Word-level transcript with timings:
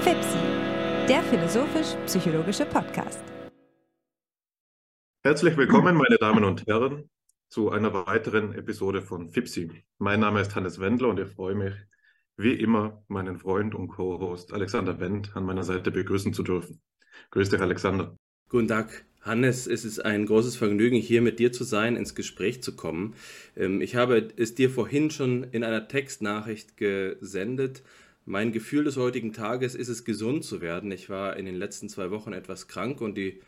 FIPSI, 0.00 0.38
der 1.08 1.22
philosophisch-psychologische 1.24 2.64
Podcast. 2.66 3.22
Herzlich 5.22 5.56
willkommen, 5.56 5.96
meine 5.96 6.16
Damen 6.16 6.44
und 6.44 6.66
Herren, 6.66 7.10
zu 7.48 7.70
einer 7.70 7.92
weiteren 7.92 8.54
Episode 8.54 9.02
von 9.02 9.28
FIPSI. 9.28 9.84
Mein 9.98 10.20
Name 10.20 10.40
ist 10.40 10.54
Hannes 10.54 10.80
Wendler 10.80 11.08
und 11.08 11.20
ich 11.20 11.28
freue 11.28 11.54
mich, 11.54 11.74
wie 12.36 12.54
immer, 12.54 13.02
meinen 13.08 13.36
Freund 13.36 13.74
und 13.74 13.88
Co-Host 13.88 14.52
Alexander 14.52 15.00
Wendt 15.00 15.36
an 15.36 15.44
meiner 15.44 15.64
Seite 15.64 15.90
begrüßen 15.90 16.32
zu 16.32 16.42
dürfen. 16.42 16.80
Grüß 17.30 17.50
dich, 17.50 17.60
Alexander. 17.60 18.16
Guten 18.48 18.68
Tag, 18.68 19.04
Hannes. 19.20 19.66
Es 19.66 19.84
ist 19.84 20.04
ein 20.04 20.26
großes 20.26 20.56
Vergnügen, 20.56 20.96
hier 20.96 21.22
mit 21.22 21.38
dir 21.38 21.52
zu 21.52 21.64
sein, 21.64 21.96
ins 21.96 22.14
Gespräch 22.14 22.62
zu 22.62 22.76
kommen. 22.76 23.14
Ähm, 23.56 23.80
ich 23.80 23.96
habe 23.96 24.28
es 24.36 24.54
dir 24.54 24.70
vorhin 24.70 25.10
schon 25.10 25.44
in 25.52 25.64
einer 25.64 25.88
Textnachricht 25.88 26.76
gesendet. 26.76 27.82
Mein 28.24 28.52
Gefühl 28.52 28.84
des 28.84 28.96
heutigen 28.96 29.32
Tages 29.32 29.74
ist 29.74 29.88
es, 29.88 30.04
gesund 30.04 30.44
zu 30.44 30.60
werden. 30.60 30.92
Ich 30.92 31.08
war 31.08 31.36
in 31.36 31.46
den 31.46 31.56
letzten 31.56 31.88
zwei 31.88 32.10
Wochen 32.10 32.32
etwas 32.32 32.68
krank 32.68 33.00
und 33.00 33.16
die 33.16 33.40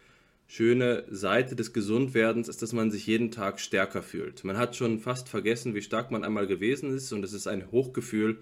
schöne 0.46 1.04
Seite 1.08 1.54
des 1.54 1.72
Gesundwerdens 1.72 2.48
ist, 2.48 2.62
dass 2.62 2.72
man 2.72 2.90
sich 2.90 3.06
jeden 3.06 3.30
Tag 3.30 3.60
stärker 3.60 4.02
fühlt. 4.02 4.42
Man 4.42 4.58
hat 4.58 4.74
schon 4.74 4.98
fast 4.98 5.28
vergessen, 5.28 5.74
wie 5.74 5.82
stark 5.82 6.10
man 6.10 6.24
einmal 6.24 6.46
gewesen 6.46 6.92
ist 6.92 7.12
und 7.12 7.24
es 7.24 7.32
ist 7.32 7.46
ein 7.46 7.70
Hochgefühl, 7.70 8.38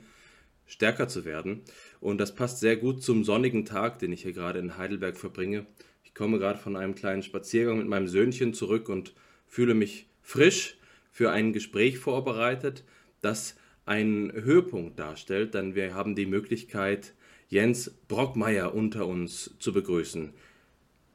stärker 0.67 1.09
zu 1.09 1.25
werden. 1.25 1.63
Und 2.01 2.19
das 2.19 2.35
passt 2.35 2.61
sehr 2.61 2.77
gut 2.77 3.03
zum 3.03 3.25
sonnigen 3.25 3.65
Tag, 3.65 3.99
den 3.99 4.13
ich 4.13 4.23
hier 4.23 4.33
gerade 4.33 4.59
in 4.59 4.79
Heidelberg 4.79 5.19
verbringe. 5.19 5.67
Ich 6.09 6.15
komme 6.15 6.39
gerade 6.39 6.59
von 6.59 6.75
einem 6.75 6.95
kleinen 6.95 7.23
Spaziergang 7.23 7.77
mit 7.77 7.87
meinem 7.87 8.09
Söhnchen 8.09 8.55
zurück 8.55 8.89
und 8.89 9.15
fühle 9.47 9.75
mich 9.75 10.09
frisch 10.23 10.79
für 11.13 11.31
ein 11.31 11.53
Gespräch 11.53 11.99
vorbereitet, 11.99 12.83
das 13.21 13.59
einen 13.85 14.33
Höhepunkt 14.33 14.99
darstellt, 14.99 15.53
denn 15.53 15.75
wir 15.75 15.95
haben 15.95 16.15
die 16.15 16.25
Möglichkeit, 16.25 17.15
Jens 17.49 17.91
Brockmeier 18.09 18.75
unter 18.75 19.07
uns 19.07 19.55
zu 19.59 19.75
begrüßen. 19.75 20.33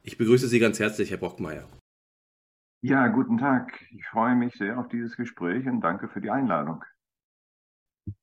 Ich 0.04 0.16
begrüße 0.16 0.46
Sie 0.46 0.60
ganz 0.60 0.78
herzlich, 0.78 1.10
Herr 1.10 1.18
Brockmeier. 1.18 1.68
Ja, 2.80 3.08
guten 3.08 3.38
Tag. 3.38 3.84
Ich 3.90 4.06
freue 4.06 4.36
mich 4.36 4.54
sehr 4.54 4.78
auf 4.78 4.86
dieses 4.88 5.16
Gespräch 5.16 5.66
und 5.66 5.80
danke 5.80 6.08
für 6.08 6.20
die 6.20 6.30
Einladung. 6.30 6.84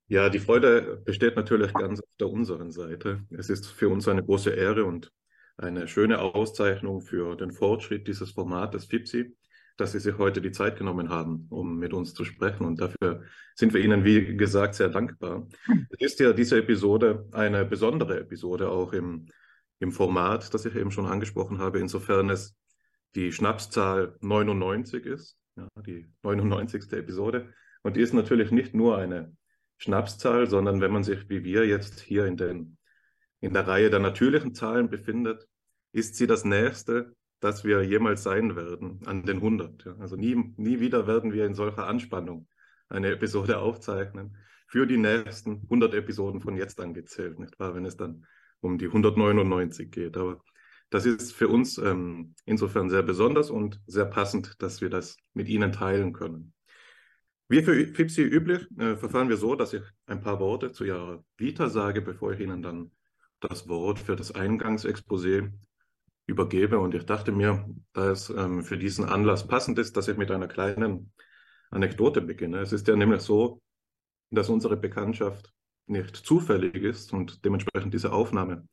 Ja, 0.08 0.30
die 0.30 0.38
Freude 0.38 1.02
besteht 1.04 1.36
natürlich 1.36 1.74
ganz 1.74 2.00
auf 2.00 2.16
der 2.18 2.30
unseren 2.30 2.72
Seite. 2.72 3.20
Es 3.30 3.50
ist 3.50 3.66
für 3.66 3.90
uns 3.90 4.08
eine 4.08 4.24
große 4.24 4.50
Ehre 4.50 4.86
und 4.86 5.12
eine 5.56 5.88
schöne 5.88 6.20
Auszeichnung 6.20 7.00
für 7.00 7.36
den 7.36 7.52
Fortschritt 7.52 8.08
dieses 8.08 8.30
Formates 8.32 8.86
FIPSI, 8.86 9.36
dass 9.76 9.92
Sie 9.92 10.00
sich 10.00 10.18
heute 10.18 10.40
die 10.40 10.52
Zeit 10.52 10.76
genommen 10.76 11.08
haben, 11.08 11.46
um 11.50 11.78
mit 11.78 11.92
uns 11.92 12.14
zu 12.14 12.24
sprechen. 12.24 12.64
Und 12.64 12.80
dafür 12.80 13.22
sind 13.54 13.74
wir 13.74 13.80
Ihnen, 13.80 14.04
wie 14.04 14.36
gesagt, 14.36 14.74
sehr 14.74 14.88
dankbar. 14.88 15.48
Es 15.90 16.12
ist 16.12 16.20
ja 16.20 16.32
diese 16.32 16.58
Episode 16.58 17.28
eine 17.32 17.64
besondere 17.64 18.20
Episode 18.20 18.70
auch 18.70 18.92
im, 18.92 19.26
im 19.78 19.92
Format, 19.92 20.52
das 20.52 20.64
ich 20.64 20.74
eben 20.74 20.90
schon 20.90 21.06
angesprochen 21.06 21.58
habe, 21.58 21.78
insofern 21.78 22.30
es 22.30 22.56
die 23.14 23.32
Schnapszahl 23.32 24.16
99 24.20 25.04
ist, 25.04 25.36
ja, 25.56 25.68
die 25.86 26.10
99. 26.22 26.92
Episode. 26.92 27.52
Und 27.82 27.96
die 27.96 28.00
ist 28.00 28.14
natürlich 28.14 28.50
nicht 28.50 28.74
nur 28.74 28.96
eine 28.96 29.36
Schnapszahl, 29.76 30.48
sondern 30.48 30.80
wenn 30.80 30.92
man 30.92 31.02
sich 31.02 31.28
wie 31.28 31.44
wir 31.44 31.66
jetzt 31.66 32.00
hier 32.00 32.26
in, 32.26 32.36
den, 32.36 32.78
in 33.42 33.52
der 33.52 33.66
Reihe 33.66 33.90
der 33.90 33.98
natürlichen 33.98 34.54
Zahlen 34.54 34.88
befindet, 34.88 35.46
ist 35.92 36.14
sie 36.14 36.26
das 36.26 36.44
Nächste, 36.44 37.14
das 37.40 37.64
wir 37.64 37.82
jemals 37.82 38.22
sein 38.22 38.54
werden 38.54 39.00
an 39.04 39.24
den 39.24 39.38
100. 39.38 39.84
Ja. 39.84 39.96
Also 39.98 40.16
nie, 40.16 40.54
nie 40.56 40.80
wieder 40.80 41.06
werden 41.06 41.32
wir 41.32 41.44
in 41.44 41.54
solcher 41.54 41.86
Anspannung 41.88 42.46
eine 42.88 43.10
Episode 43.10 43.58
aufzeichnen. 43.58 44.36
Für 44.68 44.86
die 44.86 44.96
nächsten 44.96 45.62
100 45.64 45.92
Episoden 45.94 46.40
von 46.40 46.56
jetzt 46.56 46.80
angezählt, 46.80 47.38
nicht 47.40 47.58
wahr, 47.58 47.74
wenn 47.74 47.84
es 47.84 47.96
dann 47.96 48.24
um 48.60 48.78
die 48.78 48.86
199 48.86 49.90
geht. 49.90 50.16
Aber 50.16 50.40
das 50.88 51.04
ist 51.04 51.32
für 51.32 51.48
uns 51.48 51.78
ähm, 51.78 52.34
insofern 52.44 52.90
sehr 52.90 53.02
besonders 53.02 53.50
und 53.50 53.80
sehr 53.86 54.06
passend, 54.06 54.62
dass 54.62 54.80
wir 54.80 54.88
das 54.88 55.16
mit 55.34 55.48
Ihnen 55.48 55.72
teilen 55.72 56.12
können. 56.12 56.54
Wie 57.48 57.62
für 57.62 57.74
FIPSI 57.74 58.22
üblich 58.22 58.66
äh, 58.78 58.96
verfahren 58.96 59.28
wir 59.28 59.36
so, 59.36 59.56
dass 59.56 59.72
ich 59.72 59.82
ein 60.06 60.20
paar 60.20 60.38
Worte 60.38 60.70
zu 60.70 60.84
Ihrer 60.84 61.24
Vita 61.36 61.68
sage, 61.68 62.02
bevor 62.02 62.32
ich 62.32 62.40
Ihnen 62.40 62.62
dann 62.62 62.92
das 63.42 63.68
Wort 63.68 63.98
für 63.98 64.16
das 64.16 64.34
Eingangsexposé 64.34 65.52
übergebe. 66.26 66.78
Und 66.78 66.94
ich 66.94 67.04
dachte 67.04 67.32
mir, 67.32 67.68
da 67.92 68.10
es 68.10 68.30
ähm, 68.30 68.62
für 68.62 68.78
diesen 68.78 69.04
Anlass 69.04 69.46
passend 69.46 69.78
ist, 69.78 69.96
dass 69.96 70.08
ich 70.08 70.16
mit 70.16 70.30
einer 70.30 70.48
kleinen 70.48 71.12
Anekdote 71.70 72.20
beginne. 72.20 72.60
Es 72.60 72.72
ist 72.72 72.86
ja 72.88 72.96
nämlich 72.96 73.22
so, 73.22 73.60
dass 74.30 74.48
unsere 74.48 74.76
Bekanntschaft 74.76 75.52
nicht 75.86 76.16
zufällig 76.16 76.76
ist 76.76 77.12
und 77.12 77.44
dementsprechend 77.44 77.92
diese 77.92 78.12
Aufnahme 78.12 78.68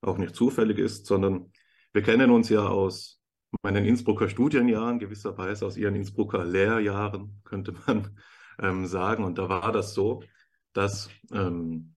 auch 0.00 0.18
nicht 0.18 0.34
zufällig 0.34 0.78
ist, 0.78 1.06
sondern 1.06 1.52
wir 1.92 2.02
kennen 2.02 2.30
uns 2.30 2.48
ja 2.48 2.66
aus 2.66 3.20
meinen 3.62 3.84
Innsbrucker 3.84 4.28
Studienjahren, 4.28 4.98
gewisserweise 4.98 5.66
aus 5.66 5.76
ihren 5.76 5.94
Innsbrucker 5.94 6.44
Lehrjahren, 6.44 7.40
könnte 7.44 7.74
man 7.86 8.18
ähm, 8.58 8.86
sagen. 8.86 9.24
Und 9.24 9.38
da 9.38 9.48
war 9.48 9.72
das 9.72 9.94
so, 9.94 10.22
dass 10.72 11.08
ähm, 11.32 11.94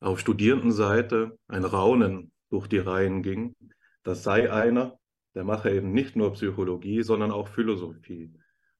auf 0.00 0.20
Studierendenseite 0.20 1.38
ein 1.48 1.64
Raunen 1.64 2.32
durch 2.50 2.66
die 2.66 2.78
Reihen 2.78 3.22
ging. 3.22 3.54
Das 4.02 4.22
sei 4.22 4.52
einer, 4.52 4.98
der 5.34 5.44
mache 5.44 5.70
eben 5.70 5.92
nicht 5.92 6.16
nur 6.16 6.32
Psychologie, 6.32 7.02
sondern 7.02 7.30
auch 7.30 7.48
Philosophie. 7.48 8.32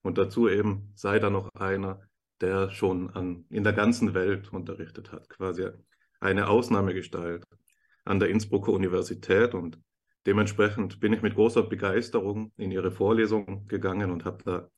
Und 0.02 0.18
dazu 0.18 0.48
eben 0.48 0.92
sei 0.94 1.18
da 1.18 1.30
noch 1.30 1.48
einer, 1.54 2.00
der 2.40 2.70
schon 2.70 3.10
an, 3.10 3.44
in 3.50 3.64
der 3.64 3.72
ganzen 3.72 4.14
Welt 4.14 4.52
unterrichtet 4.52 5.10
hat, 5.12 5.28
quasi 5.28 5.68
eine 6.20 6.48
Ausnahmegestalt 6.48 7.44
an 8.04 8.20
der 8.20 8.28
Innsbrucker 8.28 8.72
Universität. 8.72 9.54
Und 9.54 9.78
Dementsprechend 10.26 10.98
bin 10.98 11.12
ich 11.12 11.22
mit 11.22 11.36
großer 11.36 11.62
Begeisterung 11.62 12.52
in 12.56 12.72
Ihre 12.72 12.90
Vorlesung 12.90 13.68
gegangen 13.68 14.10
und 14.10 14.24
habe 14.24 14.42
da 14.44 14.68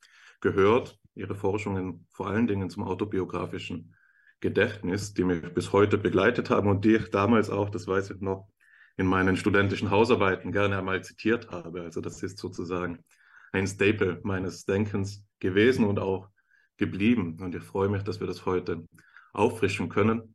gehört, 0.41 0.99
Ihre 1.15 1.35
Forschungen 1.35 2.07
vor 2.11 2.29
allen 2.29 2.47
Dingen 2.47 2.69
zum 2.69 2.85
autobiografischen 2.85 3.95
Gedächtnis, 4.41 5.15
die 5.15 5.25
mich 5.25 5.43
bis 5.55 5.73
heute 5.73 5.99
begleitet 5.99 6.51
haben 6.51 6.69
und 6.69 6.85
die 6.85 6.97
ich 6.97 7.11
damals 7.11 7.51
auch, 7.51 7.71
das 7.71 7.87
weiß 7.87 8.11
ich 8.11 8.21
noch, 8.21 8.49
in 8.97 9.07
meinen 9.07 9.37
studentischen 9.37 9.91
Hausarbeiten 9.91 10.53
gerne 10.53 10.79
einmal 10.79 11.03
zitiert 11.03 11.51
habe. 11.51 11.83
Also 11.83 12.01
das 12.01 12.23
ist 12.23 12.39
sozusagen 12.39 13.05
ein 13.53 13.67
Staple 13.67 14.21
meines 14.25 14.65
Denkens 14.65 15.25
gewesen 15.39 15.85
und 15.85 15.99
auch 15.99 16.29
geblieben. 16.77 17.39
Und 17.41 17.55
ich 17.55 17.63
freue 17.63 17.89
mich, 17.89 18.03
dass 18.03 18.21
wir 18.21 18.27
das 18.27 18.45
heute 18.45 18.87
auffrischen 19.33 19.89
können. 19.89 20.35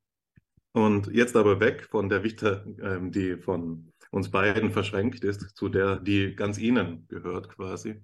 Und 0.72 1.08
jetzt 1.08 1.36
aber 1.36 1.60
weg 1.60 1.88
von 1.90 2.10
der 2.10 2.24
Vita, 2.24 2.64
ähm, 2.82 3.12
die 3.12 3.38
von 3.38 3.92
uns 4.12 4.32
beiden 4.32 4.72
verschränkt 4.72 5.24
ist, 5.24 5.56
zu 5.56 5.70
der, 5.70 6.00
die 6.00 6.36
ganz 6.36 6.58
Ihnen 6.58 7.08
gehört 7.08 7.50
quasi. 7.50 8.02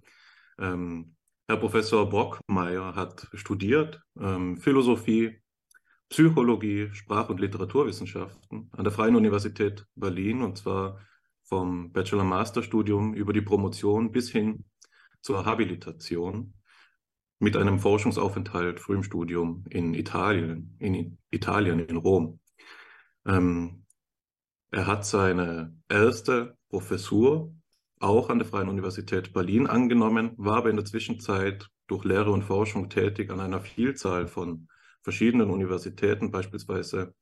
Ähm, 0.59 1.15
Herr 1.47 1.57
Professor 1.57 2.07
Brockmeier 2.07 2.95
hat 2.95 3.27
studiert 3.33 4.01
ähm, 4.19 4.57
Philosophie, 4.57 5.41
Psychologie, 6.09 6.89
Sprach- 6.93 7.29
und 7.29 7.39
Literaturwissenschaften 7.39 8.69
an 8.71 8.83
der 8.83 8.91
Freien 8.91 9.15
Universität 9.15 9.85
Berlin 9.95 10.41
und 10.41 10.57
zwar 10.57 10.99
vom 11.43 11.91
Bachelor-Master-Studium 11.91 13.13
über 13.13 13.31
die 13.31 13.41
Promotion 13.41 14.11
bis 14.11 14.31
hin 14.31 14.65
zur 15.21 15.45
Habilitation 15.45 16.53
mit 17.39 17.55
einem 17.55 17.79
Forschungsaufenthalt 17.79 18.79
früh 18.79 18.95
im 18.95 19.03
Studium 19.03 19.65
in 19.69 19.93
Italien, 19.93 20.75
in 20.79 21.17
Italien, 21.31 21.79
in 21.79 21.97
Rom. 21.97 22.39
Ähm, 23.25 23.85
er 24.71 24.87
hat 24.87 25.05
seine 25.05 25.75
erste 25.89 26.57
Professur 26.69 27.53
auch 27.99 28.29
an 28.29 28.39
der 28.39 28.47
Freien 28.47 28.69
Universität 28.69 29.33
Berlin 29.33 29.67
angenommen, 29.67 30.33
war 30.37 30.57
aber 30.57 30.69
in 30.69 30.75
der 30.75 30.85
Zwischenzeit 30.85 31.67
durch 31.87 32.03
Lehre 32.03 32.31
und 32.31 32.43
Forschung 32.43 32.89
tätig 32.89 33.31
an 33.31 33.39
einer 33.39 33.61
Vielzahl 33.61 34.27
von 34.27 34.67
verschiedenen 35.09 35.49
Universitäten, 35.49 36.29
beispielsweise 36.29 37.15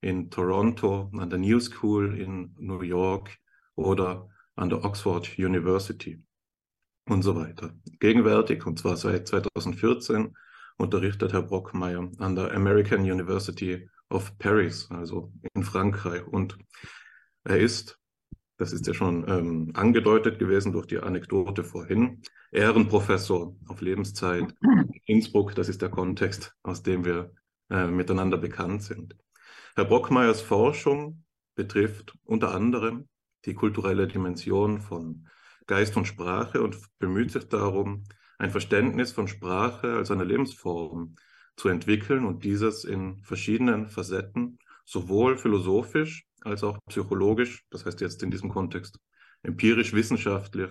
in 0.00 0.28
Toronto, 0.28 1.08
an 1.16 1.30
der 1.30 1.38
New 1.38 1.60
School 1.60 2.18
in 2.18 2.52
New 2.58 2.82
York 2.82 3.38
oder 3.76 4.28
an 4.56 4.70
der 4.70 4.84
Oxford 4.84 5.38
University 5.38 6.20
und 7.06 7.22
so 7.22 7.36
weiter. 7.36 7.72
Gegenwärtig, 8.00 8.66
und 8.66 8.80
zwar 8.80 8.96
seit 8.96 9.28
2014, 9.28 10.36
unterrichtet 10.78 11.32
Herr 11.32 11.42
Brockmeier 11.42 12.10
an 12.18 12.34
der 12.34 12.52
American 12.52 13.02
University 13.02 13.88
of 14.10 14.36
Paris, 14.38 14.88
also 14.90 15.32
in 15.54 15.62
Frankreich. 15.62 16.26
Und 16.26 16.58
er 17.44 17.60
ist, 17.60 18.00
das 18.56 18.72
ist 18.72 18.84
ja 18.88 18.94
schon 18.94 19.28
ähm, 19.28 19.70
angedeutet 19.74 20.40
gewesen 20.40 20.72
durch 20.72 20.86
die 20.86 20.98
Anekdote 20.98 21.62
vorhin, 21.62 22.20
Ehrenprofessor 22.50 23.54
auf 23.66 23.80
Lebenszeit 23.80 24.54
in 24.62 25.00
Innsbruck. 25.04 25.54
Das 25.54 25.68
ist 25.68 25.82
der 25.82 25.90
Kontext, 25.90 26.54
aus 26.62 26.82
dem 26.82 27.04
wir 27.04 27.32
äh, 27.70 27.86
miteinander 27.86 28.38
bekannt 28.38 28.82
sind. 28.82 29.16
Herr 29.74 29.84
Brockmeyers 29.84 30.40
Forschung 30.40 31.24
betrifft 31.54 32.14
unter 32.24 32.54
anderem 32.54 33.08
die 33.44 33.54
kulturelle 33.54 34.08
Dimension 34.08 34.80
von 34.80 35.28
Geist 35.66 35.96
und 35.96 36.06
Sprache 36.06 36.62
und 36.62 36.78
bemüht 36.98 37.30
sich 37.30 37.48
darum, 37.48 38.04
ein 38.38 38.50
Verständnis 38.50 39.12
von 39.12 39.28
Sprache 39.28 39.96
als 39.96 40.10
einer 40.10 40.24
Lebensform 40.24 41.16
zu 41.56 41.68
entwickeln 41.68 42.24
und 42.24 42.44
dieses 42.44 42.84
in 42.84 43.18
verschiedenen 43.22 43.88
Facetten, 43.88 44.58
sowohl 44.84 45.36
philosophisch 45.36 46.26
als 46.42 46.62
auch 46.62 46.78
psychologisch, 46.88 47.64
das 47.70 47.84
heißt 47.84 48.00
jetzt 48.00 48.22
in 48.22 48.30
diesem 48.30 48.48
Kontext 48.48 48.98
empirisch-wissenschaftlich 49.42 50.70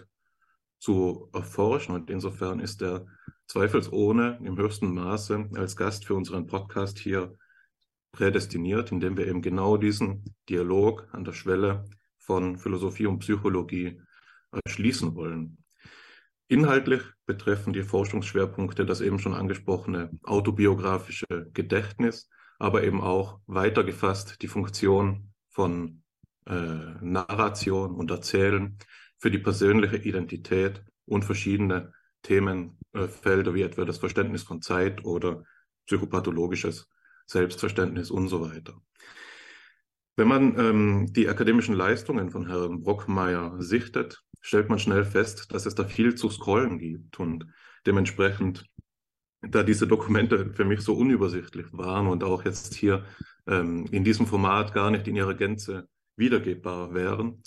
zu 0.79 1.29
erforschen. 1.33 1.95
Und 1.95 2.09
insofern 2.09 2.59
ist 2.59 2.81
er 2.81 3.05
zweifelsohne 3.47 4.39
im 4.43 4.57
höchsten 4.57 4.93
Maße 4.93 5.49
als 5.55 5.75
Gast 5.75 6.05
für 6.05 6.15
unseren 6.15 6.47
Podcast 6.47 6.99
hier 6.99 7.35
prädestiniert, 8.11 8.91
indem 8.91 9.17
wir 9.17 9.27
eben 9.27 9.41
genau 9.41 9.77
diesen 9.77 10.35
Dialog 10.49 11.07
an 11.11 11.23
der 11.23 11.33
Schwelle 11.33 11.85
von 12.17 12.57
Philosophie 12.57 13.05
und 13.05 13.19
Psychologie 13.19 14.01
erschließen 14.65 15.15
wollen. 15.15 15.57
Inhaltlich 16.49 17.01
betreffen 17.25 17.73
die 17.73 17.83
Forschungsschwerpunkte 17.83 18.85
das 18.85 19.01
eben 19.01 19.19
schon 19.19 19.33
angesprochene 19.33 20.11
autobiografische 20.23 21.49
Gedächtnis, 21.53 22.29
aber 22.57 22.83
eben 22.83 23.01
auch 23.01 23.39
weiter 23.47 23.83
gefasst 23.83 24.41
die 24.41 24.47
Funktion 24.47 25.33
von 25.49 26.03
äh, 26.45 26.53
Narration 27.01 27.95
und 27.95 28.09
Erzählen 28.11 28.77
für 29.19 29.31
die 29.31 29.39
persönliche 29.39 29.97
Identität 29.97 30.83
und 31.05 31.25
verschiedene 31.25 31.93
Themenfelder 32.21 33.53
wie 33.53 33.61
etwa 33.61 33.85
das 33.85 33.97
Verständnis 33.97 34.43
von 34.43 34.61
Zeit 34.61 35.03
oder 35.05 35.43
psychopathologisches 35.85 36.87
Selbstverständnis 37.25 38.11
und 38.11 38.27
so 38.27 38.41
weiter. 38.41 38.79
Wenn 40.15 40.27
man 40.27 40.59
ähm, 40.59 41.13
die 41.13 41.29
akademischen 41.29 41.75
Leistungen 41.75 42.31
von 42.31 42.47
Herrn 42.47 42.81
Brockmeier 42.81 43.55
sichtet, 43.59 44.23
stellt 44.41 44.69
man 44.69 44.79
schnell 44.79 45.05
fest, 45.05 45.53
dass 45.53 45.65
es 45.65 45.75
da 45.75 45.85
viel 45.85 46.15
zu 46.15 46.29
scrollen 46.29 46.79
gibt 46.79 47.19
und 47.19 47.45
dementsprechend, 47.85 48.65
da 49.41 49.61
diese 49.61 49.87
Dokumente 49.87 50.51
für 50.53 50.65
mich 50.65 50.81
so 50.81 50.95
unübersichtlich 50.95 51.67
waren 51.71 52.07
und 52.07 52.23
auch 52.23 52.43
jetzt 52.45 52.73
hier 52.73 53.05
ähm, 53.45 53.85
in 53.91 54.03
diesem 54.03 54.25
Format 54.25 54.73
gar 54.73 54.89
nicht 54.89 55.07
in 55.07 55.15
ihrer 55.15 55.35
Gänze 55.35 55.87
wiedergebbar 56.15 56.95
wären, 56.95 57.43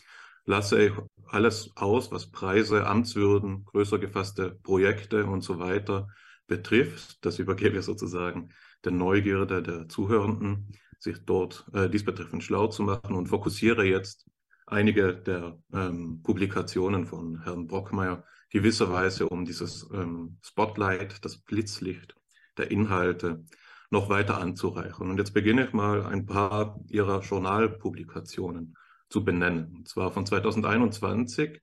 lasse 0.51 0.83
ich 0.83 0.93
alles 1.27 1.71
aus, 1.77 2.11
was 2.11 2.31
Preise, 2.31 2.85
Amtswürden, 2.87 3.65
größer 3.65 4.01
gefasste 4.01 4.59
Projekte 4.63 5.25
und 5.25 5.43
so 5.43 5.61
weiter 5.61 6.09
betrifft. 6.49 7.25
Das 7.25 7.39
übergebe 7.39 7.79
ich 7.79 7.85
sozusagen 7.85 8.51
der 8.85 8.93
Neugierde 8.93 9.63
der 9.63 9.89
Zuhörenden 9.89 10.77
sich 10.99 11.25
dort 11.25 11.65
äh, 11.73 11.89
diesbetreffend 11.89 12.43
schlau 12.43 12.67
zu 12.67 12.83
machen 12.83 13.15
und 13.15 13.29
fokussiere 13.29 13.85
jetzt 13.85 14.27
einige 14.67 15.15
der 15.15 15.57
ähm, 15.73 16.21
Publikationen 16.23 17.07
von 17.07 17.43
Herrn 17.45 17.69
Brockmeier 17.69 18.25
gewisserweise 18.51 19.29
um 19.29 19.45
dieses 19.45 19.89
ähm, 19.93 20.39
Spotlight, 20.43 21.25
das 21.25 21.39
Blitzlicht 21.39 22.17
der 22.59 22.73
Inhalte 22.73 23.45
noch 23.91 24.09
weiter 24.09 24.39
anzureichern. 24.39 25.11
Und 25.11 25.19
jetzt 25.19 25.33
beginne 25.33 25.65
ich 25.65 25.73
mal 25.73 26.05
ein 26.05 26.27
paar 26.27 26.81
ihrer 26.89 27.21
Journalpublikationen 27.21 28.75
zu 29.11 29.25
benennen. 29.25 29.75
Und 29.77 29.89
zwar 29.89 30.11
von 30.11 30.25
2021, 30.25 31.61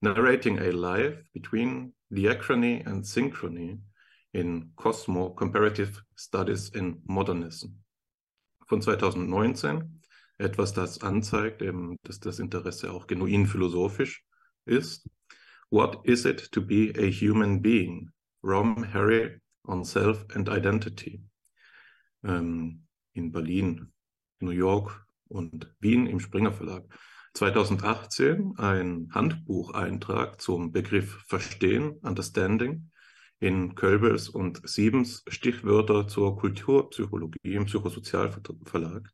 Narrating 0.00 0.58
a 0.58 0.70
Life 0.70 1.24
Between 1.32 1.94
Diachrony 2.08 2.82
and 2.86 3.04
Synchrony 3.04 3.82
in 4.32 4.72
Cosmo 4.76 5.34
Comparative 5.34 6.02
Studies 6.16 6.70
in 6.70 7.02
Modernism 7.04 7.82
von 8.68 8.82
2019, 8.82 10.02
etwas, 10.38 10.72
das 10.72 11.00
anzeigt, 11.02 11.62
dass 12.02 12.20
das 12.20 12.38
Interesse 12.38 12.92
auch 12.92 13.06
genuin 13.06 13.46
philosophisch 13.46 14.24
ist. 14.66 15.08
What 15.70 16.04
is 16.04 16.24
it 16.24 16.52
to 16.52 16.62
be 16.62 16.92
a 16.96 17.10
human 17.10 17.60
being? 17.60 18.10
Rom 18.42 18.84
Harry 18.92 19.40
on 19.64 19.84
Self 19.84 20.24
and 20.34 20.48
Identity. 20.48 21.22
Ähm, 22.22 22.86
in 23.14 23.32
Berlin, 23.32 23.92
New 24.40 24.50
York 24.50 25.07
und 25.28 25.74
Wien 25.80 26.06
im 26.06 26.20
Springer 26.20 26.52
Verlag. 26.52 26.84
2018 27.34 28.54
ein 28.56 29.10
Handbucheintrag 29.12 30.40
zum 30.40 30.72
Begriff 30.72 31.22
Verstehen, 31.26 31.98
Understanding, 32.02 32.90
in 33.40 33.74
Kölbels 33.74 34.28
und 34.28 34.68
Siebens 34.68 35.22
Stichwörter 35.28 36.08
zur 36.08 36.36
Kulturpsychologie 36.36 37.54
im 37.54 37.66
Psychosozialverlag 37.66 39.08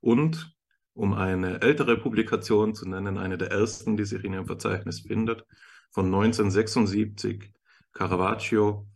und 0.00 0.54
um 0.92 1.14
eine 1.14 1.62
ältere 1.62 1.96
Publikation 1.96 2.74
zu 2.74 2.86
nennen, 2.86 3.16
eine 3.16 3.38
der 3.38 3.50
ersten, 3.50 3.96
die 3.96 4.04
sich 4.04 4.22
in 4.24 4.34
ihrem 4.34 4.46
Verzeichnis 4.46 5.00
findet, 5.00 5.46
von 5.92 6.06
1976, 6.06 7.52
Caravaggio, 7.92 8.86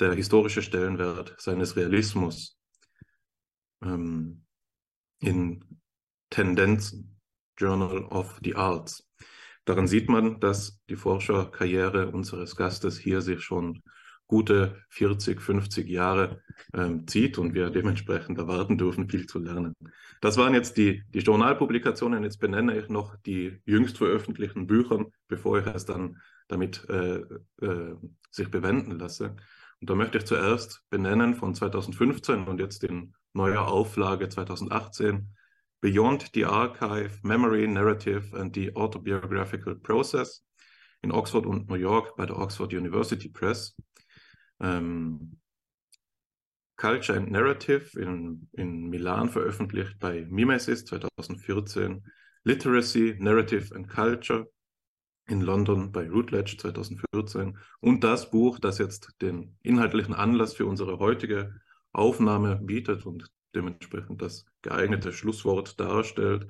der 0.00 0.14
historische 0.14 0.62
Stellenwert 0.62 1.36
seines 1.38 1.76
Realismus 1.76 2.58
ähm, 3.82 4.44
in 5.20 5.71
Tendenzen, 6.32 7.20
Journal 7.56 8.04
of 8.06 8.40
the 8.42 8.56
Arts. 8.56 9.06
Daran 9.64 9.86
sieht 9.86 10.08
man, 10.08 10.40
dass 10.40 10.80
die 10.88 10.96
Forscherkarriere 10.96 12.10
unseres 12.10 12.56
Gastes 12.56 12.98
hier 12.98 13.20
sich 13.20 13.42
schon 13.42 13.82
gute 14.26 14.82
40, 14.88 15.42
50 15.42 15.88
Jahre 15.88 16.42
ähm, 16.72 17.06
zieht 17.06 17.36
und 17.36 17.52
wir 17.52 17.68
dementsprechend 17.68 18.38
erwarten 18.38 18.78
dürfen, 18.78 19.08
viel 19.08 19.26
zu 19.26 19.38
lernen. 19.38 19.74
Das 20.22 20.38
waren 20.38 20.54
jetzt 20.54 20.78
die, 20.78 21.02
die 21.10 21.18
Journalpublikationen. 21.18 22.24
Jetzt 22.24 22.40
benenne 22.40 22.78
ich 22.78 22.88
noch 22.88 23.14
die 23.26 23.60
jüngst 23.66 23.98
veröffentlichten 23.98 24.66
Bücher, 24.66 25.04
bevor 25.28 25.58
ich 25.58 25.66
es 25.66 25.84
dann 25.84 26.16
damit 26.48 26.88
äh, 26.88 27.20
äh, 27.60 27.94
sich 28.30 28.50
bewenden 28.50 28.98
lasse. 28.98 29.36
Und 29.80 29.90
da 29.90 29.94
möchte 29.94 30.18
ich 30.18 30.24
zuerst 30.24 30.82
benennen 30.88 31.34
von 31.34 31.54
2015 31.54 32.44
und 32.44 32.58
jetzt 32.58 32.84
in 32.84 33.14
neuer 33.34 33.66
Auflage 33.68 34.30
2018 34.30 35.28
Beyond 35.82 36.30
the 36.32 36.44
Archive, 36.44 37.18
Memory, 37.24 37.66
Narrative 37.66 38.32
and 38.34 38.54
the 38.54 38.72
Autobiographical 38.76 39.74
Process 39.74 40.44
in 41.02 41.10
Oxford 41.10 41.44
und 41.44 41.68
New 41.68 41.74
York 41.74 42.16
bei 42.16 42.24
der 42.24 42.38
Oxford 42.38 42.72
University 42.72 43.28
Press. 43.28 43.74
Ähm, 44.60 45.38
Culture 46.76 47.18
and 47.18 47.32
Narrative 47.32 48.00
in, 48.00 48.48
in 48.52 48.90
Milan 48.90 49.28
veröffentlicht 49.28 49.98
bei 49.98 50.24
Mimesis 50.30 50.84
2014, 50.84 52.04
Literacy, 52.44 53.16
Narrative 53.18 53.74
and 53.74 53.88
Culture 53.88 54.46
in 55.26 55.40
London 55.40 55.90
bei 55.90 56.08
Routledge 56.08 56.56
2014 56.58 57.58
und 57.80 58.04
das 58.04 58.30
Buch, 58.30 58.60
das 58.60 58.78
jetzt 58.78 59.10
den 59.20 59.56
inhaltlichen 59.62 60.14
Anlass 60.14 60.54
für 60.54 60.66
unsere 60.66 61.00
heutige 61.00 61.60
Aufnahme 61.92 62.56
bietet 62.56 63.04
und 63.04 63.28
dementsprechend 63.54 64.22
das 64.22 64.46
geeignete 64.62 65.12
Schlusswort 65.12 65.78
darstellt. 65.78 66.46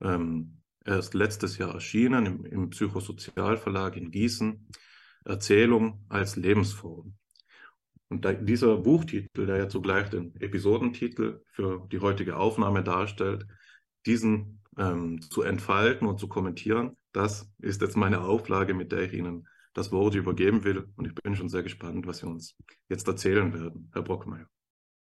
Ähm, 0.00 0.62
erst 0.84 1.14
letztes 1.14 1.58
Jahr 1.58 1.74
erschienen 1.74 2.26
im, 2.26 2.44
im 2.44 2.70
Psychosozialverlag 2.70 3.96
in 3.96 4.10
Gießen. 4.10 4.68
Erzählung 5.24 6.04
als 6.08 6.36
Lebensform. 6.36 7.14
Und 8.08 8.24
da, 8.24 8.32
dieser 8.32 8.76
Buchtitel, 8.76 9.46
der 9.46 9.56
ja 9.56 9.68
zugleich 9.68 10.10
den 10.10 10.34
Episodentitel 10.40 11.42
für 11.52 11.86
die 11.90 12.00
heutige 12.00 12.36
Aufnahme 12.36 12.82
darstellt, 12.82 13.46
diesen 14.04 14.60
ähm, 14.76 15.20
zu 15.22 15.42
entfalten 15.42 16.06
und 16.06 16.18
zu 16.18 16.28
kommentieren, 16.28 16.96
das 17.12 17.50
ist 17.58 17.80
jetzt 17.80 17.96
meine 17.96 18.22
Auflage, 18.22 18.74
mit 18.74 18.92
der 18.92 19.02
ich 19.02 19.12
Ihnen 19.12 19.46
das 19.74 19.92
Wort 19.92 20.14
übergeben 20.14 20.64
will. 20.64 20.88
Und 20.96 21.06
ich 21.06 21.14
bin 21.14 21.36
schon 21.36 21.48
sehr 21.48 21.62
gespannt, 21.62 22.06
was 22.06 22.18
Sie 22.18 22.26
uns 22.26 22.54
jetzt 22.88 23.08
erzählen 23.08 23.52
werden, 23.54 23.90
Herr 23.94 24.02
Brockmeier. 24.02 24.46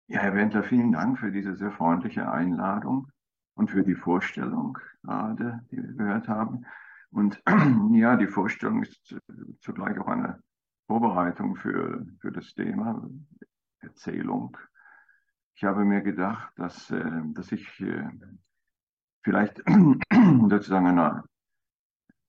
Ja, 0.09 0.21
Herr 0.21 0.35
Wendler, 0.35 0.63
vielen 0.63 0.93
Dank 0.93 1.19
für 1.19 1.33
diese 1.33 1.57
sehr 1.57 1.73
freundliche 1.73 2.31
Einladung 2.31 3.11
und 3.55 3.69
für 3.69 3.83
die 3.83 3.95
Vorstellung 3.95 4.77
gerade, 5.03 5.65
die 5.69 5.83
wir 5.83 5.93
gehört 5.95 6.29
haben. 6.29 6.65
Und 7.11 7.43
ja, 7.91 8.15
die 8.15 8.27
Vorstellung 8.27 8.83
ist 8.83 9.17
zugleich 9.59 9.99
auch 9.99 10.07
eine 10.07 10.41
Vorbereitung 10.87 11.57
für, 11.57 12.07
für 12.21 12.31
das 12.31 12.53
Thema 12.53 13.05
Erzählung. 13.81 14.55
Ich 15.55 15.65
habe 15.65 15.83
mir 15.83 16.01
gedacht, 16.01 16.53
dass, 16.55 16.89
äh, 16.89 17.21
dass 17.33 17.51
ich 17.51 17.67
äh, 17.81 18.07
vielleicht 19.23 19.61
sozusagen 20.49 20.87
eine 20.87 21.25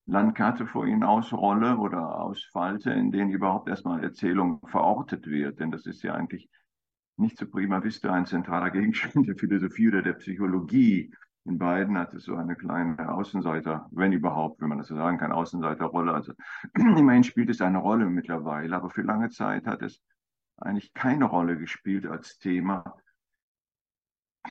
Landkarte 0.07 0.67
vor 0.67 0.85
Ihnen 0.85 1.05
ausrolle 1.05 1.77
oder 1.77 2.19
ausfalte, 2.19 2.91
in 2.91 3.13
denen 3.13 3.31
überhaupt 3.31 3.69
erstmal 3.69 4.03
Erzählung 4.03 4.67
verortet 4.67 5.29
wird. 5.29 5.61
Denn 5.61 5.71
das 5.71 5.87
ist 5.87 6.03
ja 6.03 6.15
eigentlich 6.15 6.51
nicht 7.19 7.39
so 7.39 7.47
prima 7.47 7.83
vista 7.83 8.13
ein 8.13 8.27
zentraler 8.27 8.71
Gegenstand 8.71 9.27
der 9.27 9.37
Philosophie 9.37 9.89
oder 9.89 10.03
der 10.03 10.15
Psychologie. 10.15 11.13
In 11.45 11.59
beiden 11.59 11.97
hat 11.97 12.13
es 12.15 12.25
so 12.25 12.37
eine 12.37 12.57
kleine 12.57 13.11
Außenseiter, 13.11 13.89
wenn 13.91 14.13
überhaupt, 14.13 14.61
wenn 14.61 14.69
man 14.69 14.79
das 14.79 14.89
so 14.89 14.97
sagen 14.97 15.19
kann, 15.19 15.33
Außenseiterrolle. 15.33 16.13
Also 16.13 16.33
immerhin 16.75 17.25
spielt 17.25 17.51
es 17.51 17.61
eine 17.61 17.79
Rolle 17.79 18.07
mittlerweile, 18.07 18.77
aber 18.77 18.91
für 18.91 19.03
lange 19.03 19.31
Zeit 19.31 19.67
hat 19.67 19.83
es 19.83 20.03
eigentlich 20.59 20.93
keine 20.93 21.25
Rolle 21.25 21.57
gespielt 21.59 22.07
als 22.07 22.39
Thema. 22.39 22.97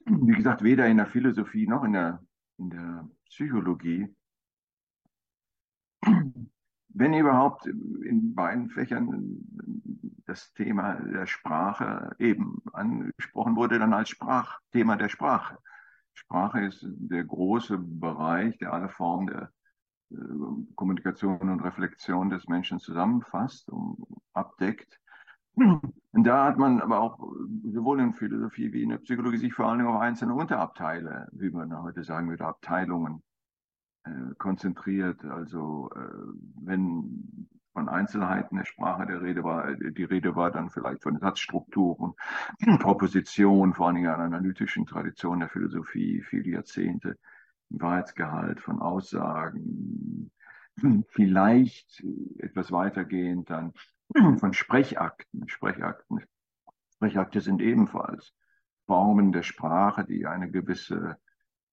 Wie 0.05 0.33
gesagt, 0.33 0.63
weder 0.63 0.87
in 0.87 0.97
der 0.97 1.07
Philosophie 1.07 1.67
noch 1.67 1.83
in 1.83 1.93
der, 1.93 2.23
in 2.57 2.69
der 2.69 3.09
Psychologie. 3.25 4.13
Wenn 6.89 7.13
überhaupt 7.13 7.67
in 7.67 8.33
beiden 8.33 8.69
Fächern 8.69 9.45
das 10.27 10.53
Thema 10.53 10.95
der 10.95 11.25
Sprache 11.25 12.15
eben 12.19 12.61
angesprochen 12.73 13.55
wurde, 13.55 13.79
dann 13.79 13.93
als 13.93 14.09
Sprachthema 14.09 14.95
der 14.97 15.09
Sprache. 15.09 15.57
Sprache 16.13 16.65
ist 16.65 16.85
der 16.85 17.23
große 17.23 17.77
Bereich, 17.77 18.57
der 18.57 18.73
alle 18.73 18.89
Formen 18.89 19.27
der 19.27 19.51
äh, 20.11 20.15
Kommunikation 20.75 21.49
und 21.49 21.61
Reflexion 21.61 22.29
des 22.29 22.47
Menschen 22.47 22.79
zusammenfasst 22.79 23.69
und 23.69 23.97
abdeckt. 24.33 24.99
Und 25.55 26.23
da 26.23 26.45
hat 26.45 26.57
man 26.57 26.81
aber 26.81 26.99
auch 26.99 27.19
sowohl 27.63 27.99
in 27.99 28.13
Philosophie 28.13 28.71
wie 28.73 28.83
in 28.83 28.89
der 28.89 28.99
Psychologie 28.99 29.37
sich 29.37 29.53
vor 29.53 29.67
allen 29.67 29.79
Dingen 29.79 29.89
auf 29.89 30.01
einzelne 30.01 30.35
Unterabteile, 30.35 31.27
wie 31.31 31.49
man 31.49 31.81
heute 31.81 32.03
sagen 32.03 32.29
würde, 32.29 32.45
Abteilungen 32.45 33.23
äh, 34.03 34.35
konzentriert. 34.37 35.23
Also 35.25 35.89
äh, 35.95 35.99
wenn 36.63 37.49
von 37.77 37.89
Einzelheiten 37.89 38.57
der 38.57 38.65
Sprache 38.65 39.05
der 39.05 39.21
Rede 39.21 39.43
war. 39.43 39.71
Die 39.75 40.03
Rede 40.03 40.35
war 40.35 40.49
dann 40.49 40.71
vielleicht 40.71 41.03
von 41.03 41.19
Satzstrukturen, 41.19 42.13
Propositionen, 42.79 43.75
vor 43.75 43.89
allem 43.89 43.97
einer 43.97 44.17
analytischen 44.17 44.87
Tradition 44.87 45.41
der 45.41 45.49
Philosophie, 45.49 46.23
viele 46.23 46.49
Jahrzehnte, 46.49 47.19
Wahrheitsgehalt 47.69 48.61
von 48.61 48.81
Aussagen, 48.81 50.31
vielleicht 51.09 52.03
etwas 52.39 52.71
weitergehend 52.71 53.51
dann 53.51 53.73
von 54.39 54.53
Sprechakten. 54.53 55.47
Sprechakten. 55.47 56.23
Sprechakte 56.95 57.41
sind 57.41 57.61
ebenfalls 57.61 58.33
Formen 58.87 59.31
der 59.31 59.43
Sprache, 59.43 60.03
die 60.03 60.25
eine 60.25 60.49
gewisse, 60.49 61.17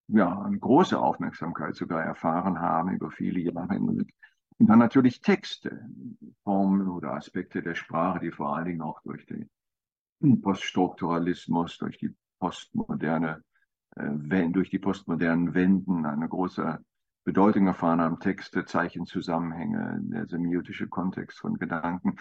ja, 0.08 0.42
eine 0.42 0.58
große 0.58 0.98
Aufmerksamkeit 0.98 1.74
sogar 1.76 2.02
erfahren 2.02 2.60
haben 2.60 2.90
über 2.90 3.10
viele 3.10 3.40
Jahre 3.40 3.72
hinweg. 3.72 4.14
Und 4.58 4.68
dann 4.68 4.78
natürlich 4.78 5.20
Texte, 5.20 5.86
Formen 6.44 6.88
oder 6.88 7.14
Aspekte 7.14 7.62
der 7.62 7.74
Sprache, 7.74 8.20
die 8.20 8.30
vor 8.30 8.56
allen 8.56 8.66
Dingen 8.66 8.82
auch 8.82 9.00
durch 9.02 9.26
den 9.26 9.50
Poststrukturalismus, 10.40 11.76
durch 11.78 11.98
die 11.98 12.14
postmoderne, 12.38 13.42
äh, 13.96 14.48
durch 14.50 14.70
die 14.70 14.78
postmodernen 14.78 15.54
Wenden 15.54 16.06
eine 16.06 16.28
große 16.28 16.78
Bedeutung 17.24 17.66
erfahren 17.66 18.00
haben, 18.00 18.20
Texte, 18.20 18.64
Zeichenzusammenhänge, 18.64 19.98
der 20.02 20.26
semiotische 20.26 20.88
Kontext 20.88 21.38
von 21.38 21.58
Gedanken. 21.58 22.16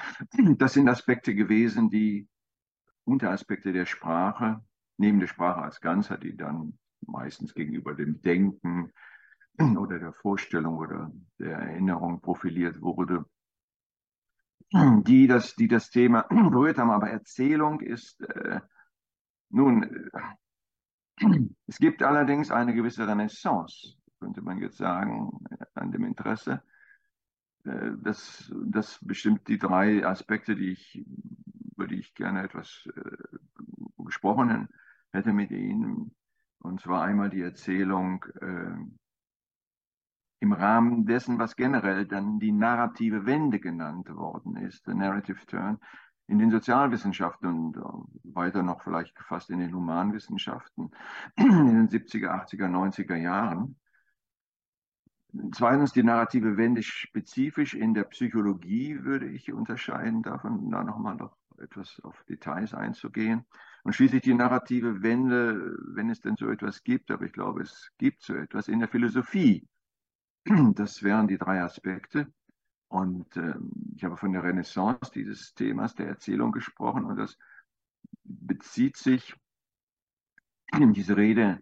Das 0.58 0.74
sind 0.74 0.88
Aspekte 0.88 1.36
gewesen, 1.36 1.90
die 1.90 2.28
Unteraspekte 3.04 3.74
der 3.74 3.86
Sprache, 3.86 4.64
neben 4.98 5.20
der 5.20 5.28
Sprache 5.28 5.62
als 5.62 5.82
Ganzheit, 5.82 6.24
die 6.24 6.38
dann 6.38 6.80
meistens 7.06 7.54
gegenüber 7.54 7.94
dem 7.96 8.22
Denken, 8.22 8.92
oder 9.78 10.00
der 10.00 10.14
Vorstellung 10.14 10.78
oder 10.78 11.12
der 11.40 11.58
Erinnerung 11.58 12.22
profiliert 12.22 12.82
wurde, 12.82 13.26
die 15.06 15.28
das, 15.28 15.56
die 15.56 15.68
das 15.68 15.90
Thema 15.90 16.22
berührt 16.30 16.78
haben. 16.78 16.92
Aber 16.92 17.10
Erzählung 17.10 17.82
ist, 17.82 18.22
äh, 18.22 18.60
nun, 19.50 19.84
äh, 19.84 21.50
es 21.68 21.78
gibt 21.78 22.02
allerdings 22.04 22.52
eine 22.52 22.74
gewisse 22.74 23.08
Renaissance, 23.08 23.96
könnte 24.20 24.42
man 24.42 24.60
jetzt 24.60 24.78
sagen, 24.78 25.30
an 25.76 25.92
dem 25.92 26.06
Interesse. 26.06 26.64
Äh, 27.66 27.92
das, 28.02 28.52
das 28.66 29.00
bestimmt 29.02 29.48
die 29.48 29.58
drei 29.58 30.06
Aspekte, 30.06 30.56
die 30.56 30.72
ich, 30.72 31.06
über 31.76 31.88
die 31.88 32.00
ich 32.00 32.14
gerne 32.16 32.44
etwas 32.44 32.88
äh, 32.96 33.38
gesprochen 33.98 34.70
hätte 35.12 35.34
mit 35.34 35.52
Ihnen. 35.52 36.16
Und 36.60 36.82
zwar 36.82 37.04
einmal 37.04 37.30
die 37.30 37.42
Erzählung 37.42 38.26
äh, 38.42 38.76
im 40.44 40.52
Rahmen 40.52 41.06
dessen, 41.06 41.40
was 41.40 41.56
generell 41.56 42.06
dann 42.06 42.38
die 42.38 42.52
narrative 42.52 43.26
Wende 43.26 43.62
genannt 43.62 44.14
worden 44.14 44.58
ist, 44.58 44.84
the 44.86 44.94
narrative 44.94 45.40
turn, 45.48 45.80
in 46.28 46.38
den 46.38 46.52
Sozialwissenschaften 46.52 47.50
und 47.50 47.78
äh, 47.78 48.36
weiter 48.36 48.62
noch 48.62 48.84
vielleicht 48.84 49.16
gefasst 49.16 49.50
in 49.52 49.60
den 49.60 49.74
Humanwissenschaften 49.74 50.92
in 51.38 51.48
den 51.48 51.88
70er, 51.88 52.46
80er, 52.46 52.68
90er 52.68 53.16
Jahren. 53.16 53.78
Zweitens 55.54 55.94
die 55.94 56.04
narrative 56.04 56.58
Wende 56.58 56.84
spezifisch 56.84 57.74
in 57.74 57.94
der 57.94 58.04
Psychologie 58.04 59.02
würde 59.02 59.30
ich 59.30 59.54
unterscheiden, 59.54 60.24
davon 60.24 60.70
da 60.70 60.84
nochmal 60.84 61.16
noch 61.16 61.38
etwas 61.58 62.02
auf 62.04 62.22
Details 62.26 62.74
einzugehen. 62.74 63.46
Und 63.84 63.94
schließlich 63.94 64.24
die 64.24 64.34
narrative 64.34 65.02
Wende, 65.04 65.78
wenn 65.88 66.10
es 66.10 66.20
denn 66.20 66.36
so 66.36 66.50
etwas 66.50 66.84
gibt, 66.84 67.12
aber 67.12 67.24
ich 67.24 67.34
glaube, 67.34 67.62
es 67.62 67.92
gibt 67.98 68.22
so 68.22 68.34
etwas 68.36 68.68
in 68.68 68.80
der 68.80 68.90
Philosophie, 68.90 69.66
das 70.76 71.04
wären 71.04 71.28
die 71.28 71.38
drei 71.38 71.62
Aspekte. 71.62 72.32
Und 72.88 73.36
äh, 73.38 73.56
ich 73.96 74.04
habe 74.04 74.18
von 74.18 74.34
der 74.34 74.44
Renaissance 74.44 75.12
dieses 75.14 75.54
Themas 75.56 75.96
der 75.96 76.08
Erzählung 76.08 76.52
gesprochen 76.52 77.06
und 77.06 77.18
das 77.18 77.38
bezieht 78.24 78.98
sich 78.98 79.36
in 80.80 80.94
diese 80.94 81.18
Rede, 81.18 81.60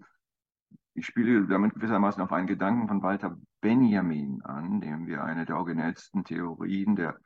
ich 0.94 1.06
spiele 1.06 1.48
damit 1.48 1.74
gewissermaßen 1.74 2.22
auf 2.22 2.34
einen 2.34 2.48
Gedanken 2.48 2.88
von 2.88 3.02
Walter 3.02 3.38
Benjamin 3.62 4.42
an, 4.44 4.82
dem 4.82 5.08
wir 5.08 5.24
eine 5.24 5.46
der 5.46 5.58
originellsten 5.58 6.24
Theorien 6.24 6.96
der 6.96 7.18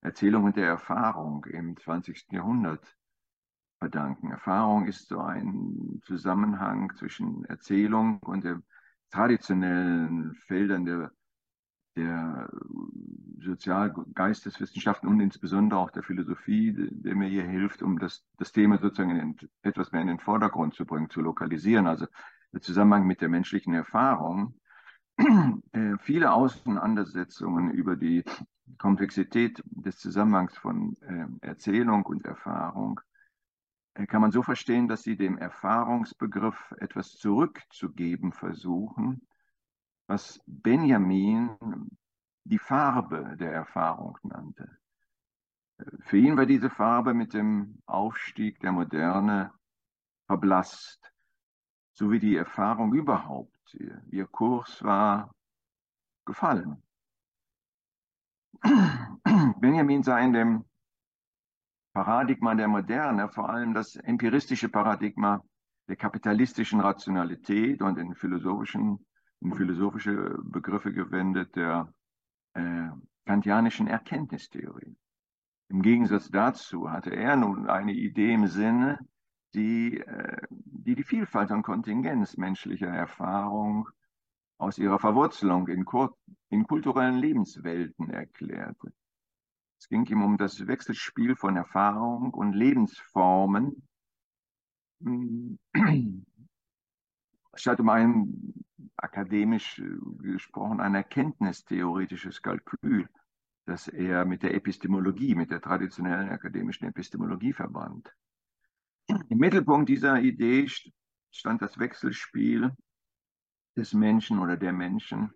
Erzählung 0.00 0.44
und 0.44 0.56
der 0.56 0.66
Erfahrung 0.66 1.44
im 1.44 1.76
20. 1.76 2.26
Jahrhundert 2.30 2.96
verdanken. 3.78 4.30
Erfahrung 4.30 4.86
ist 4.86 5.08
so 5.08 5.20
ein 5.20 6.00
Zusammenhang 6.04 6.92
zwischen 6.96 7.44
Erzählung 7.44 8.18
und 8.22 8.44
dem 8.44 8.64
traditionellen 9.14 10.34
Feldern 10.48 10.84
der, 10.84 11.12
der 11.96 12.50
Sozialgeisteswissenschaften 13.40 15.08
und 15.08 15.20
insbesondere 15.20 15.78
auch 15.78 15.90
der 15.90 16.02
Philosophie, 16.02 16.74
der 16.76 17.14
mir 17.14 17.28
hier 17.28 17.44
hilft, 17.44 17.82
um 17.82 17.98
das, 17.98 18.24
das 18.38 18.50
Thema 18.50 18.78
sozusagen 18.78 19.16
in, 19.16 19.36
etwas 19.62 19.92
mehr 19.92 20.02
in 20.02 20.08
den 20.08 20.18
Vordergrund 20.18 20.74
zu 20.74 20.84
bringen, 20.84 21.10
zu 21.10 21.20
lokalisieren. 21.20 21.86
Also 21.86 22.06
der 22.52 22.60
Zusammenhang 22.60 23.06
mit 23.06 23.20
der 23.20 23.28
menschlichen 23.28 23.74
Erfahrung. 23.74 24.54
Äh, 25.72 25.96
viele 26.00 26.32
Auseinandersetzungen 26.32 27.70
über 27.70 27.94
die 27.94 28.24
Komplexität 28.78 29.62
des 29.64 29.98
Zusammenhangs 29.98 30.56
von 30.56 30.96
äh, 31.02 31.46
Erzählung 31.46 32.04
und 32.04 32.24
Erfahrung 32.24 33.00
kann 33.94 34.20
man 34.20 34.32
so 34.32 34.42
verstehen, 34.42 34.88
dass 34.88 35.02
sie 35.02 35.16
dem 35.16 35.38
Erfahrungsbegriff 35.38 36.74
etwas 36.80 37.12
zurückzugeben 37.12 38.32
versuchen, 38.32 39.26
was 40.06 40.40
Benjamin 40.46 41.56
die 42.44 42.58
Farbe 42.58 43.36
der 43.38 43.52
Erfahrung 43.52 44.18
nannte. 44.22 44.78
Äh, 45.78 45.84
für 46.00 46.18
ihn 46.18 46.36
war 46.36 46.46
diese 46.46 46.70
Farbe 46.70 47.14
mit 47.14 47.34
dem 47.34 47.80
Aufstieg 47.86 48.60
der 48.60 48.72
Moderne 48.72 49.52
verblasst, 50.26 51.12
so 51.92 52.10
wie 52.10 52.18
die 52.18 52.36
Erfahrung 52.36 52.92
überhaupt. 52.94 53.52
Ihr 54.10 54.26
Kurs 54.26 54.82
war 54.82 55.34
gefallen. 56.24 56.82
Benjamin 59.60 60.02
sah 60.02 60.18
in 60.18 60.32
dem 60.32 60.64
Paradigma 61.94 62.56
der 62.56 62.66
Moderne, 62.66 63.28
vor 63.28 63.48
allem 63.48 63.72
das 63.72 63.94
empiristische 63.94 64.68
Paradigma 64.68 65.42
der 65.88 65.96
kapitalistischen 65.96 66.80
Rationalität 66.80 67.82
und 67.82 67.98
in 67.98 68.14
philosophischen, 68.14 68.98
in 69.40 69.54
philosophische 69.54 70.36
Begriffe 70.42 70.92
gewendet 70.92 71.54
der 71.54 71.92
äh, 72.54 72.88
kantianischen 73.24 73.86
Erkenntnistheorie. 73.86 74.96
Im 75.68 75.82
Gegensatz 75.82 76.30
dazu 76.30 76.90
hatte 76.90 77.10
er 77.10 77.36
nun 77.36 77.68
eine 77.70 77.92
Idee 77.92 78.34
im 78.34 78.48
Sinne, 78.48 78.98
die 79.54 80.00
äh, 80.00 80.42
die, 80.50 80.96
die 80.96 81.04
Vielfalt 81.04 81.52
und 81.52 81.62
Kontingenz 81.62 82.36
menschlicher 82.36 82.88
Erfahrung 82.88 83.88
aus 84.58 84.78
ihrer 84.78 84.98
Verwurzelung 84.98 85.68
in, 85.68 85.84
in 86.50 86.66
kulturellen 86.66 87.18
Lebenswelten 87.18 88.10
erklärte. 88.10 88.92
Es 89.84 89.90
ging 89.90 90.06
ihm 90.06 90.22
um 90.22 90.38
das 90.38 90.66
Wechselspiel 90.66 91.36
von 91.36 91.58
Erfahrung 91.58 92.32
und 92.32 92.54
Lebensformen, 92.54 93.86
statt 97.54 97.80
um 97.80 97.90
ein 97.90 98.64
akademisch 98.96 99.82
gesprochen 100.20 100.80
ein 100.80 100.94
erkenntnistheoretisches 100.94 102.40
Kalkül, 102.40 103.10
das 103.66 103.86
er 103.88 104.24
mit 104.24 104.42
der 104.42 104.54
Epistemologie, 104.54 105.34
mit 105.34 105.50
der 105.50 105.60
traditionellen 105.60 106.30
akademischen 106.30 106.86
Epistemologie 106.86 107.52
verband. 107.52 108.10
Im 109.06 109.36
Mittelpunkt 109.36 109.90
dieser 109.90 110.18
Idee 110.18 110.66
stand 111.30 111.60
das 111.60 111.78
Wechselspiel 111.78 112.72
des 113.76 113.92
Menschen 113.92 114.38
oder 114.38 114.56
der 114.56 114.72
Menschen, 114.72 115.30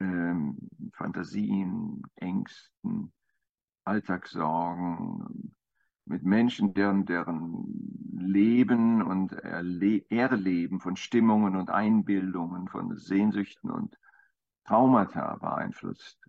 ähm, 0.00 0.58
Fantasien, 0.94 2.02
Ängsten, 2.16 3.12
Alltagssorgen, 3.90 5.52
mit 6.04 6.22
Menschen, 6.22 6.74
deren, 6.74 7.06
deren 7.06 7.64
Leben 8.12 9.02
und 9.02 9.32
Erleben 9.32 10.78
von 10.78 10.94
Stimmungen 10.94 11.56
und 11.56 11.70
Einbildungen, 11.70 12.68
von 12.68 12.96
Sehnsüchten 12.96 13.68
und 13.68 13.98
Traumata 14.64 15.36
beeinflusst 15.36 16.20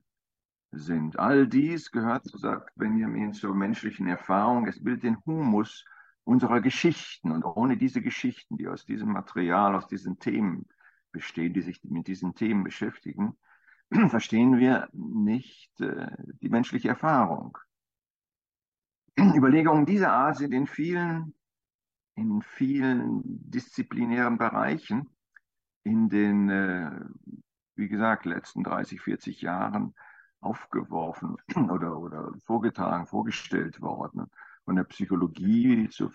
sind. 0.72 1.20
All 1.20 1.48
dies 1.48 1.92
gehört, 1.92 2.26
so 2.26 2.40
sagt 2.40 2.72
Benjamin, 2.76 3.34
zur 3.34 3.54
menschlichen 3.54 4.08
Erfahrung. 4.08 4.66
Es 4.66 4.84
bildet 4.84 5.04
den 5.04 5.26
Humus 5.28 5.86
unserer 6.24 6.62
Geschichten. 6.62 7.32
Und 7.32 7.44
ohne 7.44 7.78
diese 7.78 8.02
Geschichten, 8.02 8.58
die 8.58 8.68
aus 8.68 8.86
diesem 8.86 9.12
Material, 9.12 9.76
aus 9.76 9.88
diesen 9.88 10.18
Themen 10.18 10.66
bestehen, 11.12 11.54
die 11.54 11.62
sich 11.62 11.84
mit 11.84 12.08
diesen 12.08 12.34
Themen 12.34 12.64
beschäftigen, 12.64 13.38
verstehen 14.10 14.58
wir 14.58 14.90
nicht 14.94 15.80
äh, 15.82 16.08
die 16.42 16.50
menschliche 16.50 16.90
Erfahrung. 16.90 17.58
Überlegungen 19.18 19.86
dieser 19.86 20.14
Art 20.14 20.38
sind 20.38 20.54
in 20.54 20.68
vielen, 20.68 21.34
in 22.16 22.42
vielen 22.42 23.22
disziplinären 23.24 24.38
Bereichen 24.38 25.10
in 25.84 26.10
den, 26.10 26.50
äh, 26.50 26.92
wie 27.76 27.90
gesagt, 27.90 28.26
letzten 28.26 28.64
30, 28.64 29.02
40 29.02 29.42
Jahren 29.42 29.94
aufgeworfen 30.40 31.38
oder, 31.70 31.98
oder 31.98 32.32
vorgetragen, 32.46 33.08
vorgestellt 33.08 33.82
worden. 33.82 34.30
Von 34.64 34.76
der 34.76 34.84
Psychologie 34.86 35.90
zur 35.90 36.14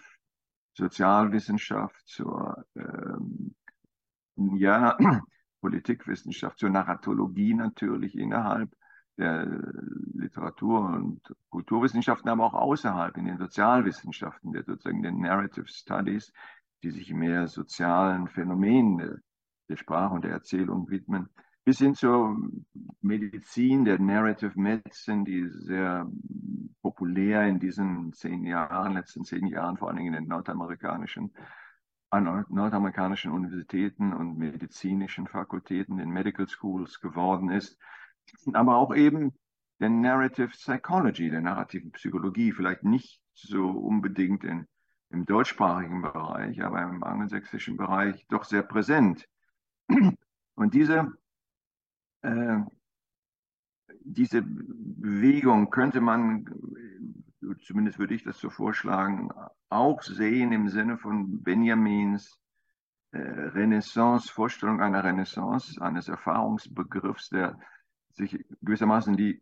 Sozialwissenschaft, 0.74 2.06
zur 2.06 2.64
ähm, 2.76 3.54
ja, 4.36 4.96
Politikwissenschaft, 5.60 6.58
zur 6.58 6.70
Narratologie 6.70 7.54
natürlich 7.54 8.16
innerhalb 8.16 8.70
der 9.18 9.46
Literatur- 10.14 10.94
und 10.94 11.20
Kulturwissenschaften, 11.48 12.28
aber 12.28 12.44
auch 12.44 12.54
außerhalb 12.54 13.16
in 13.16 13.24
den 13.24 13.38
Sozialwissenschaften, 13.38 14.52
der 14.52 14.64
sozusagen 14.64 15.02
den 15.02 15.20
Narrative 15.20 15.66
Studies, 15.66 16.32
die 16.82 16.90
sich 16.90 17.12
mehr 17.12 17.48
sozialen 17.48 18.28
Phänomenen 18.28 19.22
der 19.68 19.76
Sprache 19.76 20.14
und 20.14 20.24
der 20.24 20.32
Erzählung 20.32 20.88
widmen, 20.90 21.28
bis 21.64 21.78
hin 21.78 21.94
zur 21.94 22.36
Medizin, 23.00 23.84
der 23.84 23.98
Narrative 23.98 24.52
Medicine, 24.54 25.24
die 25.24 25.48
sehr 25.48 26.06
populär 26.80 27.48
in 27.48 27.58
diesen 27.58 28.12
zehn 28.12 28.44
Jahren, 28.44 28.92
letzten 28.94 29.24
zehn 29.24 29.46
Jahren, 29.46 29.76
vor 29.76 29.88
allen 29.88 29.96
Dingen 29.96 30.14
in 30.14 30.22
den 30.22 30.28
nordamerikanischen, 30.28 31.32
an 32.10 32.44
nordamerikanischen 32.48 33.32
Universitäten 33.32 34.12
und 34.12 34.38
medizinischen 34.38 35.26
Fakultäten, 35.26 35.98
den 35.98 36.10
Medical 36.10 36.48
Schools 36.48 37.00
geworden 37.00 37.50
ist, 37.50 37.78
aber 38.52 38.76
auch 38.76 38.94
eben 38.94 39.34
der 39.80 39.90
Narrative 39.90 40.48
Psychology, 40.48 41.30
der 41.30 41.40
narrativen 41.40 41.92
Psychologie, 41.92 42.52
vielleicht 42.52 42.84
nicht 42.84 43.20
so 43.34 43.68
unbedingt 43.68 44.44
in, 44.44 44.66
im 45.10 45.26
deutschsprachigen 45.26 46.02
Bereich, 46.02 46.62
aber 46.62 46.82
im 46.82 47.02
angelsächsischen 47.02 47.76
Bereich 47.76 48.26
doch 48.28 48.44
sehr 48.44 48.62
präsent. 48.62 49.28
Und 50.54 50.74
diese 50.74 51.12
äh, 52.22 52.60
diese 54.06 54.42
Bewegung 54.42 55.70
könnte 55.70 56.00
man, 56.00 56.46
zumindest 57.60 57.98
würde 57.98 58.14
ich 58.14 58.24
das 58.24 58.38
so 58.38 58.50
vorschlagen, 58.50 59.30
auch 59.68 60.02
sehen 60.02 60.52
im 60.52 60.68
Sinne 60.68 60.98
von 60.98 61.42
Benjamins 61.42 62.40
äh, 63.12 63.18
Renaissance, 63.18 64.32
Vorstellung 64.32 64.80
einer 64.80 65.04
Renaissance, 65.04 65.80
eines 65.80 66.08
Erfahrungsbegriffs, 66.08 67.28
der 67.28 67.58
sich 68.14 68.44
gewissermaßen 68.62 69.16
die 69.16 69.40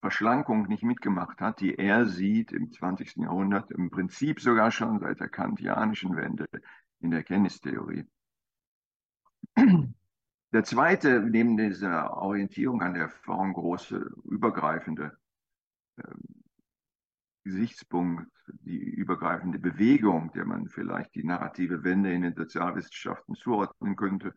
Verschlankung 0.00 0.66
nicht 0.66 0.82
mitgemacht 0.82 1.40
hat, 1.40 1.60
die 1.60 1.74
er 1.74 2.06
sieht 2.06 2.52
im 2.52 2.72
20. 2.72 3.16
Jahrhundert, 3.16 3.70
im 3.70 3.90
Prinzip 3.90 4.40
sogar 4.40 4.70
schon 4.70 4.98
seit 4.98 5.20
der 5.20 5.28
kantianischen 5.28 6.16
Wende 6.16 6.46
in 7.00 7.10
der 7.10 7.22
Kennistheorie. 7.22 8.06
Der 10.52 10.64
zweite, 10.64 11.20
neben 11.20 11.56
dieser 11.56 12.16
Orientierung 12.16 12.82
an 12.82 12.94
der 12.94 13.04
Erfahrung, 13.04 13.52
große, 13.52 13.98
übergreifende 14.24 15.16
äh, 15.96 16.02
Gesichtspunkt, 17.50 18.30
die 18.62 18.78
übergreifende 18.78 19.58
Bewegung, 19.58 20.30
der 20.34 20.44
man 20.44 20.68
vielleicht 20.68 21.14
die 21.16 21.24
narrative 21.24 21.82
Wende 21.82 22.12
in 22.12 22.22
den 22.22 22.34
Sozialwissenschaften 22.34 23.34
zuordnen 23.34 23.96
könnte, 23.96 24.34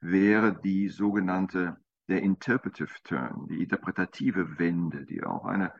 wäre 0.00 0.60
die 0.62 0.88
sogenannte 0.88 1.76
der 2.08 2.22
Interpretive 2.22 2.94
Turn, 3.02 3.48
die 3.48 3.62
interpretative 3.62 4.58
Wende, 4.58 5.04
die 5.04 5.24
auch 5.24 5.44
eine 5.44 5.72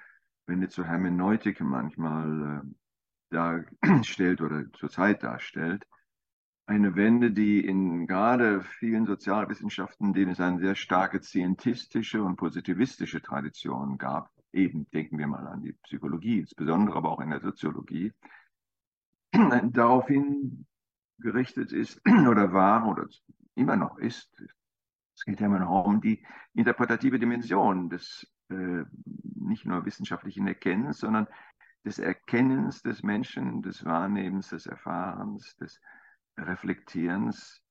Wende 0.46 0.68
zur 0.68 0.86
Hermeneutik 0.86 1.60
manchmal 1.60 2.62
äh, 2.64 2.74
darstellt 3.30 4.40
oder 4.42 4.64
zurzeit 4.72 5.22
darstellt. 5.22 5.86
Eine 6.66 6.96
Wende, 6.96 7.30
die 7.30 7.64
in 7.64 8.06
gerade 8.06 8.62
vielen 8.62 9.06
Sozialwissenschaften, 9.06 10.12
denen 10.12 10.32
es 10.32 10.40
eine 10.40 10.58
sehr 10.58 10.74
starke 10.74 11.20
zientistische 11.20 12.22
und 12.22 12.36
positivistische 12.36 13.20
Tradition 13.20 13.98
gab, 13.98 14.30
eben 14.52 14.88
denken 14.90 15.18
wir 15.18 15.26
mal 15.26 15.46
an 15.46 15.62
die 15.62 15.72
Psychologie, 15.84 16.40
insbesondere 16.40 16.96
aber 16.96 17.10
auch 17.10 17.20
in 17.20 17.30
der 17.30 17.40
Soziologie, 17.40 18.12
daraufhin 19.72 20.66
gerichtet 21.18 21.72
ist 21.72 22.00
oder 22.28 22.52
war 22.52 22.88
oder 22.88 23.08
immer 23.54 23.76
noch 23.76 23.98
ist. 23.98 24.42
Es 25.14 25.24
geht 25.24 25.40
ja 25.40 25.46
immer 25.46 25.60
noch 25.60 25.84
um 25.84 26.00
die 26.00 26.24
interpretative 26.54 27.18
Dimension 27.18 27.90
des 27.90 28.26
äh, 28.48 28.84
nicht 29.34 29.66
nur 29.66 29.84
wissenschaftlichen 29.84 30.46
Erkennens, 30.46 30.98
sondern 30.98 31.26
des 31.84 31.98
Erkennens 31.98 32.82
des 32.82 33.02
Menschen, 33.02 33.62
des 33.62 33.84
Wahrnehmens, 33.84 34.48
des 34.48 34.66
Erfahrens, 34.66 35.56
des 35.56 35.80
Reflektierens 36.36 37.62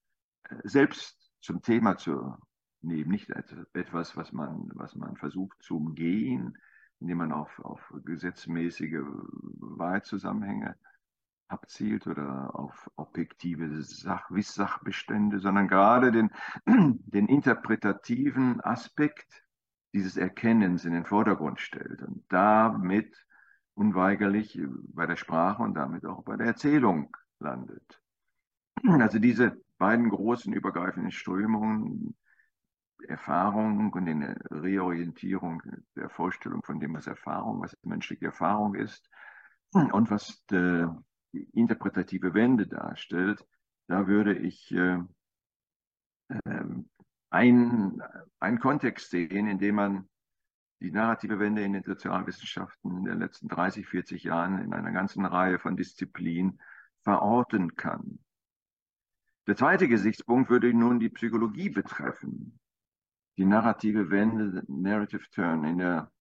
äh, 0.44 0.56
selbst 0.64 1.32
zum 1.40 1.62
Thema 1.62 1.98
zu 1.98 2.36
nehmen, 2.82 3.12
nicht 3.12 3.30
etwas, 3.74 4.18
was 4.18 4.32
man, 4.32 4.70
was 4.74 4.96
man 4.96 5.16
versucht 5.18 5.62
zu 5.64 5.78
umgehen, 5.78 6.58
indem 7.02 7.18
man 7.18 7.32
auf, 7.34 7.60
auf 7.66 7.94
gesetzmäßige 8.06 9.02
Wahrheitszusammenhänge 9.02 10.76
abzielt 11.48 12.08
oder 12.08 12.56
auf 12.56 12.90
objektive 12.96 13.82
Sach 13.84 14.32
Wisssachbestände, 14.32 15.40
sondern 15.40 15.68
gerade 15.68 16.12
den, 16.12 16.32
den 16.66 17.28
interpretativen 17.28 18.62
Aspekt 18.62 19.44
dieses 19.94 20.16
Erkennens 20.16 20.86
in 20.86 20.94
den 20.94 21.06
Vordergrund 21.06 21.60
stellt 21.60 22.02
und 22.02 22.24
damit 22.30 23.26
unweigerlich 23.74 24.60
bei 24.94 25.06
der 25.06 25.18
Sprache 25.18 25.64
und 25.64 25.74
damit 25.74 26.06
auch 26.06 26.24
bei 26.24 26.38
der 26.38 26.48
Erzählung 26.48 27.16
landet. 27.40 28.02
Also 28.84 29.20
diese 29.20 29.62
beiden 29.78 30.10
großen 30.10 30.54
übergreifenden 30.54 31.12
Strömungen, 31.12 32.16
Erfahrung 33.08 33.92
und 33.92 34.08
eine 34.08 34.36
Reorientierung 34.50 35.62
der 35.96 36.10
Vorstellung 36.10 36.64
von 36.64 36.80
dem, 36.80 36.94
was 36.94 37.08
Erfahrung, 37.08 37.62
was 37.62 37.78
menschliche 37.84 38.26
Erfahrung 38.26 38.76
ist 38.76 39.10
und 39.74 40.10
was 40.12 40.44
die 40.48 41.44
interpretative 41.54 42.34
Wende 42.34 42.68
darstellt, 42.68 43.46
da 43.88 44.08
würde 44.08 44.34
ich 44.36 44.72
äh, 44.74 45.00
äh, 46.46 46.66
einen, 47.30 48.02
einen 48.40 48.60
Kontext 48.60 49.10
sehen, 49.10 49.48
in 49.48 49.60
dem 49.60 49.76
man 49.76 50.10
die 50.82 50.92
narrative 50.92 51.40
Wende 51.40 51.64
in 51.64 51.74
den 51.74 51.84
Sozialwissenschaften 51.84 52.98
in 52.98 53.06
den 53.06 53.20
letzten 53.20 53.48
30, 53.48 53.88
40 53.88 54.24
Jahren 54.24 54.60
in 54.60 54.74
einer 54.74 54.92
ganzen 54.92 55.26
Reihe 55.26 55.60
von 55.60 55.78
Disziplinen 55.78 56.60
verorten 57.04 57.76
kann. 57.76 58.20
Der 59.48 59.56
zweite 59.56 59.88
Gesichtspunkt 59.88 60.50
würde 60.50 60.74
nun 60.74 61.00
die 61.00 61.10
Psychologie 61.10 61.70
betreffen. 61.70 62.60
Die 63.42 63.48
narrative 63.48 64.12
Wende, 64.12 64.64
Narrative 64.68 65.28
Turn 65.32 65.64
in 65.64 65.80
der, 65.80 66.12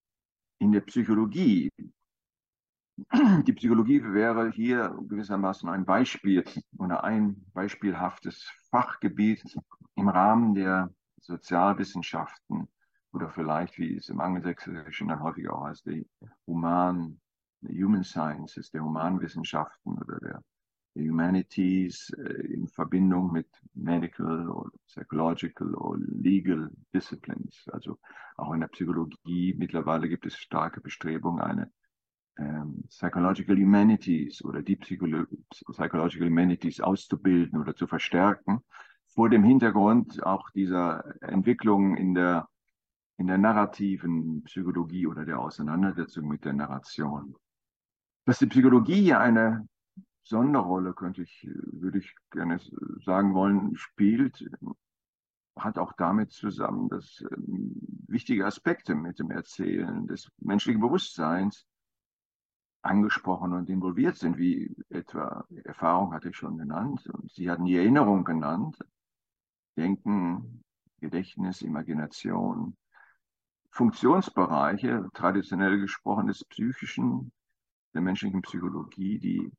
in 0.59 0.73
der 0.73 0.81
Psychologie. 0.81 1.71
Die 3.47 3.53
Psychologie 3.53 4.03
wäre 4.03 4.51
hier 4.51 4.89
gewissermaßen 5.07 5.69
ein 5.69 5.85
Beispiel 5.85 6.43
oder 6.79 7.05
ein 7.05 7.45
beispielhaftes 7.53 8.51
Fachgebiet 8.71 9.45
im 9.97 10.09
Rahmen 10.09 10.55
der 10.55 10.95
Sozialwissenschaften 11.21 12.67
oder 13.13 13.29
vielleicht, 13.29 13.77
wie 13.77 13.99
es 13.99 14.09
im 14.09 14.23
Angelsächsischen 14.23 15.09
dann 15.09 15.21
häufig 15.21 15.51
auch 15.51 15.67
heißt, 15.67 15.85
die 15.85 16.09
Human, 16.47 17.21
Human 17.69 18.03
Sciences, 18.03 18.71
der 18.71 18.83
Humanwissenschaften 18.83 19.99
oder 19.99 20.19
der 20.21 20.43
Humanities 20.95 22.11
äh, 22.19 22.47
in 22.53 22.69
Verbindung 22.69 23.33
mit 23.33 23.49
Medical 23.75 24.49
oder 24.49 24.71
Psychological 24.87 25.75
oder 25.75 26.01
Legal 26.07 26.71
Disciplines. 26.93 27.65
Also 27.73 27.99
auch 28.37 28.53
in 28.53 28.61
der 28.61 28.69
Psychologie 28.69 29.55
mittlerweile 29.57 30.09
gibt 30.09 30.27
es 30.27 30.37
starke 30.37 30.81
Bestrebungen, 30.81 31.41
eine 31.41 31.71
ähm, 32.39 32.85
Psychological 32.89 33.57
Humanities 33.57 34.45
oder 34.45 34.63
die 34.63 34.77
Psycholo 34.77 35.27
Psychological 35.73 36.29
Humanities 36.29 36.81
auszubilden 36.81 37.61
oder 37.61 37.75
zu 37.75 37.87
verstärken, 37.87 38.61
vor 39.07 39.29
dem 39.29 39.45
Hintergrund 39.45 40.25
auch 40.25 40.51
dieser 40.51 41.05
Entwicklung 41.23 41.97
in 41.97 42.15
der, 42.15 42.49
in 43.19 43.27
der 43.27 43.39
narrativen 43.39 44.43
Psychologie 44.45 45.07
oder 45.07 45.25
der 45.25 45.41
Auseinandersetzung 45.41 46.29
mit 46.29 46.45
der 46.45 46.53
Narration. 46.53 47.35
Dass 48.25 48.39
die 48.39 48.47
Psychologie 48.47 49.03
ja 49.03 49.19
eine 49.19 49.69
Sonderrolle, 50.23 50.93
könnte 50.93 51.23
ich, 51.23 51.49
würde 51.53 51.99
ich 51.99 52.15
gerne 52.31 52.61
sagen 53.05 53.35
wollen, 53.35 53.77
spielt, 53.77 54.49
hat 55.57 55.79
auch 55.79 55.93
damit 55.95 56.33
zusammen, 56.33 56.89
dass 56.89 57.25
ähm, 57.33 57.75
wichtige 58.07 58.47
Aspekte 58.47 58.95
mit 58.95 59.19
dem 59.19 59.31
Erzählen 59.31 60.07
des 60.07 60.31
menschlichen 60.39 60.81
Bewusstseins 60.81 61.67
angesprochen 62.83 63.53
und 63.53 63.69
involviert 63.69 64.17
sind, 64.17 64.39
wie 64.39 64.75
etwa 64.89 65.45
Erfahrung 65.65 66.15
hatte 66.15 66.31
ich 66.31 66.37
schon 66.37 66.57
genannt 66.57 67.07
und 67.13 67.31
Sie 67.31 67.51
hatten 67.51 67.67
die 67.67 67.77
Erinnerung 67.77 68.25
genannt, 68.25 68.79
Denken, 69.77 70.65
Gedächtnis, 71.01 71.63
Imagination, 71.63 72.77
Funktionsbereiche, 73.71 75.09
traditionell 75.15 75.79
gesprochen 75.79 76.27
des 76.27 76.45
Psychischen, 76.45 77.33
der 77.95 78.01
menschlichen 78.01 78.43
Psychologie, 78.43 79.19
die 79.19 79.53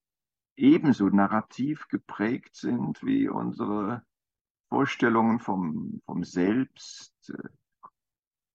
ebenso 0.56 1.10
narrativ 1.10 1.88
geprägt 1.88 2.56
sind 2.56 3.04
wie 3.04 3.30
unsere 3.30 4.04
Vorstellungen 4.70 5.40
vom, 5.40 6.02
vom 6.06 6.24
Selbst 6.24 7.14
äh, 7.30 7.50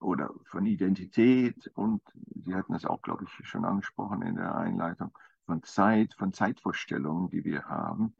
oder 0.00 0.30
von 0.46 0.66
Identität 0.66 1.70
und 1.74 2.02
Sie 2.44 2.54
hatten 2.54 2.74
es 2.74 2.84
auch, 2.84 3.02
glaube 3.02 3.24
ich, 3.24 3.48
schon 3.48 3.64
angesprochen 3.64 4.22
in 4.22 4.36
der 4.36 4.54
Einleitung, 4.54 5.10
von 5.46 5.62
Zeit, 5.62 6.14
von 6.14 6.32
Zeitvorstellungen, 6.32 7.30
die 7.30 7.44
wir 7.44 7.64
haben. 7.64 8.14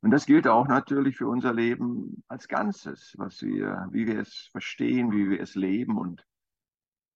Und 0.00 0.10
das 0.10 0.26
gilt 0.26 0.46
auch 0.46 0.68
natürlich 0.68 1.16
für 1.16 1.26
unser 1.26 1.52
Leben 1.52 2.22
als 2.28 2.48
Ganzes, 2.48 3.14
was 3.18 3.42
wir, 3.42 3.88
wie 3.90 4.06
wir 4.06 4.20
es 4.20 4.48
verstehen, 4.52 5.10
wie 5.10 5.28
wir 5.28 5.40
es 5.40 5.54
leben 5.54 5.98
und 5.98 6.24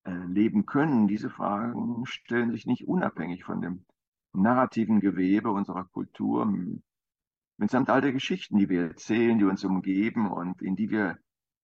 äh, 0.05 0.25
leben 0.27 0.67
können. 0.67 1.07
Diese 1.07 1.31
Fragen 1.31 2.05
stellen 2.07 2.51
sich 2.51 2.67
nicht 2.67 2.89
unabhängig 2.89 3.45
von 3.45 3.61
dem 3.61 3.85
narrativen 4.33 5.01
Gewebe 5.01 5.51
unserer 5.51 5.85
Kultur, 5.85 6.53
mitsamt 7.57 7.91
all 7.91 8.01
der 8.01 8.13
Geschichten, 8.13 8.59
die 8.59 8.69
wir 8.69 8.89
erzählen, 8.89 9.39
die 9.39 9.45
uns 9.45 9.65
umgeben 9.65 10.31
und 10.31 10.63
in 10.63 10.77
die 10.77 10.91
wir 10.91 11.19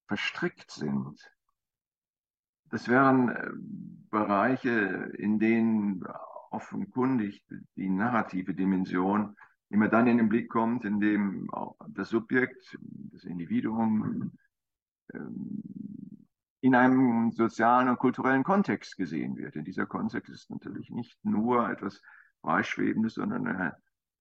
verstrickt 0.06 0.70
sind. 0.70 1.30
Das 2.70 2.88
wären 2.88 3.28
äh, 3.28 3.50
Bereiche, 4.10 5.12
in 5.18 5.38
denen 5.38 6.04
offenkundig 6.50 7.44
die 7.76 7.88
narrative 7.88 8.54
Dimension 8.54 9.36
immer 9.68 9.88
dann 9.88 10.06
in 10.06 10.18
den 10.18 10.28
Blick 10.28 10.48
kommt, 10.48 10.84
in 10.84 11.00
dem 11.00 11.50
das 11.88 12.08
Subjekt, 12.10 12.78
das 13.12 13.24
Individuum 13.24 14.32
ähm, 15.12 15.62
in 16.60 16.74
einem 16.74 17.30
sozialen 17.32 17.88
und 17.88 17.98
kulturellen 17.98 18.44
Kontext 18.44 18.96
gesehen 18.96 19.36
wird. 19.36 19.56
In 19.56 19.64
dieser 19.64 19.86
Kontext 19.86 20.32
ist 20.32 20.50
natürlich 20.50 20.90
nicht 20.90 21.22
nur 21.24 21.68
etwas 21.68 22.02
Freischwebendes, 22.46 23.14
sondern 23.14 23.44
er 23.46 23.76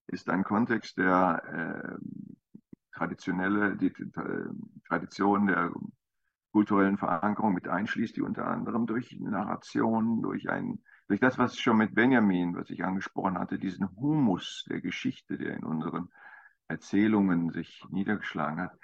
ist 0.08 0.30
ein 0.30 0.44
Kontext, 0.44 0.98
der 0.98 1.44
äh, 1.46 1.98
traditionelle, 2.92 3.78
die, 3.78 3.94
die 3.94 4.12
Tradition 4.88 5.46
der 5.46 5.72
kulturellen 6.52 6.98
Verankerung 6.98 7.54
mit 7.54 7.68
einschließt, 7.68 8.16
die 8.16 8.24
unter 8.24 8.48
anderem 8.48 8.88
durch 8.88 9.16
Narration, 9.20 10.24
durch 10.24 10.50
ein, 10.50 10.80
durch 11.08 11.20
das, 11.20 11.38
was 11.38 11.60
schon 11.60 11.78
mit 11.78 11.94
Benjamin, 11.94 12.56
was 12.56 12.72
ich 12.72 12.84
angesprochen 12.84 13.38
hatte, 13.38 13.60
diesen 13.60 13.96
Humus 13.96 14.66
der 14.70 14.82
Geschichte, 14.82 15.38
der 15.38 15.56
in 15.56 15.64
unseren 15.64 16.10
Erzählungen 16.68 17.52
sich 17.52 17.84
niedergeschlagen 17.92 18.60
hat, 18.60 18.80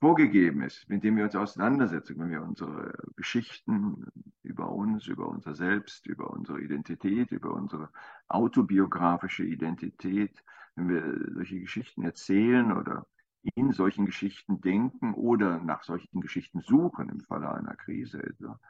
vorgegeben 0.00 0.62
ist, 0.62 0.88
mit 0.88 1.02
dem 1.02 1.16
wir 1.16 1.24
uns 1.24 1.34
auseinandersetzen, 1.34 2.18
wenn 2.18 2.30
wir 2.30 2.42
unsere 2.42 2.92
Geschichten 3.16 4.06
über 4.42 4.70
uns, 4.70 5.06
über 5.06 5.28
unser 5.28 5.54
Selbst, 5.54 6.06
über 6.06 6.30
unsere 6.30 6.60
Identität, 6.60 7.32
über 7.32 7.52
unsere 7.52 7.90
autobiografische 8.28 9.44
Identität, 9.44 10.42
wenn 10.76 10.88
wir 10.88 11.32
solche 11.34 11.60
Geschichten 11.60 12.04
erzählen 12.04 12.72
oder 12.72 13.06
in 13.54 13.72
solchen 13.72 14.06
Geschichten 14.06 14.60
denken 14.60 15.14
oder 15.14 15.58
nach 15.58 15.82
solchen 15.82 16.20
Geschichten 16.20 16.60
suchen 16.60 17.08
im 17.08 17.20
Falle 17.20 17.52
einer 17.52 17.74
Krise 17.74 18.22
etwa, 18.22 18.60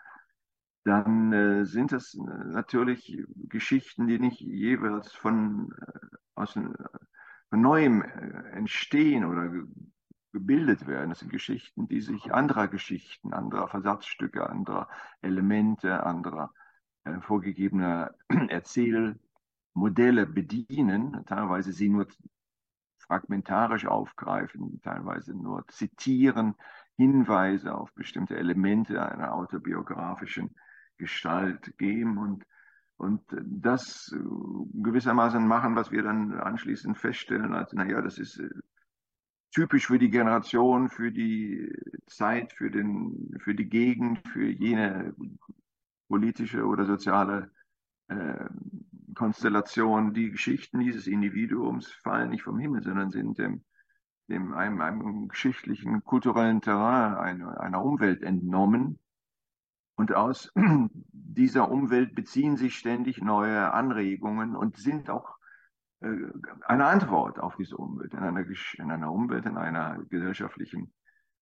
dann 0.84 1.32
äh, 1.32 1.66
sind 1.66 1.92
das 1.92 2.14
äh, 2.14 2.20
natürlich 2.20 3.22
Geschichten, 3.48 4.06
die 4.06 4.18
nicht 4.18 4.40
jeweils 4.40 5.12
von, 5.12 5.74
äh, 5.80 6.16
aus, 6.34 6.56
äh, 6.56 6.62
von 7.50 7.60
neuem 7.60 8.02
entstehen 8.02 9.24
oder 9.24 9.52
gebildet 10.38 10.86
werden. 10.86 11.10
Das 11.10 11.18
sind 11.18 11.32
Geschichten, 11.32 11.88
die 11.88 12.00
sich 12.00 12.32
anderer 12.32 12.68
Geschichten, 12.68 13.32
anderer 13.32 13.66
Versatzstücke, 13.68 14.48
anderer 14.48 14.88
Elemente, 15.20 16.04
anderer 16.04 16.52
äh, 17.04 17.20
vorgegebener 17.20 18.14
Erzählmodelle 18.48 20.26
bedienen, 20.26 21.24
teilweise 21.26 21.72
sie 21.72 21.88
nur 21.88 22.06
fragmentarisch 22.98 23.86
aufgreifen, 23.86 24.80
teilweise 24.82 25.34
nur 25.34 25.66
zitieren, 25.68 26.54
Hinweise 26.96 27.74
auf 27.74 27.92
bestimmte 27.94 28.36
Elemente 28.36 29.02
einer 29.02 29.34
autobiografischen 29.34 30.54
Gestalt 30.98 31.76
geben 31.78 32.18
und, 32.18 32.44
und 32.96 33.22
das 33.44 34.14
gewissermaßen 34.74 35.46
machen, 35.46 35.74
was 35.74 35.90
wir 35.90 36.02
dann 36.02 36.32
anschließend 36.34 36.96
feststellen, 36.96 37.54
als, 37.54 37.72
naja, 37.72 38.00
das 38.02 38.18
ist 38.18 38.38
äh, 38.38 38.50
typisch 39.50 39.86
für 39.86 39.98
die 39.98 40.10
Generation, 40.10 40.88
für 40.88 41.10
die 41.10 41.72
Zeit, 42.06 42.52
für, 42.52 42.70
den, 42.70 43.34
für 43.40 43.54
die 43.54 43.68
Gegend, 43.68 44.26
für 44.28 44.48
jene 44.48 45.14
politische 46.08 46.64
oder 46.64 46.84
soziale 46.86 47.50
äh, 48.08 48.46
Konstellation, 49.14 50.14
die 50.14 50.30
Geschichten 50.30 50.80
dieses 50.80 51.06
Individuums 51.06 51.90
fallen 51.90 52.30
nicht 52.30 52.42
vom 52.42 52.58
Himmel, 52.58 52.82
sondern 52.82 53.10
sind 53.10 53.38
dem, 53.38 53.64
dem 54.28 54.54
einem, 54.54 54.80
einem 54.80 55.28
geschichtlichen, 55.28 56.04
kulturellen 56.04 56.60
Terrain 56.60 57.14
einer, 57.14 57.60
einer 57.60 57.84
Umwelt 57.84 58.22
entnommen. 58.22 58.98
Und 59.96 60.14
aus 60.14 60.52
dieser 61.12 61.70
Umwelt 61.70 62.14
beziehen 62.14 62.56
sich 62.56 62.78
ständig 62.78 63.20
neue 63.20 63.72
Anregungen 63.72 64.54
und 64.54 64.76
sind 64.76 65.10
auch 65.10 65.37
eine 66.00 66.86
Antwort 66.86 67.38
auf 67.40 67.56
diese 67.56 67.76
Umwelt, 67.76 68.12
in 68.12 68.20
einer, 68.20 68.44
in 68.78 68.90
einer 68.90 69.12
Umwelt, 69.12 69.46
in 69.46 69.56
einer 69.56 69.98
gesellschaftlichen 70.10 70.92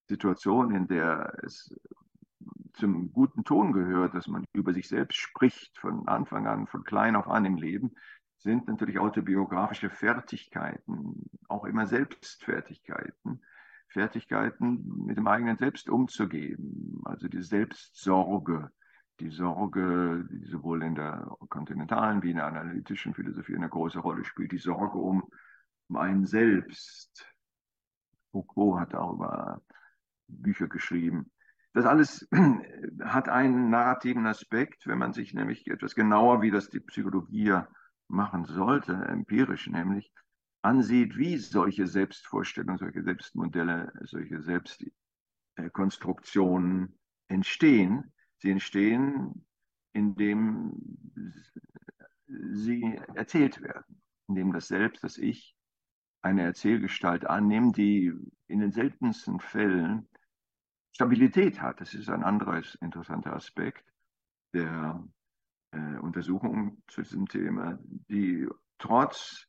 Situation, 0.08 0.74
in 0.74 0.86
der 0.86 1.38
es 1.42 1.74
zum 2.74 3.12
guten 3.12 3.44
Ton 3.44 3.72
gehört, 3.72 4.14
dass 4.14 4.28
man 4.28 4.44
über 4.52 4.72
sich 4.72 4.88
selbst 4.88 5.16
spricht, 5.16 5.78
von 5.78 6.06
Anfang 6.08 6.46
an, 6.46 6.66
von 6.66 6.84
klein 6.84 7.16
auf 7.16 7.28
an 7.28 7.44
im 7.44 7.56
Leben, 7.56 7.92
sind 8.38 8.68
natürlich 8.68 8.98
autobiografische 8.98 9.90
Fertigkeiten, 9.90 11.28
auch 11.48 11.64
immer 11.64 11.86
Selbstfertigkeiten, 11.86 13.42
Fertigkeiten, 13.88 15.04
mit 15.06 15.16
dem 15.16 15.26
eigenen 15.26 15.56
Selbst 15.56 15.88
umzugehen, 15.88 17.00
also 17.04 17.28
die 17.28 17.42
Selbstsorge, 17.42 18.70
die 19.20 19.30
Sorge, 19.30 20.26
die 20.30 20.46
sowohl 20.46 20.82
in 20.82 20.94
der 20.94 21.26
kontinentalen 21.48 22.22
wie 22.22 22.30
in 22.30 22.36
der 22.36 22.46
analytischen 22.46 23.14
Philosophie 23.14 23.56
eine 23.56 23.68
große 23.68 23.98
Rolle 23.98 24.24
spielt, 24.24 24.52
die 24.52 24.58
Sorge 24.58 24.98
um, 24.98 25.28
einen 25.94 26.26
selbst. 26.26 27.26
Foucault 28.32 28.80
hat 28.80 28.92
darüber 28.92 29.62
Bücher 30.28 30.68
geschrieben. 30.68 31.30
Das 31.72 31.86
alles 31.86 32.28
hat 33.02 33.28
einen 33.28 33.70
narrativen 33.70 34.26
Aspekt, 34.26 34.86
wenn 34.86 34.98
man 34.98 35.12
sich 35.12 35.34
nämlich 35.34 35.66
etwas 35.68 35.94
genauer, 35.94 36.42
wie 36.42 36.50
das 36.50 36.68
die 36.68 36.80
Psychologie 36.80 37.60
machen 38.08 38.44
sollte, 38.44 38.92
empirisch 38.94 39.68
nämlich, 39.68 40.12
ansieht, 40.62 41.16
wie 41.16 41.36
solche 41.38 41.86
Selbstvorstellungen, 41.86 42.78
solche 42.78 43.02
Selbstmodelle, 43.02 43.92
solche 44.04 44.42
Selbstkonstruktionen 45.56 46.98
entstehen. 47.28 48.12
Sie 48.38 48.50
entstehen, 48.50 49.46
indem 49.92 50.72
sie 52.26 52.98
erzählt 53.14 53.62
werden, 53.62 54.02
indem 54.28 54.52
das 54.52 54.68
Selbst, 54.68 55.02
das 55.04 55.18
Ich, 55.18 55.56
eine 56.22 56.42
Erzählgestalt 56.42 57.24
annimmt, 57.24 57.76
die 57.76 58.12
in 58.48 58.60
den 58.60 58.72
seltensten 58.72 59.40
Fällen 59.40 60.08
Stabilität 60.92 61.60
hat. 61.60 61.80
Das 61.80 61.94
ist 61.94 62.08
ein 62.08 62.24
anderer 62.24 62.62
interessanter 62.80 63.34
Aspekt 63.34 63.84
der 64.52 65.06
äh, 65.72 65.98
Untersuchung 65.98 66.82
zu 66.88 67.02
diesem 67.02 67.26
Thema, 67.26 67.78
die 67.82 68.48
trotz 68.78 69.46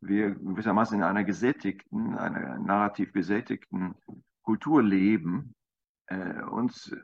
wir 0.00 0.30
gewissermaßen 0.30 0.98
in 0.98 1.04
einer 1.04 1.24
gesättigten, 1.24 2.16
einer 2.16 2.58
narrativ 2.58 3.12
gesättigten 3.12 3.94
Kultur 4.42 4.82
leben, 4.82 5.54
äh, 6.06 6.42
uns 6.42 6.94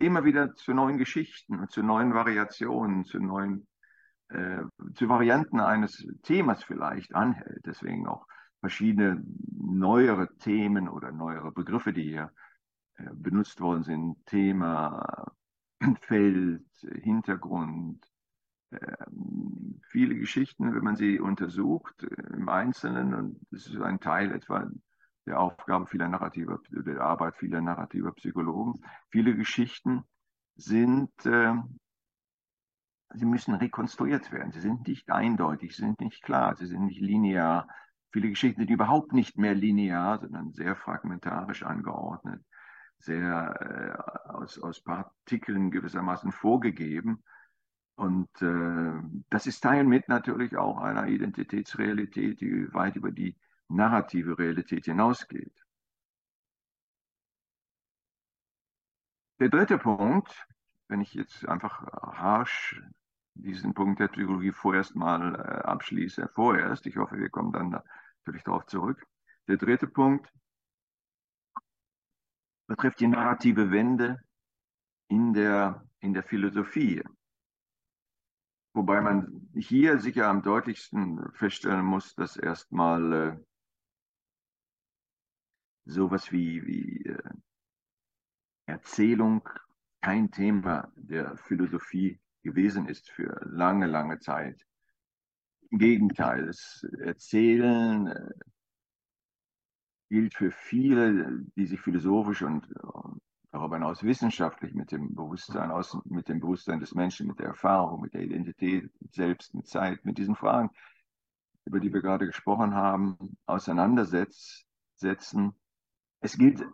immer 0.00 0.24
wieder 0.24 0.54
zu 0.54 0.72
neuen 0.72 0.98
Geschichten, 0.98 1.68
zu 1.68 1.82
neuen 1.82 2.14
Variationen, 2.14 3.04
zu 3.04 3.18
neuen, 3.18 3.66
äh, 4.28 4.62
zu 4.94 5.08
Varianten 5.08 5.60
eines 5.60 6.06
Themas 6.22 6.64
vielleicht 6.64 7.14
anhält. 7.14 7.66
Deswegen 7.66 8.06
auch 8.06 8.26
verschiedene 8.60 9.22
neuere 9.50 10.34
Themen 10.38 10.88
oder 10.88 11.12
neuere 11.12 11.52
Begriffe, 11.52 11.92
die 11.92 12.04
hier 12.04 12.32
äh, 12.96 13.10
benutzt 13.12 13.60
worden 13.60 13.82
sind, 13.82 14.24
Thema, 14.26 15.32
Feld, 16.02 16.64
Hintergrund, 17.02 18.06
ähm, 18.70 19.80
viele 19.88 20.14
Geschichten, 20.14 20.74
wenn 20.74 20.84
man 20.84 20.96
sie 20.96 21.20
untersucht 21.20 22.04
äh, 22.04 22.34
im 22.34 22.48
Einzelnen, 22.48 23.14
und 23.14 23.40
das 23.50 23.66
ist 23.66 23.80
ein 23.80 24.00
Teil 24.00 24.32
etwa 24.32 24.70
der 25.26 25.40
Aufgabe 25.40 25.86
vieler 25.86 26.08
narrativer, 26.08 26.60
der 26.70 27.00
Arbeit 27.00 27.36
vieler 27.36 27.60
narrativer 27.60 28.12
Psychologen. 28.12 28.84
Viele 29.10 29.36
Geschichten 29.36 30.04
sind, 30.56 31.10
äh, 31.26 31.54
sie 33.14 33.26
müssen 33.26 33.54
rekonstruiert 33.54 34.32
werden. 34.32 34.52
Sie 34.52 34.60
sind 34.60 34.86
nicht 34.88 35.10
eindeutig, 35.10 35.76
sie 35.76 35.82
sind 35.82 36.00
nicht 36.00 36.22
klar, 36.22 36.56
sie 36.56 36.66
sind 36.66 36.86
nicht 36.86 37.00
linear. 37.00 37.68
Viele 38.10 38.28
Geschichten 38.28 38.60
sind 38.60 38.70
überhaupt 38.70 39.12
nicht 39.12 39.38
mehr 39.38 39.54
linear, 39.54 40.18
sondern 40.18 40.52
sehr 40.52 40.76
fragmentarisch 40.76 41.62
angeordnet, 41.62 42.44
sehr 42.98 43.96
äh, 44.26 44.30
aus, 44.30 44.58
aus 44.58 44.82
Partikeln 44.82 45.70
gewissermaßen 45.70 46.32
vorgegeben. 46.32 47.22
Und 47.94 48.28
äh, 48.42 48.92
das 49.30 49.46
ist 49.46 49.60
Teil 49.60 49.84
mit 49.84 50.08
natürlich 50.08 50.56
auch 50.56 50.78
einer 50.78 51.06
Identitätsrealität, 51.06 52.40
die 52.40 52.72
weit 52.74 52.96
über 52.96 53.12
die 53.12 53.36
narrative 53.72 54.38
Realität 54.38 54.84
hinausgeht. 54.84 55.52
Der 59.40 59.48
dritte 59.48 59.78
Punkt, 59.78 60.46
wenn 60.88 61.00
ich 61.00 61.14
jetzt 61.14 61.48
einfach 61.48 61.82
harsch 62.16 62.80
diesen 63.34 63.74
Punkt 63.74 63.98
der 63.98 64.08
Psychologie 64.08 64.52
vorerst 64.52 64.94
mal 64.94 65.34
äh, 65.34 65.38
abschließe, 65.62 66.28
vorerst, 66.28 66.86
ich 66.86 66.96
hoffe, 66.96 67.16
wir 67.16 67.30
kommen 67.30 67.52
dann 67.52 67.80
natürlich 68.18 68.44
darauf 68.44 68.66
zurück. 68.66 69.04
Der 69.48 69.56
dritte 69.56 69.88
Punkt 69.88 70.32
betrifft 72.68 73.00
die 73.00 73.08
narrative 73.08 73.70
Wende 73.70 74.22
in 75.08 75.32
der, 75.32 75.84
in 76.00 76.12
der 76.12 76.22
Philosophie. 76.22 77.02
Wobei 78.74 79.00
man 79.00 79.50
hier 79.54 79.98
sicher 79.98 80.28
am 80.28 80.42
deutlichsten 80.42 81.30
feststellen 81.32 81.84
muss, 81.84 82.14
dass 82.14 82.36
erstmal 82.36 83.12
äh, 83.12 83.36
sowas 85.84 86.32
wie, 86.32 86.66
wie 86.66 87.06
äh, 87.06 87.18
Erzählung 88.66 89.48
kein 90.00 90.30
Thema 90.30 90.92
der 90.96 91.36
Philosophie 91.36 92.20
gewesen 92.42 92.88
ist 92.88 93.10
für 93.10 93.40
lange, 93.44 93.86
lange 93.86 94.18
Zeit. 94.18 94.66
Im 95.70 95.78
Gegenteil, 95.78 96.46
das 96.46 96.84
Erzählen 96.98 98.08
äh, 98.08 98.30
gilt 100.10 100.34
für 100.34 100.50
viele, 100.50 101.44
die 101.56 101.66
sich 101.66 101.80
philosophisch 101.80 102.42
und 102.42 102.70
äh, 102.70 103.18
darüber 103.52 103.76
hinaus 103.76 104.02
wissenschaftlich 104.02 104.74
mit 104.74 104.92
dem 104.92 105.14
Bewusstsein 105.14 105.70
aus, 105.70 105.96
mit 106.04 106.28
dem 106.28 106.40
Bewusstsein 106.40 106.80
des 106.80 106.94
Menschen, 106.94 107.28
mit 107.28 107.38
der 107.38 107.46
Erfahrung, 107.46 108.00
mit 108.00 108.14
der 108.14 108.22
Identität, 108.22 108.90
Selbst, 109.10 109.54
mit 109.54 109.66
Zeit, 109.66 110.04
mit 110.04 110.18
diesen 110.18 110.34
Fragen, 110.34 110.70
über 111.64 111.78
die 111.78 111.92
wir 111.92 112.02
gerade 112.02 112.26
gesprochen 112.26 112.74
haben, 112.74 113.36
auseinandersetzen, 113.46 115.54
es 116.22 116.38
gilt 116.38 116.64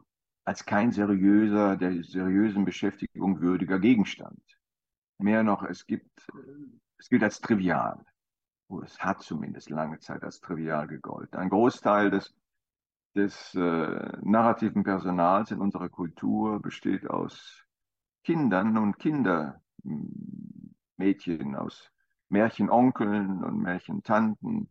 als 0.45 0.65
kein 0.65 0.93
seriöser, 0.93 1.77
der 1.77 2.03
seriösen 2.05 2.65
Beschäftigung 2.65 3.41
würdiger 3.41 3.79
Gegenstand. 3.79 4.41
Mehr 5.19 5.43
noch, 5.43 5.65
es 5.65 5.87
gibt, 5.87 6.27
es 6.99 7.09
gilt 7.09 7.23
als 7.23 7.41
trivial. 7.41 8.05
Oh, 8.69 8.81
es 8.83 8.99
hat 9.01 9.23
zumindest 9.23 9.71
lange 9.71 9.99
Zeit 9.99 10.23
als 10.23 10.41
trivial 10.41 10.87
gegolten. 10.87 11.39
Ein 11.39 11.49
Großteil 11.49 12.11
des, 12.11 12.35
des 13.17 13.55
äh, 13.55 14.19
narrativen 14.23 14.85
Personals 14.85 15.51
in 15.51 15.61
unserer 15.61 15.89
Kultur 15.89 16.61
besteht 16.61 17.09
aus 17.09 17.65
Kindern 18.25 18.77
und 18.77 18.99
Kindermädchen, 18.99 21.57
aus 21.57 21.91
Märchenonkeln 22.29 23.43
und 23.43 23.63
Märchentanten, 23.63 24.69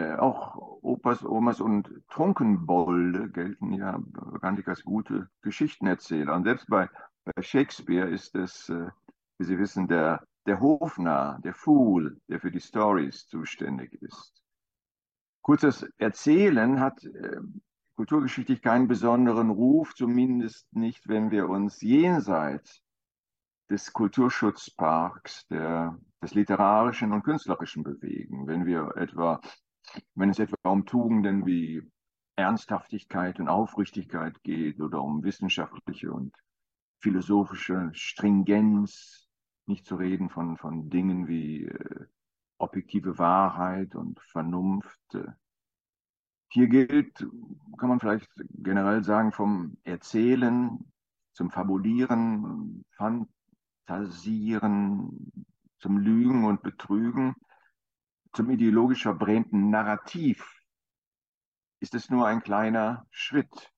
äh, 0.00 0.16
auch 0.16 0.56
Opas, 0.82 1.24
Omas 1.24 1.60
und 1.60 1.90
Trunkenbolde 2.08 3.28
gelten 3.30 3.72
ja 3.72 3.98
bekanntlich 4.02 4.66
als 4.66 4.82
gute 4.82 5.28
Geschichtenerzähler. 5.42 6.34
Und 6.34 6.44
selbst 6.44 6.66
bei, 6.68 6.88
bei 7.24 7.42
Shakespeare 7.42 8.08
ist 8.08 8.34
es, 8.34 8.68
äh, 8.70 8.88
wie 9.38 9.44
Sie 9.44 9.58
wissen, 9.58 9.88
der, 9.88 10.26
der 10.46 10.60
Hofnarr, 10.60 11.38
der 11.40 11.54
Fool, 11.54 12.20
der 12.28 12.40
für 12.40 12.50
die 12.50 12.60
Stories 12.60 13.26
zuständig 13.26 13.92
ist. 14.02 14.42
Kurzes 15.42 15.82
Erzählen 15.98 16.80
hat 16.80 17.04
äh, 17.04 17.40
kulturgeschichtlich 17.96 18.62
keinen 18.62 18.88
besonderen 18.88 19.50
Ruf, 19.50 19.94
zumindest 19.94 20.74
nicht, 20.74 21.08
wenn 21.08 21.30
wir 21.30 21.48
uns 21.48 21.82
jenseits 21.82 22.82
des 23.70 23.92
Kulturschutzparks, 23.92 25.46
der, 25.48 25.98
des 26.22 26.34
literarischen 26.34 27.12
und 27.12 27.22
künstlerischen 27.22 27.82
bewegen. 27.82 28.46
Wenn 28.46 28.66
wir 28.66 28.96
etwa 28.96 29.40
wenn 30.14 30.30
es 30.30 30.38
etwa 30.38 30.70
um 30.70 30.86
Tugenden 30.86 31.46
wie 31.46 31.82
Ernsthaftigkeit 32.36 33.38
und 33.40 33.48
Aufrichtigkeit 33.48 34.42
geht 34.42 34.80
oder 34.80 35.02
um 35.02 35.22
wissenschaftliche 35.22 36.12
und 36.12 36.34
philosophische 37.00 37.90
Stringenz, 37.92 39.28
nicht 39.66 39.86
zu 39.86 39.96
reden 39.96 40.30
von, 40.30 40.56
von 40.56 40.90
Dingen 40.90 41.28
wie 41.28 41.66
äh, 41.66 42.06
objektive 42.58 43.18
Wahrheit 43.18 43.94
und 43.94 44.20
Vernunft. 44.20 45.00
Hier 46.52 46.68
gilt, 46.68 47.26
kann 47.78 47.88
man 47.88 48.00
vielleicht 48.00 48.28
generell 48.50 49.04
sagen, 49.04 49.32
vom 49.32 49.76
Erzählen 49.84 50.78
zum 51.32 51.50
Fabulieren, 51.50 52.84
Fantasieren, 53.86 55.32
zum 55.78 55.98
Lügen 55.98 56.44
und 56.44 56.62
Betrügen 56.62 57.34
zum 58.32 58.50
ideologisch 58.50 59.02
verbrämten 59.02 59.70
Narrativ 59.70 60.60
ist 61.80 61.94
es 61.94 62.10
nur 62.10 62.26
ein 62.26 62.42
kleiner 62.42 63.06
Schritt. 63.10 63.72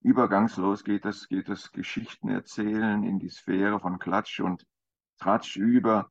Übergangslos 0.00 0.84
geht 0.84 1.04
das, 1.04 1.28
geht 1.28 1.48
das 1.48 1.72
Geschichtenerzählen 1.72 3.04
in 3.04 3.18
die 3.18 3.30
Sphäre 3.30 3.80
von 3.80 3.98
Klatsch 3.98 4.40
und 4.40 4.66
Tratsch 5.18 5.56
über, 5.56 6.10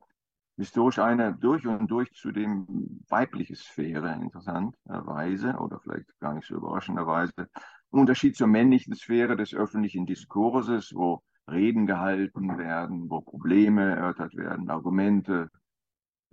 historisch 0.57 0.99
eine 0.99 1.33
durch 1.33 1.65
und 1.67 1.89
durch 1.89 2.11
zudem 2.13 3.01
weibliche 3.09 3.55
Sphäre, 3.55 4.13
interessanterweise 4.13 5.55
oder 5.57 5.79
vielleicht 5.79 6.07
gar 6.19 6.33
nicht 6.33 6.47
so 6.47 6.55
überraschenderweise. 6.55 7.49
Unterschied 7.89 8.35
zur 8.35 8.47
männlichen 8.47 8.95
Sphäre 8.95 9.35
des 9.35 9.53
öffentlichen 9.53 10.05
Diskurses, 10.05 10.93
wo 10.95 11.21
Reden 11.47 11.85
gehalten 11.85 12.57
werden, 12.57 13.09
wo 13.09 13.21
Probleme 13.21 13.95
erörtert 13.95 14.35
werden, 14.35 14.69
Argumente 14.69 15.49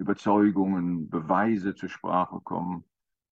Überzeugungen, 0.01 1.09
Beweise 1.11 1.75
zur 1.75 1.89
Sprache 1.89 2.41
kommen. 2.41 2.85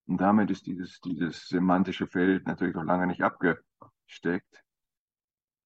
Und 0.06 0.20
damit 0.20 0.50
ist 0.50 0.66
dieses, 0.66 1.00
dieses 1.00 1.48
semantische 1.48 2.06
Feld 2.06 2.46
natürlich 2.46 2.74
noch 2.74 2.84
lange 2.84 3.06
nicht 3.06 3.22
abgesteckt. 3.22 4.64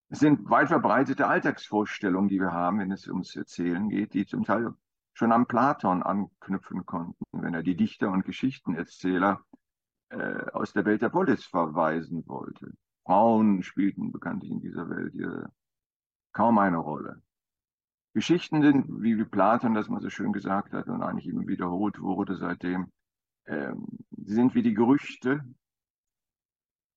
Es 0.09 0.21
sind 0.21 0.49
weit 0.51 0.69
verbreitete 0.69 1.27
Alltagsvorstellungen, 1.27 2.29
die 2.29 2.41
wir 2.41 2.53
haben, 2.53 2.79
wenn 2.79 2.93
es 2.93 3.09
ums 3.09 3.35
Erzählen 3.35 3.89
geht, 3.89 4.15
die 4.15 4.27
zum 4.27 4.45
Teil 4.45 4.75
schon 5.15 5.33
am 5.33 5.47
Platon 5.47 6.03
anknüpfen 6.03 6.87
konnten, 6.87 7.25
wenn 7.33 7.55
er 7.55 7.63
die 7.63 7.77
Dichter 7.77 8.11
und 8.11 8.25
Geschichtenerzähler 8.25 9.45
äh, 10.11 10.51
aus 10.53 10.73
der 10.73 10.85
Welt 10.85 11.03
der 11.03 11.09
Polis 11.09 11.45
verweisen 11.45 12.27
wollte. 12.27 12.73
Frauen 13.05 13.63
spielten 13.63 14.13
bekanntlich 14.13 14.51
in 14.51 14.61
dieser 14.61 14.89
Welt 14.89 15.13
hier 15.13 15.51
kaum 16.33 16.59
eine 16.59 16.79
Rolle. 16.79 17.23
Geschichten 18.15 18.63
sind, 18.63 19.03
wie 19.03 19.25
Platon 19.25 19.75
das 19.75 19.89
mal 19.89 20.01
so 20.01 20.11
schön 20.11 20.33
gesagt 20.33 20.73
hat 20.73 20.89
und 20.89 21.03
eigentlich 21.03 21.27
immer 21.27 21.47
wiederholt 21.47 22.01
wurde 22.01 22.37
seitdem, 22.37 22.91
ähm, 23.47 23.87
sie 24.11 24.35
sind 24.35 24.55
wie 24.55 24.63
die 24.63 24.75
Gerüchte 24.75 25.43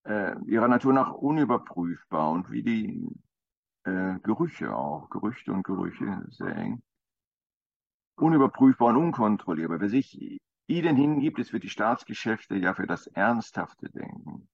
äh, 0.06 0.36
ihrer 0.46 0.68
Natur 0.68 0.94
nach 0.94 1.14
unüberprüfbar 1.14 2.32
und 2.32 2.52
wie 2.52 2.64
die 2.64 3.08
äh, 3.84 4.20
Gerüche 4.20 4.76
auch, 4.76 5.10
Gerüchte 5.10 5.54
und 5.54 5.64
Gerüche, 5.64 6.26
sehr 6.30 6.56
eng, 6.56 6.82
unüberprüfbar 8.18 8.90
und 8.90 8.98
unkontrollierbar. 8.98 9.80
Wer 9.80 9.90
sich 9.90 10.40
ihnen 10.68 10.96
hingibt, 10.96 11.40
ist 11.40 11.52
für 11.52 11.60
die 11.60 11.70
Staatsgeschäfte 11.70 12.56
ja 12.56 12.74
für 12.74 12.88
das 12.88 13.08
ernsthafte 13.08 13.90
Denken. 13.90 14.48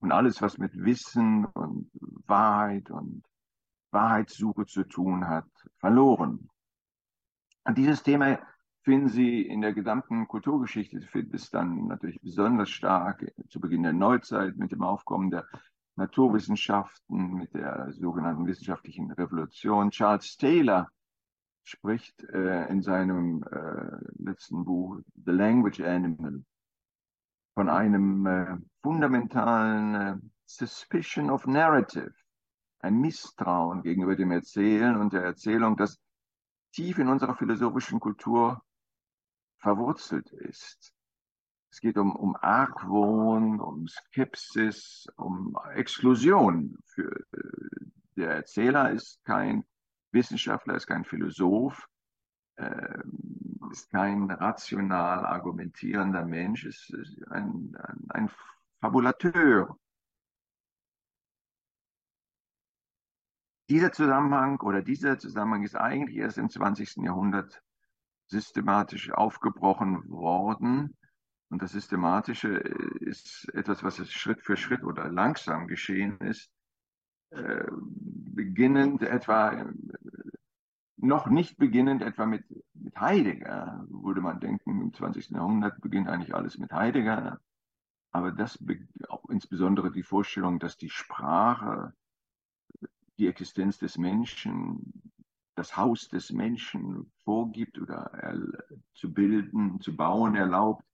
Und 0.00 0.12
alles, 0.12 0.42
was 0.42 0.58
mit 0.58 0.72
Wissen 0.76 1.46
und 1.46 1.90
Wahrheit 2.26 2.90
und 2.90 3.22
Wahrheitssuche 3.94 4.66
zu 4.66 4.84
tun 4.84 5.26
hat, 5.26 5.48
verloren. 5.78 6.50
Und 7.64 7.78
dieses 7.78 8.02
Thema 8.02 8.38
finden 8.82 9.08
Sie 9.08 9.40
in 9.40 9.62
der 9.62 9.72
gesamten 9.72 10.28
Kulturgeschichte, 10.28 11.00
Sie 11.00 11.06
finden 11.06 11.34
es 11.34 11.48
dann 11.48 11.86
natürlich 11.86 12.20
besonders 12.20 12.68
stark 12.68 13.24
zu 13.48 13.58
Beginn 13.60 13.84
der 13.84 13.94
Neuzeit 13.94 14.56
mit 14.56 14.72
dem 14.72 14.82
Aufkommen 14.82 15.30
der 15.30 15.46
Naturwissenschaften, 15.96 17.34
mit 17.34 17.54
der 17.54 17.92
sogenannten 17.92 18.46
wissenschaftlichen 18.46 19.10
Revolution. 19.12 19.90
Charles 19.90 20.36
Taylor 20.36 20.90
spricht 21.62 22.22
äh, 22.24 22.66
in 22.66 22.82
seinem 22.82 23.42
äh, 23.44 24.22
letzten 24.22 24.64
Buch 24.64 24.98
The 25.24 25.30
Language 25.30 25.80
Animal 25.80 26.44
von 27.54 27.68
einem 27.68 28.26
äh, 28.26 28.56
fundamentalen 28.82 29.94
äh, 29.94 30.16
Suspicion 30.44 31.30
of 31.30 31.46
Narrative 31.46 32.12
ein 32.84 33.00
Misstrauen 33.00 33.82
gegenüber 33.82 34.14
dem 34.14 34.30
Erzählen 34.30 34.96
und 34.96 35.12
der 35.14 35.22
Erzählung, 35.22 35.76
das 35.76 35.98
tief 36.72 36.98
in 36.98 37.08
unserer 37.08 37.34
philosophischen 37.34 37.98
Kultur 37.98 38.62
verwurzelt 39.58 40.30
ist. 40.32 40.92
Es 41.70 41.80
geht 41.80 41.96
um, 41.96 42.14
um 42.14 42.36
Argwohn, 42.36 43.58
um 43.58 43.88
Skepsis, 43.88 45.06
um 45.16 45.56
Exklusion. 45.74 46.76
Für, 46.84 47.10
äh, 47.32 47.86
der 48.16 48.34
Erzähler 48.34 48.90
ist 48.90 49.24
kein 49.24 49.64
Wissenschaftler, 50.12 50.76
ist 50.76 50.86
kein 50.86 51.04
Philosoph, 51.04 51.88
äh, 52.56 53.02
ist 53.72 53.90
kein 53.90 54.30
rational 54.30 55.24
argumentierender 55.24 56.24
Mensch, 56.24 56.66
ist, 56.66 56.90
ist 56.90 57.26
ein, 57.28 57.74
ein, 57.82 58.06
ein 58.10 58.30
Fabulateur. 58.80 59.76
Dieser 63.70 63.92
Zusammenhang 63.92 64.60
oder 64.60 64.82
dieser 64.82 65.18
Zusammenhang 65.18 65.62
ist 65.62 65.74
eigentlich 65.74 66.18
erst 66.18 66.38
im 66.38 66.50
20. 66.50 66.96
Jahrhundert 66.96 67.62
systematisch 68.26 69.10
aufgebrochen 69.10 70.08
worden. 70.10 70.96
Und 71.48 71.62
das 71.62 71.72
Systematische 71.72 72.56
ist 72.56 73.48
etwas, 73.54 73.82
was 73.82 74.10
Schritt 74.10 74.42
für 74.42 74.56
Schritt 74.56 74.82
oder 74.82 75.08
langsam 75.08 75.66
geschehen 75.66 76.18
ist, 76.18 76.50
äh, 77.30 77.64
beginnend 77.70 79.02
etwa, 79.02 79.52
äh, 79.52 79.72
noch 80.96 81.26
nicht 81.26 81.56
beginnend 81.56 82.02
etwa 82.02 82.26
mit, 82.26 82.44
mit 82.74 82.98
Heidegger, 83.00 83.86
würde 83.88 84.20
man 84.20 84.40
denken, 84.40 84.80
im 84.80 84.92
20. 84.92 85.30
Jahrhundert 85.30 85.80
beginnt 85.80 86.08
eigentlich 86.08 86.34
alles 86.34 86.58
mit 86.58 86.72
Heidegger. 86.72 87.40
Aber 88.10 88.30
das, 88.30 88.58
auch 89.08 89.28
insbesondere 89.28 89.90
die 89.90 90.02
Vorstellung, 90.02 90.58
dass 90.58 90.76
die 90.76 90.90
Sprache 90.90 91.94
die 93.18 93.28
Existenz 93.28 93.78
des 93.78 93.98
Menschen, 93.98 95.12
das 95.54 95.76
Haus 95.76 96.08
des 96.08 96.32
Menschen 96.32 97.12
vorgibt 97.24 97.78
oder 97.80 98.10
zu 98.94 99.12
bilden, 99.12 99.80
zu 99.80 99.94
bauen 99.96 100.34
erlaubt, 100.34 100.84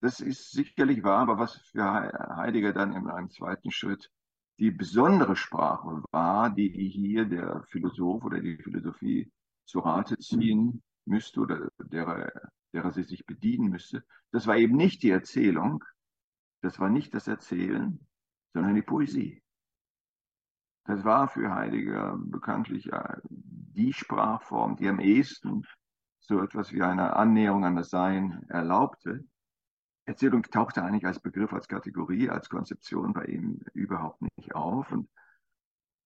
das 0.00 0.20
ist 0.20 0.50
sicherlich 0.50 1.04
wahr, 1.04 1.20
aber 1.20 1.38
was 1.38 1.56
für 1.56 1.84
Heidegger 2.36 2.72
dann 2.72 2.92
in 2.92 3.08
einem 3.08 3.30
zweiten 3.30 3.70
Schritt 3.70 4.10
die 4.58 4.70
besondere 4.70 5.36
Sprache 5.36 6.02
war, 6.10 6.50
die 6.50 6.68
hier 6.68 7.24
der 7.24 7.64
Philosoph 7.68 8.24
oder 8.24 8.40
die 8.40 8.58
Philosophie 8.58 9.30
zu 9.64 9.80
Rate 9.80 10.18
ziehen 10.18 10.82
müsste 11.04 11.40
oder 11.40 11.70
derer, 11.78 12.30
derer 12.72 12.92
sie 12.92 13.02
sich 13.02 13.24
bedienen 13.26 13.70
müsste, 13.70 14.04
das 14.30 14.46
war 14.46 14.56
eben 14.56 14.76
nicht 14.76 15.02
die 15.02 15.10
Erzählung, 15.10 15.84
das 16.60 16.78
war 16.78 16.90
nicht 16.90 17.14
das 17.14 17.28
Erzählen, 17.28 17.98
sondern 18.52 18.74
die 18.74 18.82
Poesie. 18.82 19.41
Das 20.84 21.04
war 21.04 21.28
für 21.28 21.54
Heidegger 21.54 22.18
bekanntlich 22.18 22.90
die 23.30 23.92
Sprachform, 23.92 24.76
die 24.76 24.88
am 24.88 24.98
ehesten 24.98 25.64
so 26.20 26.42
etwas 26.42 26.72
wie 26.72 26.82
eine 26.82 27.16
Annäherung 27.16 27.64
an 27.64 27.76
das 27.76 27.90
Sein 27.90 28.44
erlaubte. 28.48 29.24
Erzählung 30.04 30.42
tauchte 30.42 30.82
eigentlich 30.82 31.06
als 31.06 31.20
Begriff, 31.20 31.52
als 31.52 31.68
Kategorie, 31.68 32.28
als 32.28 32.48
Konzeption 32.48 33.12
bei 33.12 33.24
ihm 33.26 33.60
überhaupt 33.72 34.20
nicht 34.36 34.54
auf. 34.54 34.90
Und 34.90 35.08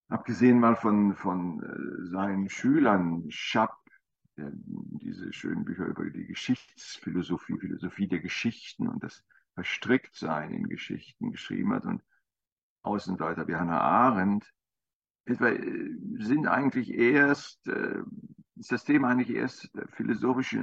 abgesehen 0.08 0.60
mal 0.60 0.76
von, 0.76 1.16
von 1.16 1.62
äh, 1.62 2.06
seinen 2.10 2.50
Schülern, 2.50 3.24
Schapp, 3.30 3.78
der 4.36 4.50
diese 4.52 5.32
schönen 5.32 5.64
Bücher 5.64 5.86
über 5.86 6.04
die 6.10 6.26
Geschichtsphilosophie, 6.26 7.58
Philosophie 7.58 8.08
der 8.08 8.20
Geschichten 8.20 8.88
und 8.88 9.02
das 9.02 9.24
Verstricktsein 9.54 10.52
in 10.52 10.68
Geschichten 10.68 11.32
geschrieben 11.32 11.72
hat 11.72 11.86
und 11.86 12.04
Außenseiter 12.82 13.48
wie 13.48 13.56
Hannah 13.56 13.80
Arendt, 13.80 14.52
etwa, 15.26 15.48
äh, 15.48 15.90
sind 16.18 16.46
eigentlich 16.46 16.94
erst, 16.94 17.66
äh, 17.68 18.02
ist 18.56 18.72
das 18.72 18.84
Thema 18.84 19.08
eigentlich 19.08 19.34
erst 19.34 19.70
philosophisch 19.92 20.56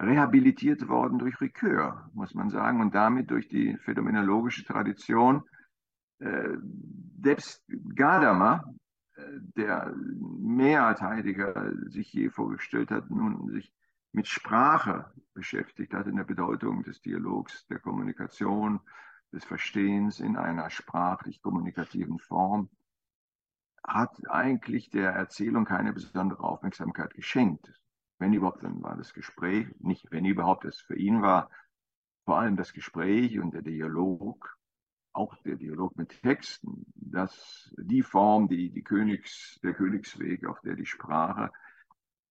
rehabilitiert 0.00 0.88
worden 0.88 1.18
durch 1.18 1.40
Ricoeur, 1.40 2.10
muss 2.14 2.34
man 2.34 2.48
sagen, 2.48 2.80
und 2.80 2.94
damit 2.94 3.30
durch 3.30 3.48
die 3.48 3.76
phänomenologische 3.84 4.64
Tradition. 4.64 5.42
Äh, 6.20 6.56
selbst 7.22 7.62
Gadamer, 7.94 8.64
äh, 9.16 9.22
der 9.56 9.94
mehr 9.94 10.86
als 10.86 11.02
Heidegger 11.02 11.72
sich 11.88 12.12
je 12.12 12.30
vorgestellt 12.30 12.90
hat, 12.90 13.10
nun 13.10 13.50
sich 13.50 13.74
mit 14.12 14.26
Sprache 14.26 15.12
beschäftigt 15.34 15.92
hat, 15.92 16.06
in 16.06 16.16
der 16.16 16.24
Bedeutung 16.24 16.82
des 16.82 17.00
Dialogs, 17.00 17.66
der 17.66 17.78
Kommunikation, 17.78 18.80
des 19.32 19.44
Verstehens 19.44 20.18
in 20.18 20.36
einer 20.36 20.70
sprachlich-kommunikativen 20.70 22.18
Form, 22.18 22.68
hat 23.82 24.28
eigentlich 24.28 24.90
der 24.90 25.10
Erzählung 25.10 25.64
keine 25.64 25.92
besondere 25.92 26.42
Aufmerksamkeit 26.42 27.14
geschenkt 27.14 27.80
wenn 28.20 28.34
überhaupt, 28.34 28.62
dann 28.62 28.82
war 28.82 28.96
das 28.96 29.14
Gespräch, 29.14 29.66
nicht 29.80 30.12
wenn 30.12 30.26
überhaupt, 30.26 30.66
es 30.66 30.78
für 30.78 30.96
ihn 30.96 31.22
war 31.22 31.50
vor 32.26 32.38
allem 32.38 32.54
das 32.54 32.74
Gespräch 32.74 33.40
und 33.40 33.54
der 33.54 33.62
Dialog, 33.62 34.58
auch 35.12 35.34
der 35.42 35.56
Dialog 35.56 35.96
mit 35.96 36.20
Texten, 36.22 36.84
das 36.94 37.74
die 37.78 38.02
Form, 38.02 38.46
die, 38.46 38.70
die 38.70 38.82
Königs, 38.82 39.58
der 39.62 39.72
Königsweg, 39.72 40.46
auf 40.46 40.60
der 40.60 40.76
die 40.76 40.86
Sprache 40.86 41.50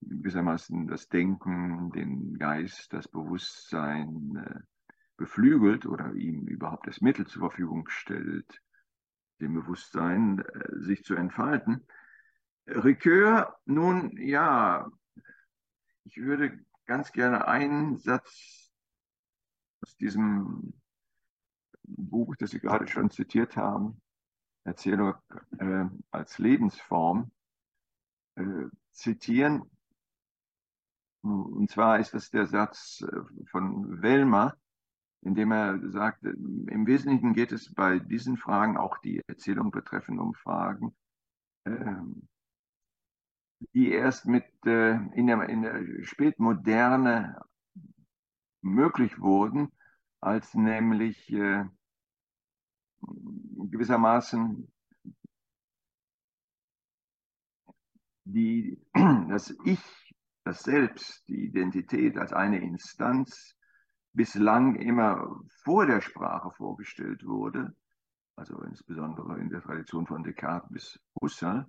gewissermaßen 0.01 0.87
das 0.87 1.09
Denken, 1.09 1.91
den 1.91 2.37
Geist, 2.37 2.93
das 2.93 3.07
Bewusstsein 3.07 4.35
äh, 4.37 4.59
beflügelt 5.17 5.87
oder 5.87 6.13
ihm 6.13 6.47
überhaupt 6.47 6.87
das 6.87 7.01
Mittel 7.01 7.27
zur 7.27 7.49
Verfügung 7.49 7.89
stellt, 7.89 8.61
dem 9.39 9.53
Bewusstsein 9.53 10.39
äh, 10.39 10.79
sich 10.79 11.03
zu 11.03 11.15
entfalten. 11.15 11.85
Ricoeur, 12.67 13.57
nun 13.65 14.17
ja, 14.17 14.91
ich 16.03 16.17
würde 16.17 16.63
ganz 16.85 17.11
gerne 17.11 17.47
einen 17.47 17.97
Satz 17.97 18.71
aus 19.81 19.95
diesem 19.97 20.73
Buch, 21.83 22.35
das 22.35 22.51
Sie 22.51 22.59
gerade 22.59 22.87
schon 22.87 23.09
zitiert 23.09 23.55
haben, 23.55 24.01
Erzählung 24.63 25.15
äh, 25.57 25.85
als 26.11 26.37
Lebensform, 26.37 27.31
äh, 28.35 28.67
zitieren. 28.91 29.69
Und 31.21 31.69
zwar 31.69 31.99
ist 31.99 32.13
das 32.13 32.29
der 32.29 32.45
Satz 32.45 33.01
äh, 33.01 33.45
von 33.49 34.01
Wellmer, 34.01 34.55
in 35.21 35.35
dem 35.35 35.51
er 35.51 35.79
sagt, 35.91 36.23
im 36.23 36.87
Wesentlichen 36.87 37.33
geht 37.33 37.51
es 37.51 37.73
bei 37.73 37.99
diesen 37.99 38.37
Fragen, 38.37 38.77
auch 38.77 38.97
die 38.99 39.21
Erzählung 39.27 39.71
betreffend 39.71 40.19
um 40.19 40.33
Fragen, 40.33 40.95
ähm, 41.65 42.27
die 43.73 43.91
erst 43.91 44.25
mit 44.25 44.45
äh, 44.65 44.91
in, 45.13 45.27
der, 45.27 45.49
in 45.49 45.61
der 45.61 46.05
Spätmoderne 46.05 47.41
möglich 48.61 49.19
wurden, 49.19 49.71
als 50.21 50.53
nämlich 50.53 51.31
äh, 51.33 51.65
gewissermaßen 53.01 54.71
die, 58.23 58.79
das 59.29 59.55
Ich, 59.65 60.13
das 60.45 60.61
Selbst, 60.61 61.27
die 61.27 61.45
Identität 61.45 62.17
als 62.17 62.31
eine 62.31 62.59
Instanz 62.59 63.58
bislang 64.19 64.75
immer 64.75 65.39
vor 65.63 65.85
der 65.85 66.01
Sprache 66.01 66.51
vorgestellt 66.51 67.25
wurde, 67.25 67.73
also 68.35 68.61
insbesondere 68.63 69.39
in 69.39 69.49
der 69.49 69.61
Tradition 69.61 70.05
von 70.07 70.25
Descartes 70.25 70.69
bis 70.69 70.99
Husserl, 71.21 71.65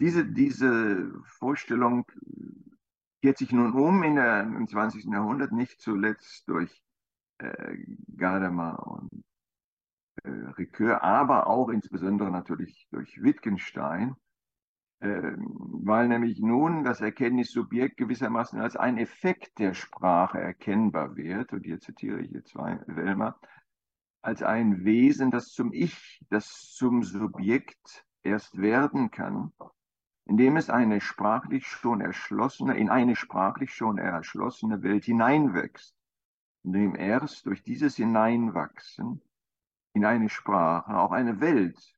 diese, 0.00 0.26
diese 0.26 1.12
Vorstellung 1.38 2.04
kehrt 3.22 3.38
sich 3.38 3.52
nun 3.52 3.72
um 3.72 4.02
in 4.02 4.16
der, 4.16 4.40
im 4.40 4.66
20. 4.66 5.04
Jahrhundert, 5.04 5.52
nicht 5.52 5.80
zuletzt 5.80 6.48
durch 6.48 6.82
äh, 7.38 7.78
Gadamer 8.16 8.84
und 8.84 9.24
äh, 10.24 10.30
Ricoeur, 10.58 11.04
aber 11.04 11.46
auch 11.46 11.68
insbesondere 11.68 12.32
natürlich 12.32 12.88
durch 12.90 13.22
Wittgenstein, 13.22 14.16
weil 14.98 16.08
nämlich 16.08 16.40
nun 16.40 16.84
das 16.84 17.00
Erkenntnissubjekt 17.00 17.96
gewissermaßen 17.98 18.60
als 18.60 18.76
ein 18.76 18.96
Effekt 18.98 19.58
der 19.58 19.74
Sprache 19.74 20.40
erkennbar 20.40 21.16
wird, 21.16 21.52
und 21.52 21.64
hier 21.64 21.80
zitiere 21.80 22.20
ich 22.20 22.30
jetzt 22.30 22.54
Wellmer, 22.54 23.38
als 24.22 24.42
ein 24.42 24.84
Wesen, 24.84 25.30
das 25.30 25.52
zum 25.52 25.72
Ich, 25.72 26.24
das 26.30 26.72
zum 26.74 27.02
Subjekt 27.02 28.06
erst 28.22 28.58
werden 28.58 29.10
kann, 29.10 29.52
indem 30.24 30.56
es 30.56 30.70
eine 30.70 31.00
sprachlich 31.00 31.66
schon 31.66 32.00
erschlossene, 32.00 32.76
in 32.76 32.88
eine 32.88 33.14
sprachlich 33.14 33.72
schon 33.72 33.98
erschlossene 33.98 34.82
Welt 34.82 35.04
hineinwächst, 35.04 35.94
indem 36.64 36.96
erst 36.96 37.46
durch 37.46 37.62
dieses 37.62 37.96
Hineinwachsen 37.96 39.22
in 39.92 40.04
eine 40.04 40.28
Sprache 40.28 40.98
auch 40.98 41.12
eine 41.12 41.40
Welt 41.40 41.95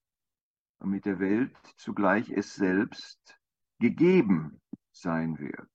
und 0.78 0.90
mit 0.90 1.04
der 1.04 1.18
Welt 1.18 1.56
zugleich 1.76 2.30
es 2.30 2.54
selbst 2.54 3.38
gegeben 3.78 4.60
sein 4.92 5.38
wird. 5.38 5.70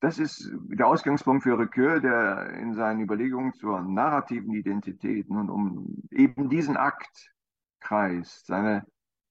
Das 0.00 0.18
ist 0.18 0.50
der 0.68 0.86
Ausgangspunkt 0.86 1.44
für 1.44 1.58
Ricoeur, 1.58 2.00
der 2.00 2.50
in 2.54 2.74
seinen 2.74 3.00
Überlegungen 3.00 3.54
zur 3.54 3.80
narrativen 3.80 4.52
Identität 4.52 5.30
nun 5.30 5.48
um 5.48 6.02
eben 6.10 6.50
diesen 6.50 6.76
Akt 6.76 7.32
kreist, 7.80 8.46
seine 8.46 8.86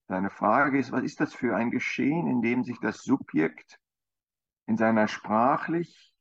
seine 0.07 0.29
Frage 0.29 0.77
ist, 0.77 0.91
was 0.91 1.03
ist 1.03 1.19
das 1.19 1.33
für 1.33 1.55
ein 1.55 1.71
Geschehen, 1.71 2.27
in 2.27 2.41
dem 2.41 2.63
sich 2.63 2.79
das 2.79 3.03
Subjekt 3.03 3.79
in 4.65 4.77
seiner 4.77 5.07
sprachlich 5.07 6.13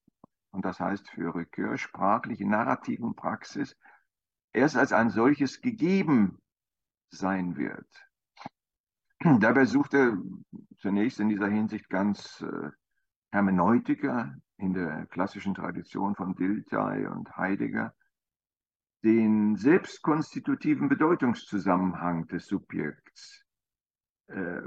und 0.51 0.65
das 0.65 0.81
heißt 0.81 1.09
für 1.11 1.35
Ricoeur 1.35 1.77
sprachliche 1.79 2.47
narrativen 2.47 3.15
Praxis, 3.15 3.77
erst 4.53 4.77
als 4.77 4.93
ein 4.93 5.11
solches 5.11 5.61
gegeben 5.61 6.39
sein 7.13 7.57
wird. 7.57 7.87
Dabei 9.41 9.65
sucht 9.67 9.95
er 9.95 10.19
zunächst 10.79 11.21
in 11.21 11.29
dieser 11.29 11.49
Hinsicht 11.49 11.89
ganz 11.89 12.41
äh, 12.41 12.71
Hermeneutiker 13.31 14.35
in 14.57 14.75
der 14.75 15.07
klassischen 15.07 15.55
Tradition 15.55 16.15
von 16.17 16.35
Dilthey 16.35 17.07
und 17.07 17.37
Heidegger, 17.37 17.95
den 19.05 19.57
selbstkonstitutiven 19.57 20.89
Bedeutungszusammenhang 20.89 22.27
des 22.29 22.47
Subjekts 22.47 23.45
äh, 24.29 24.63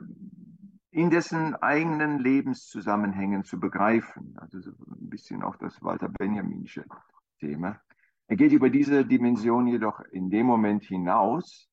in 0.91 1.09
dessen 1.09 1.55
eigenen 1.55 2.19
Lebenszusammenhängen 2.19 3.43
zu 3.43 3.59
begreifen. 3.59 4.37
Also 4.37 4.61
so 4.61 4.71
ein 4.71 5.09
bisschen 5.09 5.43
auch 5.43 5.57
das 5.57 5.81
Walter 5.81 6.09
Benjaminsche 6.09 6.85
Thema. 7.39 7.81
Er 8.27 8.37
geht 8.37 8.53
über 8.53 8.69
diese 8.69 9.05
Dimension 9.05 9.67
jedoch 9.67 9.99
in 10.11 10.29
dem 10.29 10.45
Moment 10.45 10.83
hinaus, 10.83 11.69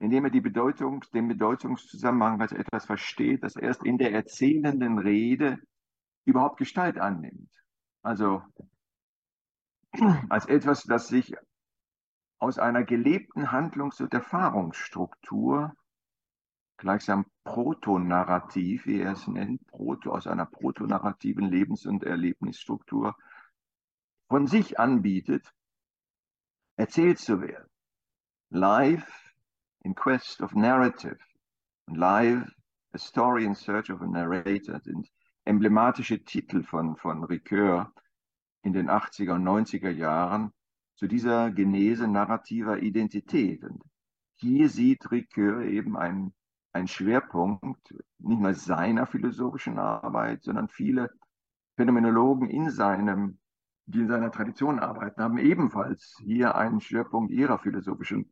indem 0.00 0.24
er 0.24 0.30
die 0.30 0.40
Bedeutung, 0.40 1.04
den 1.12 1.28
Bedeutungszusammenhang 1.28 2.40
als 2.40 2.52
etwas 2.52 2.86
versteht, 2.86 3.44
das 3.44 3.54
erst 3.54 3.84
in 3.84 3.98
der 3.98 4.12
erzählenden 4.12 4.98
Rede 4.98 5.60
überhaupt 6.24 6.56
Gestalt 6.56 6.98
annimmt. 6.98 7.52
Also 8.02 8.42
als 10.30 10.46
etwas, 10.46 10.84
das 10.84 11.08
sich 11.08 11.34
aus 12.38 12.58
einer 12.58 12.82
gelebten 12.82 13.52
Handlungs- 13.52 14.00
und 14.00 14.14
Erfahrungsstruktur, 14.14 15.74
gleichsam 16.78 17.26
protonarrativ, 17.44 18.86
wie 18.86 19.00
er 19.00 19.12
es 19.12 19.28
nennt, 19.28 19.66
proto, 19.66 20.12
aus 20.12 20.26
einer 20.26 20.46
protonarrativen 20.46 21.44
Lebens- 21.44 21.84
und 21.84 22.04
Erlebnisstruktur 22.04 23.14
von 24.28 24.46
sich 24.46 24.80
anbietet, 24.80 25.52
erzählt 26.76 27.18
zu 27.18 27.42
werden. 27.42 27.68
Life 28.48 29.19
in 29.82 29.94
quest 29.94 30.40
of 30.42 30.54
narrative 30.54 31.18
und 31.86 31.96
Live, 31.96 32.48
a 32.92 32.98
story 32.98 33.44
in 33.44 33.54
search 33.54 33.90
of 33.90 34.02
a 34.02 34.06
narrator 34.06 34.80
sind 34.80 35.10
emblematische 35.44 36.22
Titel 36.24 36.62
von, 36.62 36.96
von 36.96 37.24
Ricoeur 37.24 37.92
in 38.62 38.72
den 38.72 38.90
80er 38.90 39.34
und 39.34 39.44
90er 39.44 39.90
Jahren 39.90 40.52
zu 40.94 41.06
dieser 41.06 41.50
Genese 41.50 42.06
narrativer 42.06 42.82
Identität. 42.82 43.64
Und 43.64 43.82
hier 44.36 44.68
sieht 44.68 45.10
Ricoeur 45.10 45.62
eben 45.62 45.96
einen, 45.96 46.34
einen 46.72 46.88
Schwerpunkt, 46.88 47.94
nicht 48.18 48.40
nur 48.40 48.54
seiner 48.54 49.06
philosophischen 49.06 49.78
Arbeit, 49.78 50.42
sondern 50.42 50.68
viele 50.68 51.10
Phänomenologen 51.76 52.50
in 52.50 52.70
seinem, 52.70 53.38
die 53.86 54.00
in 54.00 54.08
seiner 54.08 54.30
Tradition 54.30 54.78
arbeiten, 54.78 55.22
haben 55.22 55.38
ebenfalls 55.38 56.16
hier 56.22 56.54
einen 56.54 56.80
Schwerpunkt 56.80 57.32
ihrer 57.32 57.58
philosophischen 57.58 58.30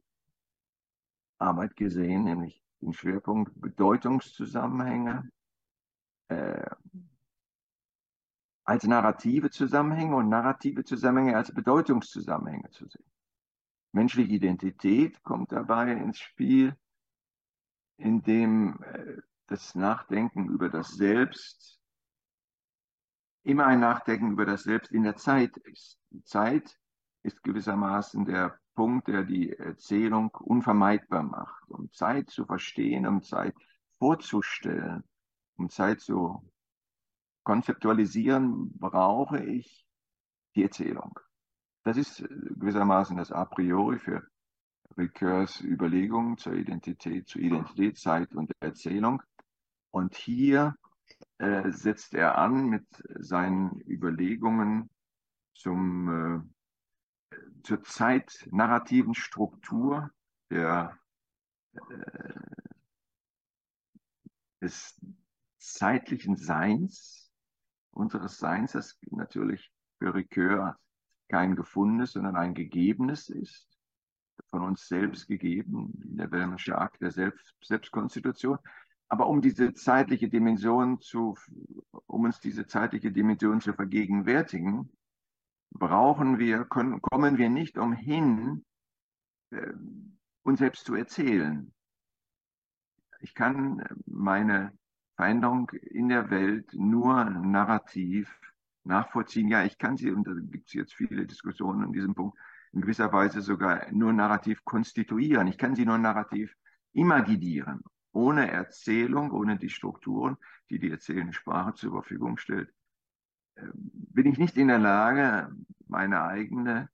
Arbeit 1.39 1.77
gesehen, 1.77 2.25
nämlich 2.25 2.63
den 2.81 2.93
Schwerpunkt 2.93 3.53
Bedeutungszusammenhänge, 3.61 5.31
äh, 6.29 6.71
als 8.65 8.85
narrative 8.85 9.51
Zusammenhänge 9.51 10.17
und 10.17 10.29
narrative 10.29 10.85
Zusammenhänge 10.85 11.37
als 11.37 11.53
Bedeutungszusammenhänge 11.55 12.71
zu 12.71 12.87
sehen. 12.87 13.11
Menschliche 13.93 14.33
Identität 14.33 15.23
kommt 15.23 15.53
dabei 15.53 15.93
ins 15.93 16.19
Spiel, 16.19 16.77
indem 17.97 18.83
äh, 18.83 19.23
das 19.47 19.75
Nachdenken 19.75 20.49
über 20.49 20.69
das 20.69 20.91
Selbst 20.91 21.81
immer 23.43 23.67
ein 23.67 23.81
Nachdenken 23.81 24.33
über 24.33 24.45
das 24.45 24.65
Selbst 24.65 24.93
in 24.93 25.05
der 25.05 25.17
Zeit 25.17 25.57
ist. 25.57 25.99
Die 26.11 26.23
Zeit 26.23 26.79
ist 27.23 27.43
gewissermaßen 27.43 28.27
der 28.27 28.61
Punkt, 28.79 29.09
der 29.09 29.25
die 29.25 29.53
Erzählung 29.55 30.31
unvermeidbar 30.37 31.25
macht. 31.25 31.69
Um 31.69 31.91
Zeit 31.91 32.31
zu 32.31 32.45
verstehen, 32.45 33.09
um 33.09 33.23
Zeit 33.25 33.57
vorzustellen, 33.99 35.03
um 35.57 35.69
Zeit 35.69 36.01
zu 36.01 36.49
konzeptualisieren, 37.43 38.71
brauche 38.79 39.43
ich 39.43 39.85
die 40.55 40.63
Erzählung. 40.63 41.19
Das 41.83 41.97
ist 41.97 42.19
gewissermaßen 42.29 43.17
das 43.17 43.33
A 43.33 43.47
priori 43.47 43.99
für 43.99 44.23
Ricoeurs 44.97 45.61
Überlegungen 45.61 46.37
zur 46.37 46.53
Identität, 46.53 47.27
zur 47.27 47.43
Identität, 47.43 47.99
Zeit 47.99 48.33
und 48.33 48.53
Erzählung. 48.61 49.21
Und 49.91 50.15
hier 50.15 50.77
äh, 51.39 51.69
setzt 51.73 52.15
er 52.15 52.39
an 52.39 52.69
mit 52.69 52.87
seinen 53.19 53.81
Überlegungen 53.89 54.89
zum, 55.55 56.09
äh, 56.09 56.58
zur 57.63 57.83
zeitnarrativen 57.83 59.15
Struktur 59.15 60.11
der, 60.51 60.99
äh, 61.75 62.33
des 64.61 64.99
zeitlichen 65.59 66.37
Seins 66.37 67.31
unseres 67.91 68.39
Seins, 68.39 68.73
das 68.73 68.99
natürlich 69.11 69.71
für 69.99 70.15
Ricoeur 70.15 70.79
kein 71.29 71.57
gefundenes, 71.57 72.13
sondern 72.13 72.37
ein 72.37 72.55
gegebenes 72.55 73.29
ist, 73.29 73.69
von 74.51 74.63
uns 74.63 74.87
selbst 74.87 75.27
gegeben, 75.27 75.93
der 75.95 76.31
Wellmansche 76.31 76.79
Akt 76.79 77.03
der 77.03 77.11
Selbst 77.11 77.55
Selbstkonstitution. 77.63 78.59
Aber 79.09 79.27
um 79.27 79.41
diese 79.41 79.75
zeitliche 79.75 80.29
Dimension 80.29 81.01
zu, 81.01 81.37
um 82.07 82.25
uns 82.25 82.41
diese 82.41 82.67
zeitliche 82.67 83.11
Dimension 83.11 83.61
zu 83.61 83.73
vergegenwärtigen, 83.73 84.91
brauchen 85.71 86.39
wir, 86.39 86.65
können, 86.65 87.01
kommen 87.01 87.39
wir 87.39 87.51
nicht 87.51 87.79
umhin, 87.79 88.65
äh, 89.51 89.73
uns 90.43 90.59
selbst 90.59 90.85
zu 90.85 90.95
erzählen. 90.95 91.73
Ich 93.21 93.35
kann 93.35 93.85
meine 94.07 94.73
Veränderung 95.17 95.71
in 95.71 96.09
der 96.09 96.31
Welt 96.31 96.73
nur 96.75 97.25
narrativ 97.25 98.33
nachvollziehen. 98.85 99.49
Ja, 99.49 99.65
ich 99.65 99.79
kann 99.79 99.97
sie, 99.97 100.11
und 100.11 100.27
da 100.27 100.33
gibt 100.35 100.69
es 100.69 100.75
jetzt 100.75 100.95
viele 100.95 101.27
Diskussionen 101.27 101.85
an 101.85 101.93
diesem 101.93 102.15
Punkt, 102.15 102.39
in 102.73 102.81
gewisser 102.81 103.13
Weise 103.13 103.41
sogar 103.41 103.91
nur 103.93 104.13
narrativ 104.13 104.65
konstituieren. 104.65 105.49
Ich 105.49 105.59
kann 105.59 105.75
sie 105.75 105.87
nur 105.87 105.99
narrativ 105.99 106.55
imaginieren, 106.93 107.83
ohne 108.13 108.51
Erzählung, 108.51 109.33
ohne 109.33 109.59
die 109.59 109.71
Strukturen, 109.71 110.37
die 110.71 110.79
die 110.79 110.91
erzählende 110.91 111.33
Sprache 111.33 111.75
zur 111.75 111.93
Verfügung 111.93 112.39
stellt. 112.39 112.73
Bin 113.73 114.27
ich 114.27 114.39
nicht 114.39 114.57
in 114.57 114.69
der 114.69 114.79
Lage, 114.79 115.55
meine 115.87 116.23
eigene 116.23 116.91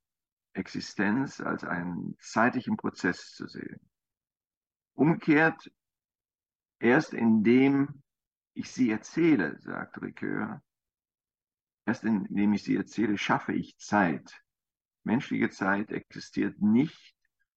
Existenz 0.52 1.40
als 1.40 1.64
einen 1.64 2.16
zeitlichen 2.20 2.76
Prozess 2.76 3.32
zu 3.32 3.46
sehen. 3.46 3.80
Umgekehrt, 4.94 5.72
erst 6.78 7.12
indem 7.12 8.02
ich 8.54 8.70
sie 8.70 8.90
erzähle, 8.90 9.58
sagt 9.60 10.00
Ricoeur. 10.00 10.62
Erst 11.86 12.04
indem 12.04 12.52
ich 12.52 12.62
sie 12.62 12.76
erzähle, 12.76 13.18
schaffe 13.18 13.52
ich 13.52 13.76
Zeit. 13.78 14.40
Menschliche 15.02 15.50
Zeit 15.50 15.90
existiert 15.90 16.62
nicht, 16.62 17.14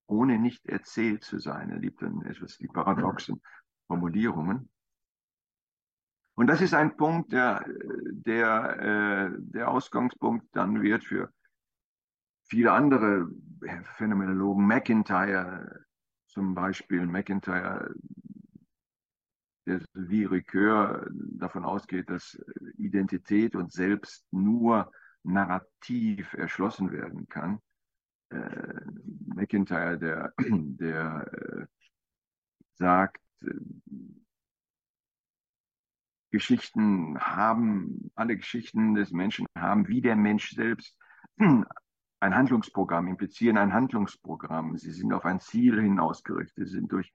ohne 0.08 0.40
nicht 0.40 0.66
erzählt 0.66 1.24
zu 1.24 1.40
sein. 1.40 1.70
Er 1.70 1.80
liebt 1.80 2.02
dann 2.02 2.24
etwas 2.24 2.58
die 2.58 2.68
paradoxen 2.68 3.42
Formulierungen. 3.86 4.70
Und 6.38 6.46
das 6.46 6.62
ist 6.62 6.76
ein 6.76 6.96
Punkt, 6.96 7.32
der, 7.32 7.66
der, 8.12 9.32
äh, 9.32 9.38
der 9.40 9.72
Ausgangspunkt 9.72 10.46
dann 10.52 10.84
wird 10.84 11.04
für 11.04 11.34
viele 12.44 12.74
andere 12.74 13.28
Phänomenologen. 13.98 14.68
McIntyre 14.68 15.86
zum 16.28 16.54
Beispiel. 16.54 17.08
McIntyre 17.08 17.92
der 19.66 19.82
wie 19.96 20.26
Ricoeur 20.26 21.10
davon 21.12 21.66
ausgeht, 21.66 22.12
dass 22.12 22.40
Identität 22.78 23.56
und 23.56 23.74
Selbst 23.74 24.24
nur 24.32 24.92
narrativ 25.24 26.34
erschlossen 26.34 26.92
werden 26.92 27.28
kann. 27.28 27.60
Äh, 28.30 28.82
McIntyre, 29.26 29.98
der, 29.98 30.34
der 30.38 31.34
äh, 31.34 31.66
sagt, 32.76 33.24
äh, 33.42 33.56
Geschichten 36.38 37.20
haben, 37.20 38.12
alle 38.16 38.38
Geschichten 38.38 38.94
des 38.94 39.12
Menschen 39.12 39.48
haben 39.58 39.88
wie 39.88 40.02
der 40.02 40.16
Mensch 40.16 40.52
selbst 40.52 40.98
ein 41.40 42.36
Handlungsprogramm, 42.36 43.08
implizieren 43.08 43.58
ein 43.58 43.74
Handlungsprogramm. 43.74 44.78
Sie 44.78 44.92
sind 44.92 45.14
auf 45.14 45.26
ein 45.26 45.40
Ziel 45.40 45.82
hin 45.82 46.00
ausgerichtet, 46.00 46.68
sie 46.68 46.76
sind 46.76 46.92
durch 46.92 47.12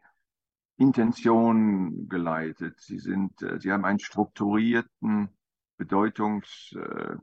Intention 0.77 2.09
geleitet. 2.09 2.81
Sie 2.81 2.99
sind, 2.99 3.41
äh, 3.43 3.61
sie 3.61 3.73
haben 3.73 3.85
einen 3.85 4.01
strukturierten, 4.01 5.29
Bedeutungs, 5.77 6.75
äh, 6.77 7.17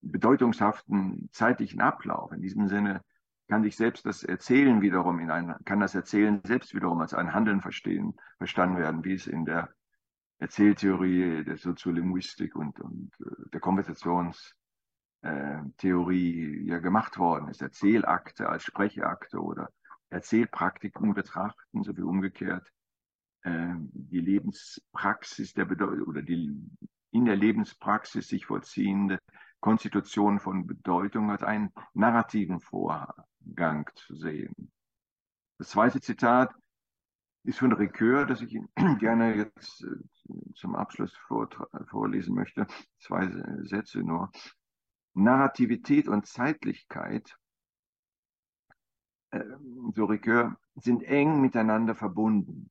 bedeutungshaften 0.00 1.28
zeitlichen 1.32 1.80
Ablauf. 1.80 2.32
In 2.32 2.40
diesem 2.40 2.68
Sinne 2.68 3.02
kann 3.48 3.62
sich 3.62 3.76
selbst 3.76 4.06
das 4.06 4.22
Erzählen 4.22 4.80
wiederum 4.80 5.18
in 5.18 5.30
ein, 5.30 5.54
kann 5.64 5.80
das 5.80 5.94
Erzählen 5.94 6.40
selbst 6.44 6.74
wiederum 6.74 7.00
als 7.00 7.14
ein 7.14 7.34
Handeln 7.34 7.60
verstehen, 7.60 8.14
verstanden 8.38 8.78
werden, 8.78 9.04
wie 9.04 9.14
es 9.14 9.26
in 9.26 9.44
der 9.44 9.68
Erzähltheorie, 10.38 11.44
der 11.44 11.56
Soziolinguistik 11.56 12.54
und, 12.54 12.78
und 12.80 13.10
äh, 13.20 13.48
der 13.52 13.60
Konversationstheorie 13.60 14.52
äh, 15.22 16.62
ja 16.62 16.78
gemacht 16.78 17.18
worden 17.18 17.48
ist. 17.48 17.60
Erzählakte 17.60 18.48
als 18.48 18.62
Sprechakte 18.62 19.40
oder 19.40 19.70
Erzählpraktiken 20.10 21.14
betrachten, 21.14 21.82
sowie 21.82 22.02
umgekehrt 22.02 22.70
äh, 23.42 23.74
die 23.92 24.20
Lebenspraxis 24.20 25.54
der 25.54 25.64
Bedeutung 25.64 26.06
oder 26.06 26.22
die 26.22 26.70
in 27.10 27.24
der 27.24 27.36
Lebenspraxis 27.36 28.28
sich 28.28 28.46
vollziehende 28.46 29.18
Konstitution 29.60 30.38
von 30.38 30.66
Bedeutung 30.66 31.30
als 31.30 31.42
einen 31.42 31.72
narrativen 31.94 32.60
Vorgang 32.60 33.90
zu 33.94 34.14
sehen. 34.14 34.70
Das 35.58 35.70
zweite 35.70 36.00
Zitat 36.00 36.54
ist 37.48 37.60
von 37.60 37.72
Ricoeur, 37.72 38.26
das 38.26 38.42
ich 38.42 38.52
Ihnen 38.52 38.68
gerne 38.98 39.34
jetzt 39.34 39.82
äh, 39.82 40.52
zum 40.54 40.76
Abschluss 40.76 41.16
vorlesen 41.86 42.34
möchte. 42.34 42.66
Zwei 42.98 43.26
Sätze 43.62 44.00
nur. 44.00 44.30
Narrativität 45.14 46.08
und 46.08 46.26
Zeitlichkeit, 46.26 47.38
äh, 49.30 49.42
so 49.94 50.04
Ricoeur, 50.04 50.58
sind 50.74 51.02
eng 51.04 51.40
miteinander 51.40 51.94
verbunden. 51.94 52.70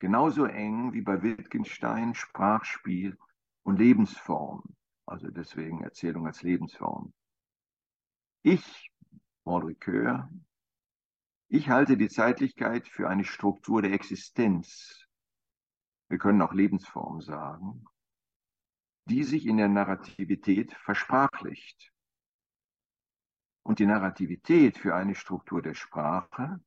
Genauso 0.00 0.44
eng 0.44 0.92
wie 0.92 1.00
bei 1.00 1.22
Wittgenstein 1.22 2.14
Sprachspiel 2.14 3.16
und 3.62 3.78
Lebensform. 3.78 4.62
Also 5.06 5.30
deswegen 5.30 5.82
Erzählung 5.82 6.26
als 6.26 6.42
Lebensform. 6.42 7.14
Ich, 8.42 8.90
Paul 9.44 9.64
Ricoeur, 9.64 10.28
ich 11.48 11.68
halte 11.68 11.96
die 11.96 12.08
Zeitlichkeit 12.08 12.88
für 12.88 13.08
eine 13.08 13.24
Struktur 13.24 13.82
der 13.82 13.92
Existenz. 13.92 15.06
Wir 16.08 16.18
können 16.18 16.42
auch 16.42 16.52
Lebensform 16.52 17.20
sagen, 17.20 17.84
die 19.06 19.24
sich 19.24 19.46
in 19.46 19.58
der 19.58 19.68
Narrativität 19.68 20.72
versprachlicht. 20.72 21.92
Und 23.62 23.78
die 23.78 23.86
Narrativität 23.86 24.78
für 24.78 24.94
eine 24.94 25.14
Struktur 25.14 25.62
der 25.62 25.74
Sprache, 25.74 26.60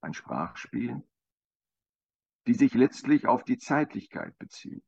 ein 0.00 0.14
Sprachspiel, 0.14 1.02
die 2.46 2.54
sich 2.54 2.74
letztlich 2.74 3.26
auf 3.26 3.44
die 3.44 3.58
Zeitlichkeit 3.58 4.36
bezieht. 4.38 4.84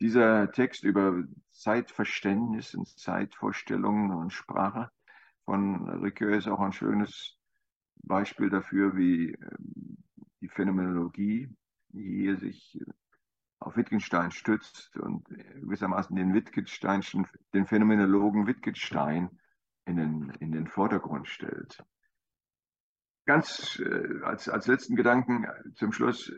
Dieser 0.00 0.50
Text 0.52 0.84
über 0.84 1.24
Zeitverständnis 1.50 2.74
und 2.74 2.86
Zeitvorstellungen 2.86 4.12
und 4.12 4.32
Sprache 4.32 4.90
von 5.48 5.88
Ricoeur 6.02 6.36
ist 6.36 6.46
auch 6.46 6.60
ein 6.60 6.74
schönes 6.74 7.38
Beispiel 8.02 8.50
dafür, 8.50 8.94
wie 8.98 9.30
ähm, 9.30 9.96
die 10.42 10.48
Phänomenologie, 10.48 11.48
hier 11.90 12.36
sich 12.36 12.78
auf 13.58 13.74
Wittgenstein 13.78 14.30
stützt 14.30 14.94
und 14.98 15.26
gewissermaßen 15.26 16.14
den 16.14 16.34
Wittgensteinschen, 16.34 17.26
den 17.54 17.64
Phänomenologen 17.64 18.46
Wittgenstein 18.46 19.30
in 19.86 19.96
den, 19.96 20.30
in 20.38 20.52
den 20.52 20.66
Vordergrund 20.66 21.28
stellt. 21.28 21.82
Ganz 23.24 23.80
äh, 23.80 24.20
als, 24.24 24.50
als 24.50 24.66
letzten 24.66 24.96
Gedanken 24.96 25.46
zum 25.76 25.92
Schluss, 25.92 26.30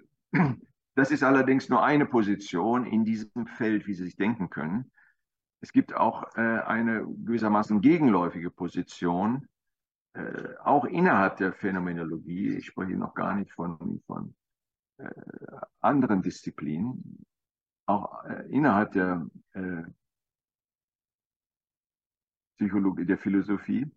das 0.95 1.11
ist 1.11 1.25
allerdings 1.25 1.69
nur 1.69 1.83
eine 1.83 2.07
Position 2.07 2.87
in 2.87 3.05
diesem 3.05 3.49
Feld, 3.49 3.89
wie 3.89 3.95
Sie 3.95 4.05
sich 4.05 4.17
denken 4.17 4.51
können. 4.51 4.93
Es 5.61 5.73
gibt 5.73 5.95
auch 5.95 6.35
äh, 6.37 6.41
eine 6.41 7.05
gewissermaßen 7.05 7.81
gegenläufige 7.81 8.51
Position, 8.51 9.47
äh, 10.15 10.57
auch 10.65 10.87
innerhalb 10.87 11.37
der 11.37 11.53
Phänomenologie. 11.53 12.57
Ich 12.57 12.67
spreche 12.67 12.97
noch 12.97 13.15
gar 13.15 13.35
nicht 13.35 13.53
von, 13.53 14.03
von 14.07 14.35
äh, 14.97 15.11
anderen 15.81 16.23
Disziplinen, 16.23 17.27
auch 17.87 18.25
äh, 18.25 18.47
innerhalb 18.49 18.93
der 18.93 19.27
äh, 19.53 19.83
Psychologie, 22.57 23.05
der 23.05 23.19
Philosophie, 23.19 23.91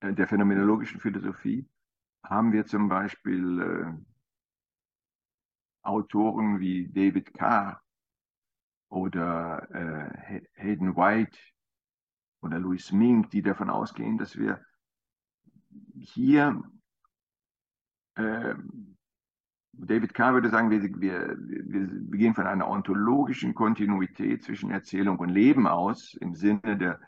äh, 0.00 0.12
der 0.12 0.26
phänomenologischen 0.26 1.00
Philosophie, 1.00 1.68
haben 2.24 2.52
wir 2.52 2.64
zum 2.64 2.88
Beispiel 2.88 4.02
Autoren 5.82 6.58
wie 6.58 6.88
David 6.88 7.34
Carr 7.34 7.83
oder 8.94 9.68
äh, 9.72 10.40
Hayden 10.54 10.96
White 10.96 11.36
oder 12.42 12.58
Louis 12.58 12.92
Mink, 12.92 13.30
die 13.30 13.42
davon 13.42 13.68
ausgehen, 13.68 14.18
dass 14.18 14.36
wir 14.36 14.64
hier, 15.96 16.62
äh, 18.14 18.54
David 19.72 20.14
Carr 20.14 20.34
würde 20.34 20.48
sagen, 20.50 20.70
wir, 20.70 20.82
wir, 20.82 21.36
wir 21.36 22.18
gehen 22.18 22.34
von 22.34 22.46
einer 22.46 22.68
ontologischen 22.68 23.54
Kontinuität 23.54 24.44
zwischen 24.44 24.70
Erzählung 24.70 25.18
und 25.18 25.30
Leben 25.30 25.66
aus, 25.66 26.14
im 26.20 26.34
Sinne 26.34 26.76
der, 26.78 27.00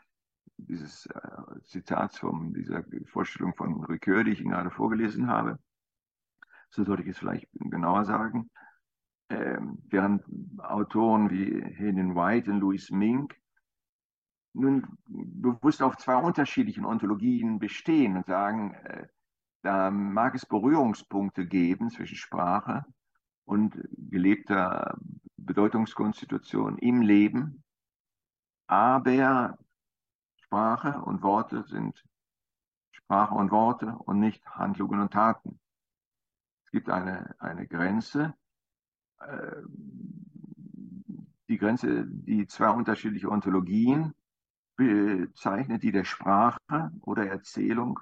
dieses 0.57 1.05
äh, 1.05 1.61
Zitats 1.63 2.19
von 2.19 2.53
dieser 2.53 2.83
Vorstellung 3.05 3.55
von 3.55 3.85
Ricoeur, 3.85 4.25
die 4.25 4.31
ich 4.31 4.41
Ihnen 4.41 4.51
gerade 4.51 4.71
vorgelesen 4.71 5.27
habe. 5.27 5.57
So 6.69 6.83
sollte 6.83 7.03
ich 7.03 7.09
es 7.09 7.17
vielleicht 7.17 7.47
genauer 7.53 8.03
sagen 8.03 8.49
äh, 9.29 9.57
während 9.89 10.23
Autoren 10.59 11.29
wie 11.29 11.61
Helen 11.75 12.15
White 12.15 12.51
und 12.51 12.59
Louis 12.59 12.89
Mink 12.91 13.39
nun 14.53 14.97
bewusst 15.07 15.81
auf 15.81 15.97
zwei 15.97 16.15
unterschiedlichen 16.15 16.85
Ontologien 16.85 17.59
bestehen 17.59 18.17
und 18.17 18.25
sagen, 18.25 18.73
äh, 18.73 19.07
da 19.61 19.91
mag 19.91 20.35
es 20.35 20.45
Berührungspunkte 20.45 21.45
geben 21.45 21.89
zwischen 21.89 22.15
Sprache 22.15 22.85
und 23.45 23.77
gelebter 23.97 24.97
Bedeutungskonstitution 25.35 26.77
im 26.77 27.01
Leben, 27.01 27.63
aber 28.67 29.57
Sprache 30.37 31.01
und 31.01 31.21
Worte 31.21 31.63
sind 31.63 32.03
Sprache 32.91 33.35
und 33.35 33.51
Worte 33.51 33.97
und 33.99 34.19
nicht 34.19 34.45
Handlungen 34.45 34.99
und 34.99 35.13
Taten. 35.13 35.59
Es 36.65 36.71
gibt 36.71 36.89
eine, 36.89 37.35
eine 37.39 37.67
Grenze, 37.67 38.33
die 41.49 41.57
Grenze, 41.57 42.05
die 42.07 42.47
zwei 42.47 42.69
unterschiedliche 42.69 43.29
Ontologien 43.29 44.13
bezeichnet, 44.75 45.83
die 45.83 45.91
der 45.91 46.03
Sprache 46.03 46.91
oder 47.01 47.25
Erzählung 47.27 47.99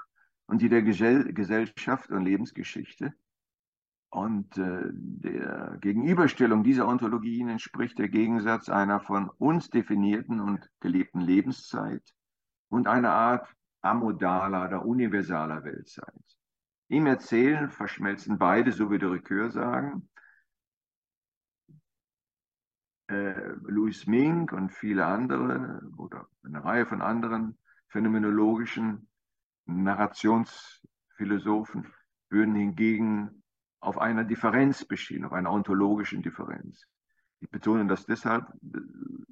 und 0.48 0.62
die 0.62 0.70
der 0.70 0.82
Gesell 0.82 1.34
Gesellschaft 1.34 2.12
und 2.12 2.24
Lebensgeschichte. 2.24 3.14
Und 4.10 4.58
äh, 4.58 4.90
der 4.94 5.78
Gegenüberstellung 5.82 6.64
dieser 6.64 6.88
Ontologien 6.88 7.50
entspricht 7.50 7.98
der 8.00 8.08
Gegensatz 8.08 8.70
einer 8.70 9.00
von 9.00 9.30
uns 9.30 9.70
definierten 9.70 10.40
und 10.40 10.70
gelebten 10.80 11.20
Lebenszeit 11.20 12.14
und 12.70 12.88
einer 12.88 13.12
Art 13.12 13.48
amodaler 13.82 14.68
oder 14.68 14.86
universaler 14.86 15.64
Weltzeit. 15.64 16.24
Im 16.88 17.08
Erzählen 17.08 17.70
verschmelzen 17.70 18.38
beide, 18.38 18.72
so 18.72 18.90
wie 18.90 19.00
der 19.00 19.12
Ricoeur 19.12 19.50
sagen, 19.50 20.08
äh, 23.08 23.54
Louis 23.64 24.06
Mink 24.08 24.52
und 24.52 24.72
viele 24.72 25.06
andere 25.06 25.82
oder 25.98 26.28
eine 26.44 26.64
Reihe 26.64 26.86
von 26.86 27.02
anderen 27.02 27.58
phänomenologischen 27.88 29.08
Narrationsphilosophen 29.66 31.92
würden 32.30 32.56
hingegen 32.56 33.44
auf 33.80 33.98
einer 33.98 34.24
Differenz 34.24 34.86
bestehen, 34.86 35.26
auf 35.26 35.34
einer 35.34 35.52
ontologischen 35.52 36.22
Differenz. 36.24 36.88
Ich 37.40 37.50
betone 37.52 37.86
das 37.88 38.06
deshalb, 38.06 38.48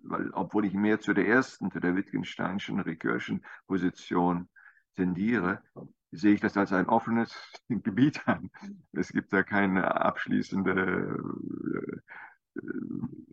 weil, 0.03 0.30
obwohl 0.32 0.65
ich 0.65 0.74
mehr 0.74 0.99
zu 0.99 1.13
der 1.13 1.28
ersten, 1.28 1.71
zu 1.71 1.80
der 1.80 1.95
Wittgensteinischen, 1.95 2.80
Ricoeurschen 2.80 3.43
Position 3.65 4.49
tendiere, 4.95 5.63
sehe 6.11 6.36
ich 6.36 6.41
das 6.41 6.55
als 6.57 6.74
ein 6.74 6.88
offenes 6.88 7.36
Gebiet 7.69 8.28
an. 8.28 8.51
Es 8.91 9.11
gibt 9.11 9.34
da 9.34 9.41
keine 9.41 9.99
abschließende 9.99 12.03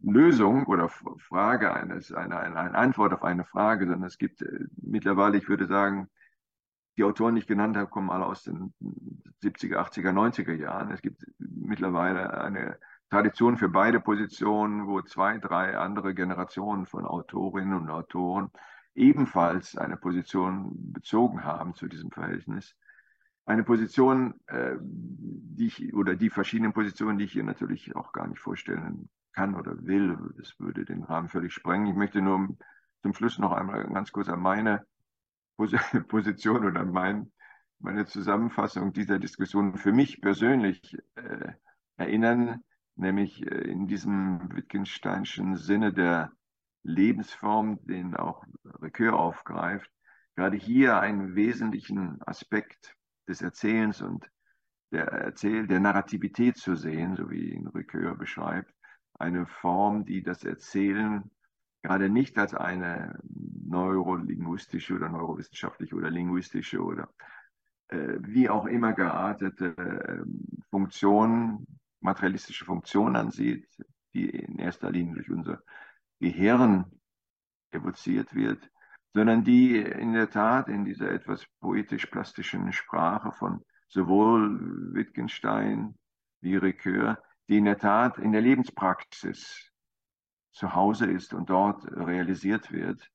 Lösung 0.02 0.66
oder 0.66 0.88
Frage 0.88 1.74
eines, 1.74 2.12
eine, 2.12 2.38
eine, 2.38 2.74
Antwort 2.74 3.12
auf 3.12 3.22
eine 3.22 3.44
Frage, 3.44 3.86
sondern 3.86 4.04
es 4.04 4.18
gibt 4.18 4.42
äh, 4.42 4.66
mittlerweile, 4.80 5.36
ich 5.36 5.48
würde 5.48 5.66
sagen, 5.66 6.08
die 6.96 7.04
Autoren, 7.04 7.34
die 7.34 7.42
ich 7.42 7.46
genannt 7.46 7.76
habe, 7.76 7.90
kommen 7.90 8.10
alle 8.10 8.26
aus 8.26 8.42
den 8.42 8.74
70er, 9.42 9.76
80er, 9.76 10.12
90er 10.12 10.54
Jahren. 10.54 10.90
Es 10.90 11.02
gibt 11.02 11.24
mittlerweile 11.38 12.42
eine 12.42 12.78
Tradition 13.10 13.56
für 13.56 13.68
beide 13.68 14.00
Positionen, 14.00 14.86
wo 14.86 15.00
zwei, 15.02 15.38
drei 15.38 15.76
andere 15.76 16.14
Generationen 16.14 16.86
von 16.86 17.04
Autorinnen 17.04 17.74
und 17.74 17.90
Autoren 17.90 18.50
ebenfalls 18.94 19.76
eine 19.76 19.96
Position 19.96 20.92
bezogen 20.92 21.44
haben 21.44 21.74
zu 21.74 21.88
diesem 21.88 22.10
Verhältnis. 22.10 22.76
Eine 23.50 23.64
Position, 23.64 24.34
äh, 24.46 24.76
die 24.80 25.66
ich, 25.66 25.92
oder 25.92 26.14
die 26.14 26.30
verschiedenen 26.30 26.72
Positionen, 26.72 27.18
die 27.18 27.24
ich 27.24 27.32
hier 27.32 27.42
natürlich 27.42 27.96
auch 27.96 28.12
gar 28.12 28.28
nicht 28.28 28.38
vorstellen 28.38 29.08
kann 29.32 29.56
oder 29.56 29.84
will. 29.84 30.16
Das 30.36 30.54
würde 30.60 30.84
den 30.84 31.02
Rahmen 31.02 31.28
völlig 31.28 31.52
sprengen. 31.52 31.88
Ich 31.88 31.96
möchte 31.96 32.22
nur 32.22 32.56
zum 33.02 33.12
Schluss 33.12 33.40
noch 33.40 33.50
einmal 33.50 33.82
ganz 33.88 34.12
kurz 34.12 34.28
an 34.28 34.38
meine 34.38 34.86
Position 36.06 36.64
oder 36.64 36.84
mein, 36.84 37.32
meine 37.80 38.06
Zusammenfassung 38.06 38.92
dieser 38.92 39.18
Diskussion 39.18 39.76
für 39.76 39.92
mich 39.92 40.20
persönlich 40.20 40.96
äh, 41.16 41.54
erinnern, 41.96 42.62
nämlich 42.94 43.44
äh, 43.44 43.68
in 43.68 43.88
diesem 43.88 44.54
Wittgensteinschen 44.54 45.56
Sinne 45.56 45.92
der 45.92 46.30
Lebensform, 46.84 47.84
den 47.84 48.14
auch 48.14 48.44
Ricoeur 48.80 49.14
aufgreift, 49.14 49.90
gerade 50.36 50.56
hier 50.56 51.00
einen 51.00 51.34
wesentlichen 51.34 52.22
Aspekt 52.22 52.96
des 53.30 53.40
Erzählens 53.42 54.02
und 54.02 54.30
der, 54.92 55.06
Erzähl 55.06 55.66
der 55.66 55.80
Narrativität 55.80 56.56
zu 56.56 56.74
sehen, 56.74 57.16
so 57.16 57.30
wie 57.30 57.52
ihn 57.54 57.68
Ricoeur 57.68 58.16
beschreibt. 58.16 58.74
Eine 59.18 59.46
Form, 59.46 60.04
die 60.04 60.22
das 60.22 60.44
Erzählen 60.44 61.30
gerade 61.82 62.10
nicht 62.10 62.36
als 62.38 62.54
eine 62.54 63.18
neurolinguistische 63.22 64.94
oder 64.94 65.08
neurowissenschaftliche 65.08 65.94
oder 65.94 66.10
linguistische 66.10 66.82
oder 66.82 67.08
äh, 67.88 68.18
wie 68.20 68.50
auch 68.50 68.66
immer 68.66 68.92
geartete 68.92 69.76
äh, 69.78 70.22
Funktion, 70.70 71.66
materialistische 72.00 72.64
Funktion 72.64 73.16
ansieht, 73.16 73.68
die 74.12 74.28
in 74.28 74.58
erster 74.58 74.90
Linie 74.90 75.14
durch 75.14 75.30
unser 75.30 75.62
Gehirn 76.18 76.84
evoziert 77.70 78.34
wird, 78.34 78.70
sondern 79.12 79.44
die 79.44 79.76
in 79.76 80.12
der 80.12 80.30
Tat 80.30 80.68
in 80.68 80.84
dieser 80.84 81.10
etwas 81.10 81.44
poetisch-plastischen 81.60 82.72
Sprache 82.72 83.32
von 83.32 83.64
sowohl 83.88 84.94
Wittgenstein 84.94 85.98
wie 86.40 86.56
Ricoeur, 86.56 87.20
die 87.48 87.58
in 87.58 87.64
der 87.64 87.78
Tat 87.78 88.18
in 88.18 88.32
der 88.32 88.40
Lebenspraxis 88.40 89.72
zu 90.52 90.74
Hause 90.74 91.10
ist 91.10 91.34
und 91.34 91.50
dort 91.50 91.84
realisiert 91.92 92.70
wird, 92.70 93.10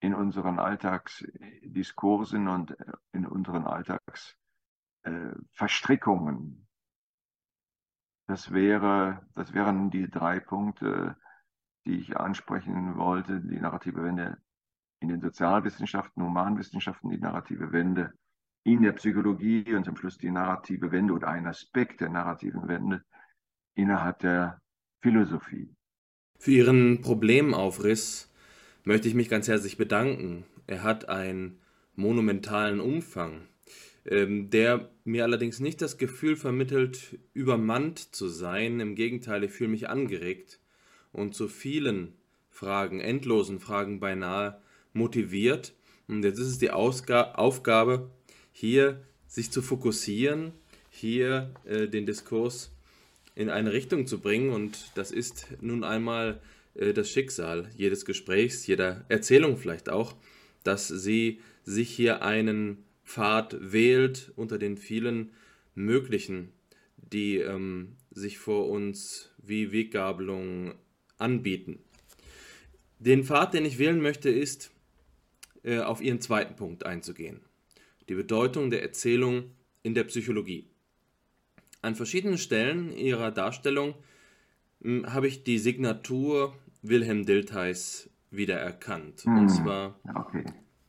in 0.00 0.14
unseren 0.14 0.58
Alltagsdiskursen 0.58 2.48
und 2.48 2.76
in 3.12 3.26
unseren 3.26 3.66
Alltagsverstrickungen. 3.66 6.66
Das, 8.26 8.52
wäre, 8.52 9.26
das 9.34 9.52
wären 9.52 9.90
die 9.90 10.10
drei 10.10 10.40
Punkte, 10.40 11.18
die 11.84 11.98
ich 11.98 12.16
ansprechen 12.16 12.96
wollte. 12.96 13.40
Die 13.40 13.60
narrative 13.60 14.02
Wende 14.02 14.38
in 15.00 15.08
den 15.08 15.20
Sozialwissenschaften, 15.20 16.22
Humanwissenschaften, 16.22 17.10
die 17.10 17.18
narrative 17.18 17.72
Wende 17.72 18.12
in 18.64 18.82
der 18.82 18.92
Psychologie 18.92 19.74
und 19.74 19.84
zum 19.84 19.96
Schluss 19.96 20.18
die 20.18 20.30
narrative 20.30 20.92
Wende 20.92 21.14
oder 21.14 21.28
ein 21.28 21.46
Aspekt 21.46 22.00
der 22.00 22.10
narrativen 22.10 22.68
Wende 22.68 23.02
innerhalb 23.74 24.18
der 24.18 24.60
Philosophie. 25.00 25.74
Für 26.38 26.50
Ihren 26.50 27.00
Problemaufriss 27.00 28.32
möchte 28.84 29.08
ich 29.08 29.14
mich 29.14 29.28
ganz 29.28 29.48
herzlich 29.48 29.78
bedanken. 29.78 30.44
Er 30.66 30.82
hat 30.82 31.08
einen 31.08 31.60
monumentalen 31.94 32.80
Umfang, 32.80 33.48
ähm, 34.04 34.50
der 34.50 34.90
mir 35.04 35.24
allerdings 35.24 35.60
nicht 35.60 35.80
das 35.80 35.98
Gefühl 35.98 36.36
vermittelt, 36.36 37.18
übermannt 37.32 37.98
zu 38.14 38.28
sein. 38.28 38.80
Im 38.80 38.94
Gegenteil, 38.94 39.44
ich 39.44 39.52
fühle 39.52 39.70
mich 39.70 39.88
angeregt 39.88 40.60
und 41.12 41.34
zu 41.34 41.48
vielen 41.48 42.14
Fragen, 42.50 43.00
endlosen 43.00 43.58
Fragen 43.58 44.00
beinahe 44.00 44.60
motiviert. 44.92 45.72
Und 46.08 46.24
jetzt 46.24 46.38
ist 46.38 46.48
es 46.48 46.58
die 46.58 46.70
Ausga 46.70 47.32
Aufgabe, 47.34 48.10
hier 48.52 49.00
sich 49.26 49.50
zu 49.50 49.62
fokussieren, 49.62 50.52
hier 50.90 51.54
äh, 51.64 51.86
den 51.86 52.06
Diskurs 52.06 52.72
in 53.34 53.48
eine 53.48 53.72
Richtung 53.72 54.06
zu 54.06 54.20
bringen. 54.20 54.50
Und 54.50 54.90
das 54.94 55.12
ist 55.12 55.46
nun 55.60 55.84
einmal 55.84 56.40
äh, 56.74 56.92
das 56.92 57.10
Schicksal 57.10 57.70
jedes 57.76 58.04
Gesprächs, 58.04 58.66
jeder 58.66 59.04
Erzählung 59.08 59.56
vielleicht 59.56 59.88
auch, 59.88 60.16
dass 60.64 60.88
sie 60.88 61.40
sich 61.64 61.90
hier 61.90 62.22
einen 62.22 62.84
Pfad 63.04 63.56
wählt 63.60 64.32
unter 64.36 64.58
den 64.58 64.76
vielen 64.76 65.30
möglichen, 65.74 66.52
die 66.96 67.38
ähm, 67.38 67.96
sich 68.10 68.38
vor 68.38 68.68
uns 68.68 69.30
wie 69.38 69.72
Weggabelungen 69.72 70.74
anbieten. 71.18 71.78
Den 72.98 73.24
Pfad, 73.24 73.54
den 73.54 73.64
ich 73.64 73.78
wählen 73.78 74.00
möchte, 74.00 74.28
ist, 74.28 74.70
äh, 75.62 75.78
auf 75.80 76.00
Ihren 76.00 76.20
zweiten 76.20 76.56
Punkt 76.56 76.86
einzugehen 76.86 77.40
die 78.10 78.16
Bedeutung 78.16 78.70
der 78.70 78.82
Erzählung 78.82 79.52
in 79.82 79.94
der 79.94 80.04
Psychologie. 80.04 80.68
An 81.80 81.94
verschiedenen 81.94 82.38
Stellen 82.38 82.92
ihrer 82.92 83.30
Darstellung 83.30 83.94
hm, 84.82 85.10
habe 85.14 85.28
ich 85.28 85.44
die 85.44 85.58
Signatur 85.58 86.52
Wilhelm 86.82 87.24
Diltheis 87.24 88.10
wiedererkannt. 88.32 89.22
Hm. 89.22 89.38
Und 89.38 89.48
zwar 89.48 89.98
okay. 90.12 90.44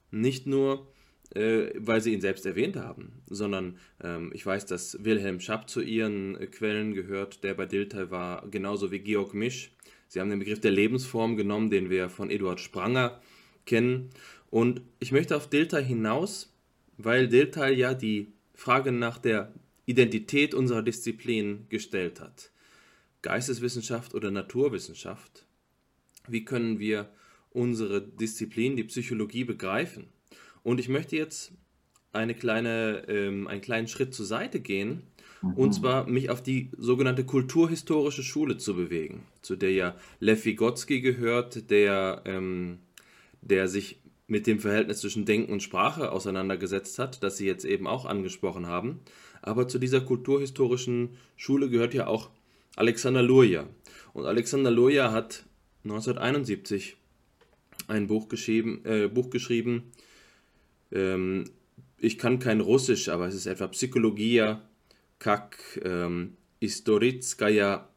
nicht 0.10 0.48
nur, 0.48 0.92
äh, 1.36 1.70
weil 1.78 2.02
sie 2.02 2.12
ihn 2.12 2.22
selbst 2.22 2.46
erwähnt 2.48 2.76
haben, 2.76 3.22
sondern 3.28 3.78
ähm, 4.04 4.32
ich 4.34 4.44
weiß, 4.44 4.66
dass 4.66 5.04
Wilhelm 5.04 5.40
Schapp 5.40 5.70
zu 5.70 5.82
ihren 5.82 6.36
äh, 6.38 6.48
Quellen 6.48 6.96
gehört, 6.96 7.44
der 7.44 7.54
bei 7.54 7.68
Dilthey 7.68 8.10
war, 8.10 8.50
genauso 8.50 8.92
wie 8.92 9.00
Georg 9.00 9.36
Misch. 9.36 9.72
Sie 10.08 10.20
haben 10.20 10.32
den 10.32 10.40
Begriff 10.40 10.60
der 10.60 10.72
Lebensform 10.72 11.38
genommen, 11.38 11.70
den 11.70 11.92
wir 11.92 12.10
von 12.10 12.32
Eduard 12.32 12.60
Spranger 12.60 13.22
kennen. 13.66 14.10
Und 14.52 14.82
ich 15.00 15.12
möchte 15.12 15.36
auf 15.36 15.50
Dilthey 15.50 15.84
hinaus 15.84 16.52
weil 17.04 17.28
Dilthey 17.28 17.74
ja 17.74 17.94
die 17.94 18.28
Frage 18.54 18.92
nach 18.92 19.18
der 19.18 19.54
Identität 19.86 20.54
unserer 20.54 20.84
Disziplin 20.84 21.66
gestellt 21.70 22.20
hat. 22.20 22.52
Geisteswissenschaft 23.22 24.14
oder 24.14 24.32
Naturwissenschaft? 24.32 25.46
Wie 26.28 26.46
können 26.46 26.80
wir 26.80 27.10
unsere 27.52 28.02
Disziplin, 28.02 28.76
die 28.76 28.84
Psychologie, 28.84 29.44
begreifen? 29.44 30.06
Und 30.64 30.80
ich 30.80 30.90
möchte 30.90 31.16
jetzt 31.16 31.52
eine 32.14 32.36
kleine, 32.36 33.06
ähm, 33.08 33.48
einen 33.48 33.62
kleinen 33.62 33.88
Schritt 33.88 34.14
zur 34.14 34.26
Seite 34.26 34.60
gehen 34.60 35.04
und 35.42 35.70
mhm. 35.70 35.72
zwar 35.72 36.08
mich 36.08 36.30
auf 36.30 36.44
die 36.44 36.70
sogenannte 36.78 37.26
kulturhistorische 37.26 38.22
Schule 38.22 38.58
zu 38.58 38.76
bewegen, 38.76 39.24
zu 39.42 39.56
der 39.56 39.72
ja 39.72 39.96
Lev 40.20 40.46
Vygotsky 40.46 41.02
gehört, 41.02 41.72
der, 41.72 42.22
ähm, 42.26 42.80
der 43.42 43.68
sich 43.68 44.01
mit 44.32 44.48
dem 44.48 44.60
Verhältnis 44.60 45.02
zwischen 45.02 45.26
Denken 45.26 45.52
und 45.52 45.62
Sprache 45.62 46.10
auseinandergesetzt 46.10 47.00
hat, 47.00 47.22
das 47.22 47.36
Sie 47.36 47.46
jetzt 47.46 47.66
eben 47.66 47.86
auch 47.86 48.06
angesprochen 48.06 48.66
haben. 48.66 49.02
Aber 49.42 49.68
zu 49.68 49.78
dieser 49.78 50.00
kulturhistorischen 50.00 51.18
Schule 51.36 51.70
gehört 51.70 51.94
ja 51.94 52.08
auch 52.08 52.30
Alexander 52.78 53.22
Luria. 53.22 53.68
Und 54.14 54.26
Alexander 54.26 54.72
Luria 54.72 55.12
hat 55.12 55.44
1971 55.84 56.96
ein 57.90 58.08
Buch 58.08 58.30
geschrieben, 58.30 58.86
äh, 58.86 59.10
Buch 59.10 59.32
geschrieben 59.32 59.92
ähm, 60.94 61.44
ich 61.98 62.18
kann 62.18 62.40
kein 62.40 62.62
Russisch, 62.62 63.10
aber 63.10 63.28
es 63.28 63.36
ist 63.36 63.48
etwa 63.48 63.68
Psychologia 63.68 64.62
kak 65.20 65.60
ähm, 65.84 66.38
Istoritskaya 66.62 67.90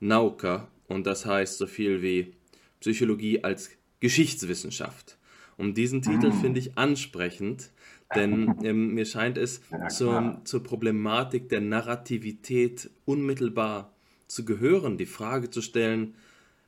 Nauka 0.00 0.68
und 0.88 1.06
das 1.06 1.26
heißt 1.26 1.58
so 1.58 1.66
viel 1.66 2.00
wie 2.00 2.32
Psychologie 2.80 3.44
als 3.44 3.70
Geschichtswissenschaft. 4.00 5.15
Und 5.56 5.76
diesen 5.76 6.02
Titel 6.02 6.28
mm. 6.28 6.40
finde 6.40 6.60
ich 6.60 6.76
ansprechend, 6.76 7.70
denn 8.14 8.54
ähm, 8.62 8.94
mir 8.94 9.06
scheint 9.06 9.38
es 9.38 9.62
ja, 9.70 9.88
zur, 9.88 10.40
zur 10.44 10.62
Problematik 10.62 11.48
der 11.48 11.60
Narrativität 11.60 12.90
unmittelbar 13.04 13.94
zu 14.26 14.44
gehören, 14.44 14.98
die 14.98 15.06
Frage 15.06 15.50
zu 15.50 15.62
stellen, 15.62 16.14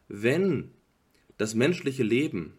wenn 0.08 0.70
das 1.36 1.54
menschliche 1.54 2.02
Leben 2.02 2.54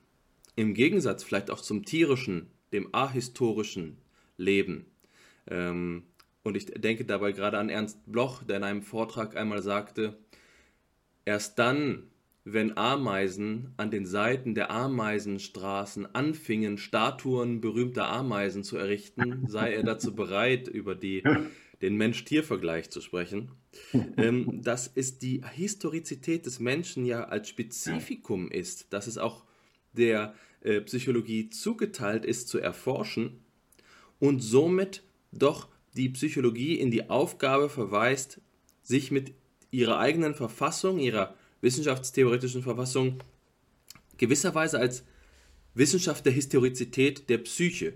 im 0.55 0.73
Gegensatz 0.73 1.23
vielleicht 1.23 1.49
auch 1.51 1.61
zum 1.61 1.83
tierischen, 1.83 2.47
dem 2.73 2.93
ahistorischen 2.93 3.97
Leben, 4.37 4.85
ähm, 5.47 6.03
und 6.43 6.55
ich 6.55 6.65
denke 6.65 7.05
dabei 7.05 7.31
gerade 7.31 7.57
an 7.57 7.69
Ernst 7.69 7.99
Bloch, 8.05 8.43
der 8.43 8.57
in 8.57 8.63
einem 8.63 8.81
Vortrag 8.81 9.35
einmal 9.35 9.61
sagte, 9.61 10.17
erst 11.25 11.59
dann, 11.59 12.09
wenn 12.43 12.77
Ameisen 12.77 13.73
an 13.77 13.91
den 13.91 14.05
Seiten 14.05 14.55
der 14.55 14.71
Ameisenstraßen 14.71 16.13
anfingen, 16.15 16.77
Statuen 16.77 17.61
berühmter 17.61 18.09
Ameisen 18.09 18.63
zu 18.63 18.77
errichten, 18.77 19.45
sei 19.47 19.73
er 19.73 19.83
dazu 19.83 20.15
bereit, 20.15 20.67
über 20.67 20.95
die, 20.95 21.23
den 21.81 21.95
Mensch-Tier-Vergleich 21.95 22.89
zu 22.89 23.01
sprechen. 23.01 23.51
Ähm, 24.17 24.61
dass 24.63 24.91
es 24.93 25.19
die 25.19 25.43
Historizität 25.53 26.45
des 26.45 26.59
Menschen 26.59 27.05
ja 27.05 27.25
als 27.25 27.49
Spezifikum 27.49 28.49
ist, 28.49 28.91
dass 28.91 29.05
es 29.05 29.17
auch 29.19 29.45
der 29.93 30.33
äh, 30.61 30.81
Psychologie 30.81 31.49
zugeteilt 31.49 32.25
ist, 32.25 32.47
zu 32.47 32.59
erforschen 32.59 33.43
und 34.19 34.41
somit 34.41 35.03
doch 35.31 35.67
die 35.95 36.09
Psychologie 36.09 36.75
in 36.75 36.91
die 36.91 37.09
Aufgabe 37.09 37.69
verweist, 37.69 38.41
sich 38.81 39.11
mit 39.11 39.33
ihrer 39.71 39.99
eigenen 39.99 40.33
Verfassung, 40.33 40.99
ihrer 40.99 41.35
wissenschaftstheoretischen 41.61 42.63
Verfassung 42.63 43.19
gewisserweise 44.17 44.79
als 44.79 45.03
Wissenschaft 45.73 46.25
der 46.25 46.33
Historizität 46.33 47.29
der 47.29 47.39
Psyche 47.39 47.93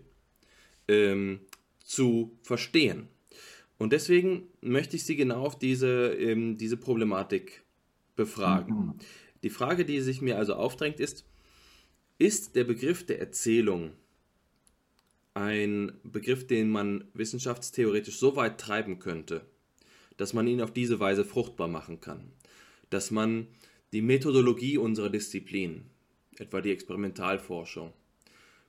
ähm, 0.88 1.42
zu 1.84 2.38
verstehen. 2.42 3.08
Und 3.78 3.92
deswegen 3.92 4.48
möchte 4.62 4.96
ich 4.96 5.04
Sie 5.04 5.16
genau 5.16 5.46
auf 5.46 5.60
diese, 5.60 6.14
ähm, 6.14 6.58
diese 6.58 6.78
Problematik 6.78 7.64
befragen. 8.16 8.76
Mhm. 8.76 8.94
Die 9.44 9.50
Frage, 9.50 9.84
die 9.84 10.00
sich 10.00 10.22
mir 10.22 10.38
also 10.38 10.54
aufdrängt, 10.54 11.00
ist, 11.00 11.26
ist 12.18 12.56
der 12.56 12.64
Begriff 12.64 13.06
der 13.06 13.20
Erzählung 13.20 13.92
ein 15.34 15.94
Begriff, 16.04 16.48
den 16.48 16.70
man 16.70 17.06
wissenschaftstheoretisch 17.14 18.18
so 18.18 18.36
weit 18.36 18.60
treiben 18.60 19.00
könnte, 19.00 19.46
dass 20.16 20.34
man 20.34 20.48
ihn 20.48 20.62
auf 20.62 20.72
diese 20.72 21.00
Weise 21.00 21.26
fruchtbar 21.26 21.68
machen 21.68 22.00
kann? 22.00 22.32
Dass 22.94 23.12
man 23.12 23.48
die 23.92 24.02
Methodologie 24.02 24.78
unserer 24.78 25.10
Disziplin, 25.10 25.84
etwa 26.38 26.62
die 26.62 26.72
Experimentalforschung, 26.72 27.94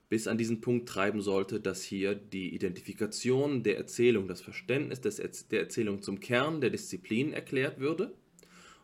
bis 0.09 0.27
an 0.27 0.37
diesen 0.37 0.61
Punkt 0.61 0.87
treiben 0.87 1.21
sollte, 1.21 1.59
dass 1.59 1.83
hier 1.83 2.15
die 2.15 2.53
Identifikation 2.53 3.63
der 3.63 3.77
Erzählung, 3.77 4.27
das 4.27 4.41
Verständnis 4.41 5.01
des, 5.01 5.17
der 5.49 5.59
Erzählung 5.61 6.01
zum 6.01 6.19
Kern 6.19 6.61
der 6.61 6.69
Disziplin 6.69 7.33
erklärt 7.33 7.79
würde? 7.79 8.13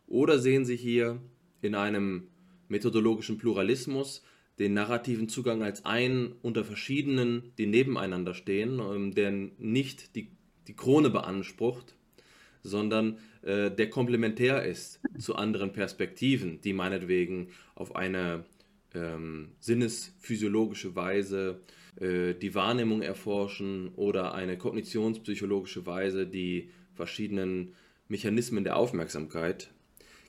Oder 0.07 0.39
sehen 0.39 0.65
Sie 0.65 0.75
hier 0.75 1.21
in 1.61 1.75
einem 1.75 2.27
methodologischen 2.69 3.37
Pluralismus 3.37 4.23
den 4.59 4.73
narrativen 4.73 5.29
Zugang 5.29 5.63
als 5.63 5.85
einen 5.85 6.33
unter 6.41 6.63
verschiedenen, 6.63 7.53
die 7.57 7.67
nebeneinander 7.67 8.33
stehen, 8.33 8.79
ähm, 8.79 9.13
der 9.13 9.31
nicht 9.31 10.15
die, 10.15 10.29
die 10.67 10.75
Krone 10.75 11.09
beansprucht, 11.09 11.95
sondern 12.63 13.17
äh, 13.41 13.71
der 13.71 13.89
komplementär 13.89 14.63
ist 14.65 14.99
zu 15.17 15.35
anderen 15.35 15.73
Perspektiven, 15.73 16.61
die 16.61 16.73
meinetwegen 16.73 17.49
auf 17.75 17.95
eine 17.95 18.45
ähm, 18.93 19.49
sinnesphysiologische 19.59 20.95
Weise 20.95 21.61
äh, 21.99 22.33
die 22.33 22.55
Wahrnehmung 22.55 23.01
erforschen 23.01 23.89
oder 23.95 24.33
eine 24.33 24.57
kognitionspsychologische 24.57 25.85
Weise 25.85 26.27
die 26.27 26.69
verschiedenen 26.93 27.73
Mechanismen 28.07 28.63
der 28.63 28.75
Aufmerksamkeit. 28.75 29.71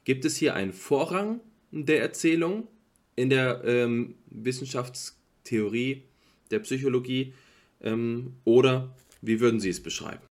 Gibt 0.05 0.25
es 0.25 0.37
hier 0.37 0.55
einen 0.55 0.73
Vorrang 0.73 1.41
der 1.71 2.01
Erzählung 2.01 2.69
in 3.17 3.31
der 3.31 3.63
ähm, 3.65 4.15
Wissenschaftstheorie 4.27 6.03
der 6.51 6.61
Psychologie 6.61 7.35
ähm, 7.81 8.35
oder 8.45 8.95
wie 9.21 9.41
würden 9.41 9.61
Sie 9.61 9.71
es 9.71 9.83
beschreiben? 9.83 10.23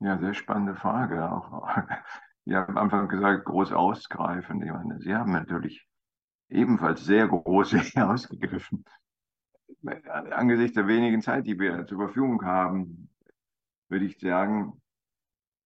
Ja, 0.00 0.18
sehr 0.18 0.34
spannende 0.34 0.74
Frage. 0.74 1.30
Auch, 1.30 1.68
Sie 2.46 2.56
haben 2.56 2.76
am 2.76 2.84
Anfang 2.84 3.08
gesagt, 3.08 3.44
groß 3.44 3.72
ausgreifen. 3.72 4.60
Sie 5.00 5.14
haben 5.14 5.32
natürlich 5.32 5.86
ebenfalls 6.48 7.04
sehr 7.04 7.28
groß 7.28 7.74
ausgegriffen. 7.96 8.84
Angesichts 10.30 10.74
der 10.74 10.88
wenigen 10.88 11.22
Zeit, 11.22 11.46
die 11.46 11.58
wir 11.58 11.86
zur 11.86 11.98
Verfügung 11.98 12.44
haben, 12.44 13.08
würde 13.88 14.04
ich 14.04 14.18
sagen, 14.18 14.80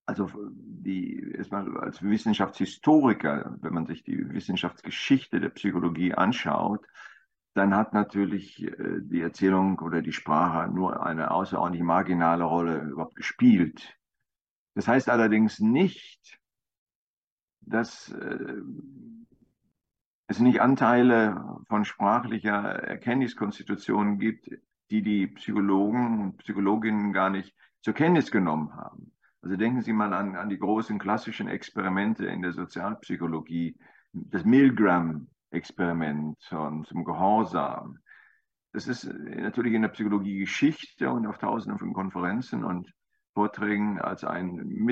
also 0.07 0.31
die, 0.53 1.33
erstmal 1.33 1.79
als 1.79 2.03
Wissenschaftshistoriker, 2.03 3.57
wenn 3.61 3.73
man 3.73 3.87
sich 3.87 4.05
die 4.05 4.29
Wissenschaftsgeschichte 4.31 5.41
der 5.41 5.49
Psychologie 5.51 6.13
anschaut, 6.13 6.87
dann 7.55 7.75
hat 7.75 7.95
natürlich 7.95 8.63
äh, 8.63 9.01
die 9.01 9.23
Erzählung 9.23 9.79
oder 9.79 10.03
die 10.03 10.13
Sprache 10.13 10.71
nur 10.71 11.07
eine 11.07 11.31
außerordentlich 11.31 11.85
marginale 11.85 12.45
Rolle 12.45 12.81
überhaupt 12.83 13.15
gespielt. 13.15 13.97
Das 14.75 14.89
heißt 14.89 15.09
allerdings 15.09 15.61
nicht, 15.61 16.39
dass 17.61 18.11
äh, 18.11 18.61
es 20.27 20.41
nicht 20.41 20.61
Anteile 20.61 21.61
von 21.69 21.85
sprachlicher 21.85 22.55
Erkenntniskonstitution 22.55 24.19
gibt, 24.19 24.51
die 24.91 25.03
die 25.03 25.27
Psychologen 25.29 26.21
und 26.21 26.37
Psychologinnen 26.39 27.13
gar 27.13 27.31
nicht 27.31 27.55
zur 27.81 27.95
Kenntnis 27.95 28.31
genommen 28.31 28.75
haben. 28.75 29.13
Also 29.43 29.57
denken 29.57 29.83
Sie 29.83 29.93
mal 29.93 30.15
an, 30.15 30.37
an 30.37 30.49
die 30.49 30.59
großen 30.59 30.99
klassischen 30.99 31.49
Experimente 31.49 32.27
in 32.27 32.41
der 32.41 32.53
Sozialpsychologie, 32.53 33.77
das 34.13 34.45
Milgram-Experiment 34.45 36.41
zum 36.41 37.05
Gehorsam. 37.05 37.99
Das 38.73 38.89
ist 38.89 39.05
natürlich 39.05 39.75
in 39.75 39.83
der 39.83 39.91
Psychologie 39.91 40.39
Geschichte 40.39 41.11
und 41.11 41.27
auf 41.27 41.39
tausenden 41.39 41.79
von 41.79 41.93
Konferenzen 41.93 42.65
und 42.65 42.91
Vorträgen 43.35 44.01
als 44.01 44.25
ein 44.25 44.89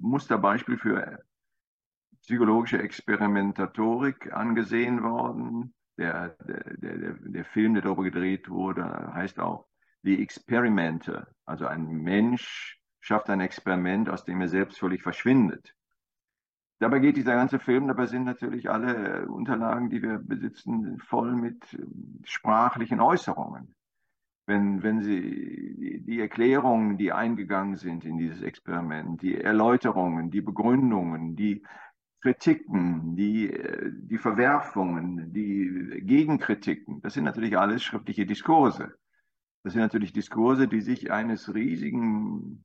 Musterbeispiel 0.00 0.78
für 0.78 1.22
psychologische 2.22 2.78
Experimentatorik 2.78 4.32
angesehen 4.32 5.02
worden. 5.02 5.74
Der, 5.96 6.30
der, 6.40 6.76
der, 6.78 7.12
der 7.12 7.44
Film, 7.44 7.74
der 7.74 7.84
darüber 7.84 8.02
gedreht 8.02 8.48
wurde, 8.48 9.12
heißt 9.14 9.38
auch 9.38 9.66
The 10.02 10.20
Experimenter. 10.20 11.28
Also 11.44 11.66
ein 11.66 11.86
Mensch 11.86 12.80
schafft 13.00 13.30
ein 13.30 13.40
Experiment, 13.40 14.08
aus 14.08 14.24
dem 14.24 14.40
er 14.40 14.48
selbst 14.48 14.78
völlig 14.78 15.02
verschwindet. 15.02 15.74
Dabei 16.80 16.98
geht 16.98 17.16
dieser 17.16 17.34
ganze 17.34 17.60
Film, 17.60 17.86
dabei 17.86 18.06
sind 18.06 18.24
natürlich 18.24 18.68
alle 18.68 19.28
Unterlagen, 19.28 19.90
die 19.90 20.02
wir 20.02 20.18
besitzen, 20.18 20.98
voll 20.98 21.32
mit 21.32 21.78
sprachlichen 22.24 23.00
Äußerungen. 23.00 23.74
Wenn, 24.46 24.82
wenn 24.82 25.00
Sie 25.00 26.02
die 26.06 26.20
Erklärungen, 26.20 26.98
die 26.98 27.12
eingegangen 27.12 27.76
sind 27.76 28.04
in 28.04 28.18
dieses 28.18 28.42
Experiment, 28.42 29.22
die 29.22 29.36
Erläuterungen, 29.40 30.30
die 30.30 30.42
Begründungen, 30.42 31.34
die 31.34 31.62
Kritiken, 32.20 33.16
die, 33.16 33.54
die 34.00 34.18
Verwerfungen, 34.18 35.32
die 35.32 36.02
Gegenkritiken, 36.02 37.00
das 37.00 37.14
sind 37.14 37.24
natürlich 37.24 37.58
alles 37.58 37.82
schriftliche 37.82 38.26
Diskurse. 38.26 38.94
Das 39.62 39.72
sind 39.72 39.82
natürlich 39.82 40.12
Diskurse, 40.12 40.68
die 40.68 40.82
sich 40.82 41.10
eines 41.10 41.54
riesigen 41.54 42.64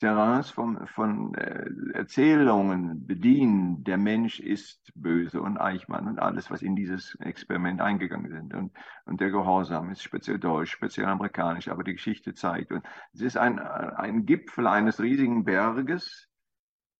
Terrains 0.00 0.50
von, 0.50 0.86
von 0.88 1.34
äh, 1.34 1.66
Erzählungen 1.92 3.06
bedienen. 3.06 3.84
Der 3.84 3.98
Mensch 3.98 4.40
ist 4.40 4.90
böse 4.94 5.42
und 5.42 5.58
Eichmann 5.58 6.08
und 6.08 6.18
alles, 6.18 6.50
was 6.50 6.62
in 6.62 6.74
dieses 6.74 7.14
Experiment 7.20 7.82
eingegangen 7.82 8.30
sind. 8.30 8.54
Und, 8.54 8.72
und 9.04 9.20
der 9.20 9.30
Gehorsam 9.30 9.90
ist 9.90 10.02
speziell 10.02 10.38
deutsch, 10.38 10.72
speziell 10.72 11.06
amerikanisch, 11.06 11.68
aber 11.68 11.84
die 11.84 11.92
Geschichte 11.92 12.32
zeigt. 12.32 12.72
Und 12.72 12.82
es 13.12 13.20
ist 13.20 13.36
ein, 13.36 13.58
ein 13.58 14.24
Gipfel 14.24 14.66
eines 14.66 15.00
riesigen 15.00 15.44
Berges, 15.44 16.28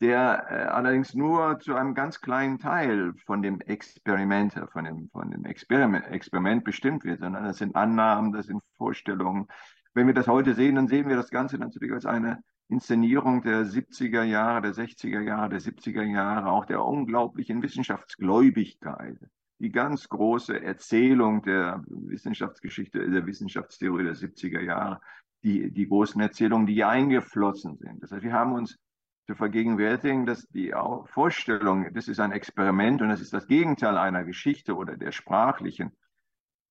der 0.02 0.46
äh, 0.50 0.54
allerdings 0.66 1.14
nur 1.14 1.58
zu 1.58 1.74
einem 1.74 1.94
ganz 1.94 2.20
kleinen 2.20 2.58
Teil 2.58 3.14
von 3.24 3.40
dem 3.40 3.62
Experiment, 3.62 4.52
von 4.72 4.84
dem, 4.84 5.08
von 5.10 5.30
dem 5.30 5.46
Experiment, 5.46 6.06
Experiment 6.06 6.64
bestimmt 6.64 7.04
wird, 7.04 7.20
sondern 7.20 7.44
das 7.44 7.56
sind 7.56 7.76
Annahmen, 7.76 8.32
das 8.32 8.46
sind 8.46 8.62
Vorstellungen. 8.76 9.46
Wenn 9.94 10.06
wir 10.06 10.14
das 10.14 10.28
heute 10.28 10.52
sehen, 10.52 10.74
dann 10.74 10.88
sehen 10.88 11.08
wir 11.08 11.16
das 11.16 11.30
Ganze 11.30 11.56
natürlich 11.56 11.92
als 11.92 12.04
eine 12.04 12.42
Inszenierung 12.70 13.42
der 13.42 13.66
70er 13.66 14.22
Jahre, 14.22 14.62
der 14.62 14.72
60er 14.72 15.20
Jahre, 15.20 15.48
der 15.48 15.60
70er 15.60 16.04
Jahre, 16.04 16.50
auch 16.50 16.66
der 16.66 16.84
unglaublichen 16.84 17.62
Wissenschaftsgläubigkeit. 17.62 19.18
Die 19.58 19.72
ganz 19.72 20.08
große 20.08 20.62
Erzählung 20.62 21.42
der 21.42 21.82
Wissenschaftsgeschichte, 21.88 23.10
der 23.10 23.26
Wissenschaftstheorie 23.26 24.04
der 24.04 24.14
70er 24.14 24.60
Jahre, 24.60 25.00
die, 25.42 25.72
die 25.72 25.88
großen 25.88 26.20
Erzählungen, 26.20 26.66
die 26.66 26.84
eingeflossen 26.84 27.76
sind. 27.76 28.02
Das 28.02 28.12
heißt, 28.12 28.22
wir 28.22 28.32
haben 28.32 28.52
uns 28.52 28.78
zu 29.26 29.34
vergegenwärtigen, 29.34 30.24
dass 30.24 30.46
die 30.48 30.72
Vorstellung, 31.06 31.92
das 31.92 32.06
ist 32.06 32.20
ein 32.20 32.32
Experiment 32.32 33.02
und 33.02 33.08
das 33.08 33.20
ist 33.20 33.32
das 33.32 33.48
Gegenteil 33.48 33.98
einer 33.98 34.24
Geschichte 34.24 34.76
oder 34.76 34.96
der 34.96 35.10
sprachlichen 35.10 35.90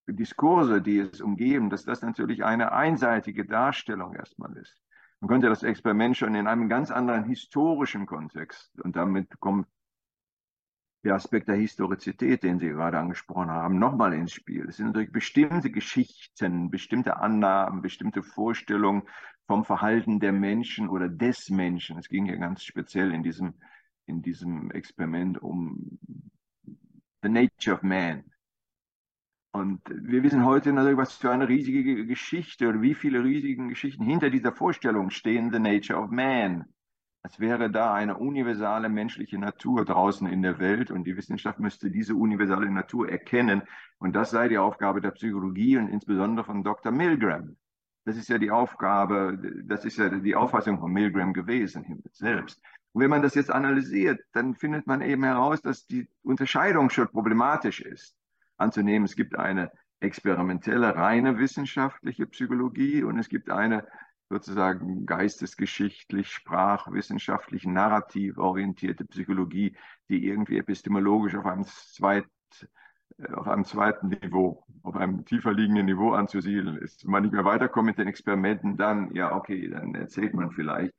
Diskurse, 0.08 0.82
die 0.82 1.00
es 1.00 1.20
umgeben, 1.20 1.70
dass 1.70 1.84
das 1.84 2.02
natürlich 2.02 2.45
eine 2.45 2.72
einseitige 2.72 3.45
Darstellung 3.45 4.16
erstmal 4.16 4.56
ist. 4.58 4.82
Man 5.22 5.30
könnte 5.30 5.49
das 5.49 5.63
Experiment 5.63 6.15
schon 6.15 6.36
in 6.36 6.47
einem 6.47 6.70
ganz 6.70 6.91
anderen 6.91 7.26
historischen 7.26 8.05
Kontext 8.05 8.80
und 8.82 8.95
damit 8.95 9.39
kommt 9.39 9.67
der 11.03 11.15
Aspekt 11.15 11.47
der 11.47 11.55
Historizität, 11.55 12.43
den 12.43 12.59
Sie 12.59 12.70
gerade 12.70 12.99
angesprochen 12.99 13.49
haben, 13.49 13.80
nochmal 13.80 14.13
ins 14.13 14.34
Spiel. 14.34 14.67
Es 14.67 14.78
sind 14.78 14.88
natürlich 14.88 15.11
bestimmte 15.11 15.72
Geschichten, 15.72 16.70
bestimmte 16.70 17.17
Annahmen, 17.17 17.82
bestimmte 17.82 18.22
Vorstellungen 18.22 19.03
vom 19.47 19.63
Verhalten 19.63 20.20
der 20.20 20.34
Menschen 20.34 20.89
oder 20.89 21.07
des 21.07 21.49
Menschen. 21.49 21.97
Es 21.97 22.09
ging 22.09 22.26
ja 22.26 22.36
ganz 22.36 22.63
speziell 22.63 23.13
in 23.13 23.24
diesem, 23.24 23.53
in 24.05 24.22
diesem 24.22 24.72
Experiment 24.72 25.41
um 25.41 25.99
the 27.24 27.30
nature 27.30 27.76
of 27.76 27.84
man. 27.84 28.24
Und 29.52 29.82
wir 29.89 30.22
wissen 30.22 30.45
heute 30.45 30.72
natürlich, 30.72 30.97
was 30.97 31.14
für 31.14 31.32
eine 31.32 31.50
riesige 31.50 32.06
Geschichte 32.06 32.70
oder 32.70 32.82
wie 32.82 32.93
viele 32.93 33.24
riesige 33.24 33.68
Geschichten 33.68 34.04
hinter 34.04 34.30
dieser 34.30 34.54
Vorstellung 34.54 35.10
stehen, 35.10 35.52
the 35.52 35.60
nature 35.60 36.00
of 36.00 36.12
man. 36.12 36.66
Als 37.22 37.39
wäre 37.39 37.70
da 37.70 37.93
eine 37.93 38.18
universale 38.18 38.89
menschliche 38.89 39.38
Natur 39.38 39.86
draußen 39.86 40.28
in 40.28 40.41
der 40.41 40.60
Welt 40.60 40.91
und 40.91 41.04
die 41.04 41.18
Wissenschaft 41.18 41.60
müsste 41.60 41.89
diese 41.91 42.16
universale 42.16 42.72
Natur 42.72 43.10
erkennen. 43.10 43.64
Und 43.97 44.16
das 44.16 44.30
sei 44.30 44.47
die 44.47 44.58
Aufgabe 44.58 45.02
der 45.02 45.12
Psychologie 45.12 45.78
und 45.78 45.89
insbesondere 45.89 46.45
von 46.45 46.64
Dr. 46.64 46.91
Milgram. 46.91 47.58
Das 48.06 48.18
ist 48.18 48.30
ja 48.30 48.38
die 48.38 48.52
Aufgabe, 48.52 49.38
das 49.66 49.84
ist 49.84 49.97
ja 49.97 50.10
die 50.10 50.36
Auffassung 50.36 50.80
von 50.80 50.91
Milgram 50.93 51.34
gewesen 51.34 52.02
selbst. 52.12 52.62
Und 52.93 53.02
wenn 53.02 53.10
man 53.10 53.22
das 53.22 53.36
jetzt 53.36 53.52
analysiert, 53.52 54.22
dann 54.32 54.56
findet 54.56 54.88
man 54.88 55.02
eben 55.02 55.24
heraus, 55.24 55.62
dass 55.62 55.86
die 55.86 56.08
Unterscheidung 56.24 56.89
schon 56.89 57.10
problematisch 57.10 57.82
ist. 57.82 58.16
Anzunehmen, 58.60 59.05
es 59.05 59.16
gibt 59.16 59.38
eine 59.38 59.72
experimentelle, 59.99 60.95
reine 60.95 61.38
wissenschaftliche 61.38 62.26
Psychologie 62.28 63.03
und 63.03 63.20
es 63.20 63.30
gibt 63.30 63.49
eine 63.49 63.86
sozusagen 64.30 65.05
geistesgeschichtlich, 65.05 66.30
sprachwissenschaftlich, 66.32 67.66
narrativ 67.66 68.38
orientierte 68.38 69.03
Psychologie, 69.05 69.76
die 70.07 70.26
irgendwie 70.26 70.60
epistemologisch 70.60 71.36
auf 71.36 71.45
einem 71.45 71.64
zweit, 71.66 72.28
auf 73.34 73.47
einem 73.47 73.66
zweiten 73.66 74.10
Niveau, 74.10 74.64
auf 74.84 74.95
einem 74.95 75.26
tiefer 75.26 75.51
liegenden 75.51 75.88
Niveau 75.88 76.12
anzusiedeln 76.12 76.78
ist. 76.78 77.03
Wenn 77.05 77.12
man 77.12 77.24
nicht 77.24 77.34
mehr 77.34 77.45
weiterkommt 77.45 77.88
mit 77.88 77.97
den 77.97 78.07
Experimenten, 78.07 78.78
dann, 78.78 79.14
ja, 79.16 79.36
okay, 79.36 79.68
dann 79.68 79.95
erzählt 79.95 80.34
man 80.36 80.51
vielleicht. 80.51 80.93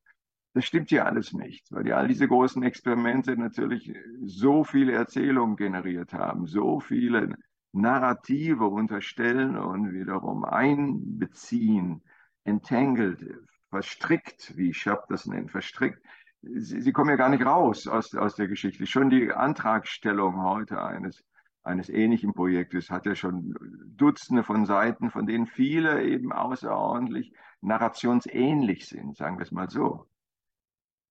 Das 0.53 0.65
stimmt 0.65 0.91
ja 0.91 1.05
alles 1.05 1.33
nicht, 1.33 1.71
weil 1.71 1.87
ja 1.87 1.97
all 1.97 2.09
diese 2.09 2.27
großen 2.27 2.65
Experimente 2.65 3.37
natürlich 3.37 3.95
so 4.25 4.65
viele 4.65 4.93
Erzählungen 4.93 5.55
generiert 5.55 6.13
haben, 6.13 6.47
so 6.47 6.81
viele 6.81 7.37
Narrative 7.73 8.67
unterstellen 8.67 9.57
und 9.57 9.93
wiederum 9.93 10.45
einbeziehen, 10.45 12.03
entangled, 12.45 13.25
verstrickt, 13.69 14.57
wie 14.57 14.75
Schapp 14.75 15.07
das 15.09 15.27
nennt, 15.27 15.51
verstrickt. 15.51 16.03
Sie, 16.43 16.81
sie, 16.81 16.93
kommen 16.93 17.11
ja 17.11 17.17
gar 17.17 17.29
nicht 17.29 17.45
raus 17.45 17.87
aus, 17.87 18.15
aus 18.15 18.35
der 18.35 18.49
Geschichte. 18.49 18.87
Schon 18.87 19.11
die 19.11 19.31
Antragstellung 19.31 20.43
heute 20.43 20.83
eines, 20.83 21.23
eines 21.63 21.89
ähnlichen 21.91 22.33
Projektes 22.33 22.91
hat 22.91 23.07
ja 23.07 23.15
schon 23.15 23.55
Dutzende 23.97 24.43
von 24.43 24.65
Seiten, 24.65 25.11
von 25.11 25.27
denen 25.27 25.47
viele 25.47 26.03
eben 26.03 26.33
außerordentlich 26.33 27.33
narrationsähnlich 27.61 28.89
sind, 28.89 29.17
sagen 29.17 29.39
wir 29.39 29.43
es 29.43 29.53
mal 29.53 29.69
so. 29.69 30.07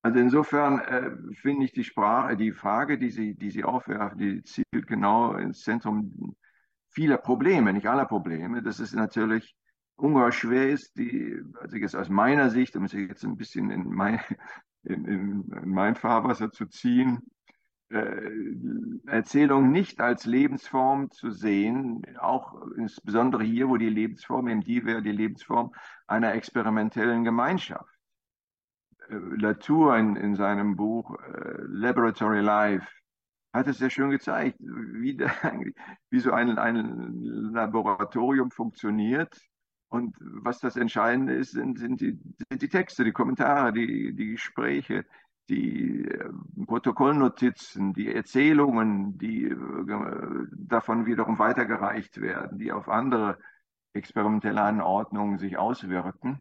Also 0.02 0.20
insofern 0.20 0.80
äh, 0.80 1.34
finde 1.36 1.66
ich 1.66 1.74
die 1.74 1.84
Sprache, 1.84 2.38
die 2.38 2.52
Frage, 2.54 2.98
die 2.98 3.12
Sie, 3.12 3.36
die 3.36 3.52
Sie 3.52 3.64
aufwerfen, 3.64 4.18
die 4.18 4.44
zielt 4.44 4.88
genau 4.88 5.34
ins 5.34 5.62
Zentrum 5.62 6.36
vieler 6.90 7.18
Probleme, 7.18 7.74
nicht 7.74 7.88
aller 7.88 8.06
Probleme. 8.06 8.62
Das 8.62 8.80
ist 8.80 8.94
natürlich 8.94 9.56
ungeheuer 9.96 10.32
schwer 10.32 10.70
ist, 10.70 10.98
die, 10.98 11.42
also 11.60 11.78
jetzt 11.78 11.96
aus 11.96 12.10
meiner 12.10 12.50
Sicht, 12.50 12.76
um 12.76 12.88
sich 12.88 13.08
jetzt 13.08 13.24
ein 13.24 13.38
bisschen 13.38 13.70
in 13.70 13.90
mein, 13.90 14.20
in, 14.84 15.06
in, 15.06 15.52
in 15.52 15.70
mein 15.70 15.96
Fahrwasser 15.96 16.52
zu 16.52 16.66
ziehen, 16.68 17.22
äh, 17.90 18.32
Erzählung 19.08 19.72
nicht 19.72 20.00
als 20.00 20.26
Lebensform 20.26 21.12
zu 21.12 21.32
sehen, 21.32 22.04
auch 22.20 22.62
insbesondere 22.78 23.44
hier, 23.44 23.68
wo 23.68 23.78
die 23.78 23.90
Lebensform, 23.90 24.48
eben 24.48 24.62
die 24.62 24.86
wäre 24.86 25.02
die 25.02 25.12
Lebensform 25.12 25.74
einer 26.08 26.34
experimentellen 26.34 27.24
Gemeinschaft. 27.24 27.90
Äh, 29.10 29.16
Latour 29.16 29.98
in, 29.98 30.16
in 30.16 30.36
seinem 30.36 30.76
Buch 30.76 31.18
äh, 31.20 31.62
Laboratory 31.66 32.42
Life 32.42 32.88
hat 33.54 33.68
es 33.68 33.78
sehr 33.80 33.90
schön 33.90 34.12
gezeigt, 34.12 34.58
wie, 34.60 35.16
der, 35.16 35.32
wie 36.10 36.20
so 36.20 36.32
ein, 36.32 36.58
ein 36.58 37.52
Laboratorium 37.54 38.52
funktioniert. 38.52 39.40
Und 39.90 40.16
was 40.20 40.60
das 40.60 40.76
Entscheidende 40.76 41.34
ist, 41.34 41.52
sind, 41.52 41.80
sind, 41.80 42.00
die, 42.00 42.20
sind 42.50 42.62
die 42.62 42.70
Texte, 42.70 43.04
die 43.04 43.12
Kommentare, 43.12 43.74
die, 43.74 44.14
die 44.16 44.32
Gespräche, 44.32 45.06
die 45.50 46.06
äh, 46.06 46.30
Protokollnotizen, 46.68 47.94
die 47.94 48.14
Erzählungen, 48.14 49.18
die 49.18 49.46
äh, 49.46 49.56
davon 50.52 51.08
wiederum 51.08 51.40
weitergereicht 51.40 52.22
werden, 52.22 52.60
die 52.60 52.72
auf 52.72 52.88
andere 52.88 53.40
experimentelle 53.94 54.62
Anordnungen 54.62 55.40
sich 55.40 55.58
auswirken. 55.58 56.40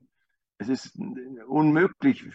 Es 0.59 0.69
ist 0.69 0.99
unmöglich 1.47 2.27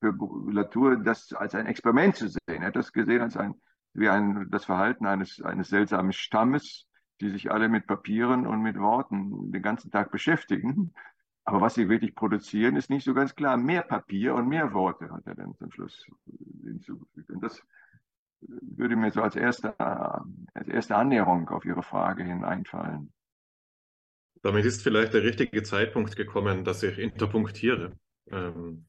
für 0.00 0.16
Latour, 0.52 0.96
das 0.98 1.32
als 1.32 1.56
ein 1.56 1.66
Experiment 1.66 2.14
zu 2.14 2.28
sehen. 2.28 2.38
Er 2.46 2.66
hat 2.66 2.76
das 2.76 2.92
gesehen 2.92 3.22
als 3.22 3.36
ein 3.36 3.54
wie 3.94 4.08
ein, 4.08 4.48
das 4.50 4.64
Verhalten 4.64 5.06
eines, 5.06 5.40
eines 5.42 5.68
seltsamen 5.68 6.12
Stammes, 6.12 6.86
die 7.20 7.30
sich 7.30 7.50
alle 7.50 7.68
mit 7.68 7.86
Papieren 7.86 8.46
und 8.46 8.60
mit 8.60 8.78
Worten 8.78 9.52
den 9.52 9.62
ganzen 9.62 9.90
Tag 9.90 10.10
beschäftigen. 10.10 10.92
Aber 11.44 11.60
was 11.60 11.74
sie 11.74 11.88
wirklich 11.88 12.14
produzieren, 12.14 12.76
ist 12.76 12.90
nicht 12.90 13.04
so 13.04 13.14
ganz 13.14 13.34
klar. 13.34 13.56
Mehr 13.56 13.82
Papier 13.82 14.34
und 14.34 14.48
mehr 14.48 14.72
Worte, 14.72 15.10
hat 15.10 15.26
er 15.26 15.34
dann 15.34 15.54
zum 15.56 15.70
Schluss 15.70 16.06
hinzugefügt. 16.62 17.30
Und 17.30 17.42
das 17.42 17.62
würde 18.40 18.96
mir 18.96 19.10
so 19.10 19.22
als 19.22 19.36
erste, 19.36 19.78
als 19.78 20.68
erste 20.68 20.96
Annäherung 20.96 21.48
auf 21.50 21.64
Ihre 21.64 21.82
Frage 21.82 22.24
hin 22.24 22.44
einfallen. 22.44 23.12
Damit 24.42 24.64
ist 24.64 24.82
vielleicht 24.82 25.14
der 25.14 25.22
richtige 25.22 25.62
Zeitpunkt 25.62 26.16
gekommen, 26.16 26.64
dass 26.64 26.82
ich 26.82 26.98
interpunktiere. 26.98 27.92
Ähm, 28.30 28.86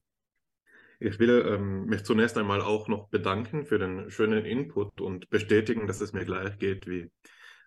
ich 0.99 1.19
will 1.19 1.45
ähm, 1.47 1.85
mich 1.85 2.03
zunächst 2.03 2.37
einmal 2.37 2.61
auch 2.61 2.87
noch 2.87 3.09
bedanken 3.09 3.65
für 3.65 3.79
den 3.79 4.09
schönen 4.09 4.45
Input 4.45 5.01
und 5.01 5.29
bestätigen, 5.29 5.87
dass 5.87 6.01
es 6.01 6.13
mir 6.13 6.25
gleich 6.25 6.57
geht 6.57 6.87
wie 6.87 7.11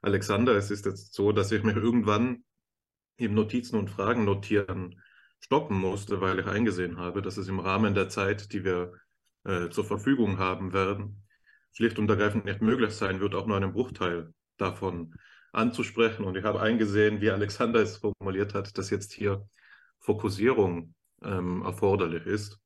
Alexander. 0.02 0.56
Es 0.56 0.70
ist 0.70 0.86
jetzt 0.86 1.14
so, 1.14 1.32
dass 1.32 1.52
ich 1.52 1.62
mich 1.62 1.76
irgendwann 1.76 2.44
im 3.16 3.34
Notizen 3.34 3.76
und 3.76 3.90
Fragen 3.90 4.24
notieren 4.24 5.00
stoppen 5.40 5.78
musste, 5.78 6.20
weil 6.20 6.38
ich 6.38 6.46
eingesehen 6.46 6.98
habe, 6.98 7.22
dass 7.22 7.36
es 7.36 7.48
im 7.48 7.60
Rahmen 7.60 7.94
der 7.94 8.08
Zeit, 8.08 8.52
die 8.52 8.64
wir 8.64 8.92
äh, 9.44 9.68
zur 9.70 9.84
Verfügung 9.84 10.38
haben 10.38 10.72
werden, 10.72 11.24
schlicht 11.72 11.98
und 11.98 12.10
ergreifend 12.10 12.44
nicht 12.44 12.60
möglich 12.60 12.92
sein 12.92 13.20
wird, 13.20 13.34
auch 13.34 13.46
nur 13.46 13.56
einen 13.56 13.72
Bruchteil 13.72 14.32
davon 14.56 15.14
anzusprechen. 15.52 16.24
Und 16.24 16.36
ich 16.36 16.44
habe 16.44 16.60
eingesehen, 16.60 17.20
wie 17.20 17.30
Alexander 17.30 17.80
es 17.80 17.98
formuliert 17.98 18.54
hat, 18.54 18.76
dass 18.78 18.90
jetzt 18.90 19.12
hier 19.12 19.48
Fokussierung 20.00 20.94
ähm, 21.22 21.62
erforderlich 21.62 22.26
ist. 22.26 22.58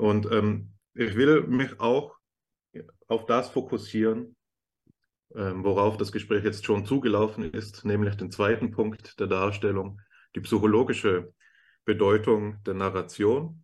Und 0.00 0.32
ähm, 0.32 0.72
ich 0.94 1.14
will 1.14 1.42
mich 1.42 1.78
auch 1.78 2.16
auf 3.06 3.26
das 3.26 3.50
fokussieren, 3.50 4.34
ähm, 5.34 5.62
worauf 5.62 5.98
das 5.98 6.10
Gespräch 6.10 6.42
jetzt 6.42 6.64
schon 6.64 6.86
zugelaufen 6.86 7.44
ist, 7.52 7.84
nämlich 7.84 8.16
den 8.16 8.30
zweiten 8.30 8.70
Punkt 8.70 9.20
der 9.20 9.26
Darstellung, 9.26 10.00
die 10.34 10.40
psychologische 10.40 11.34
Bedeutung 11.84 12.62
der 12.64 12.72
Narration. 12.72 13.62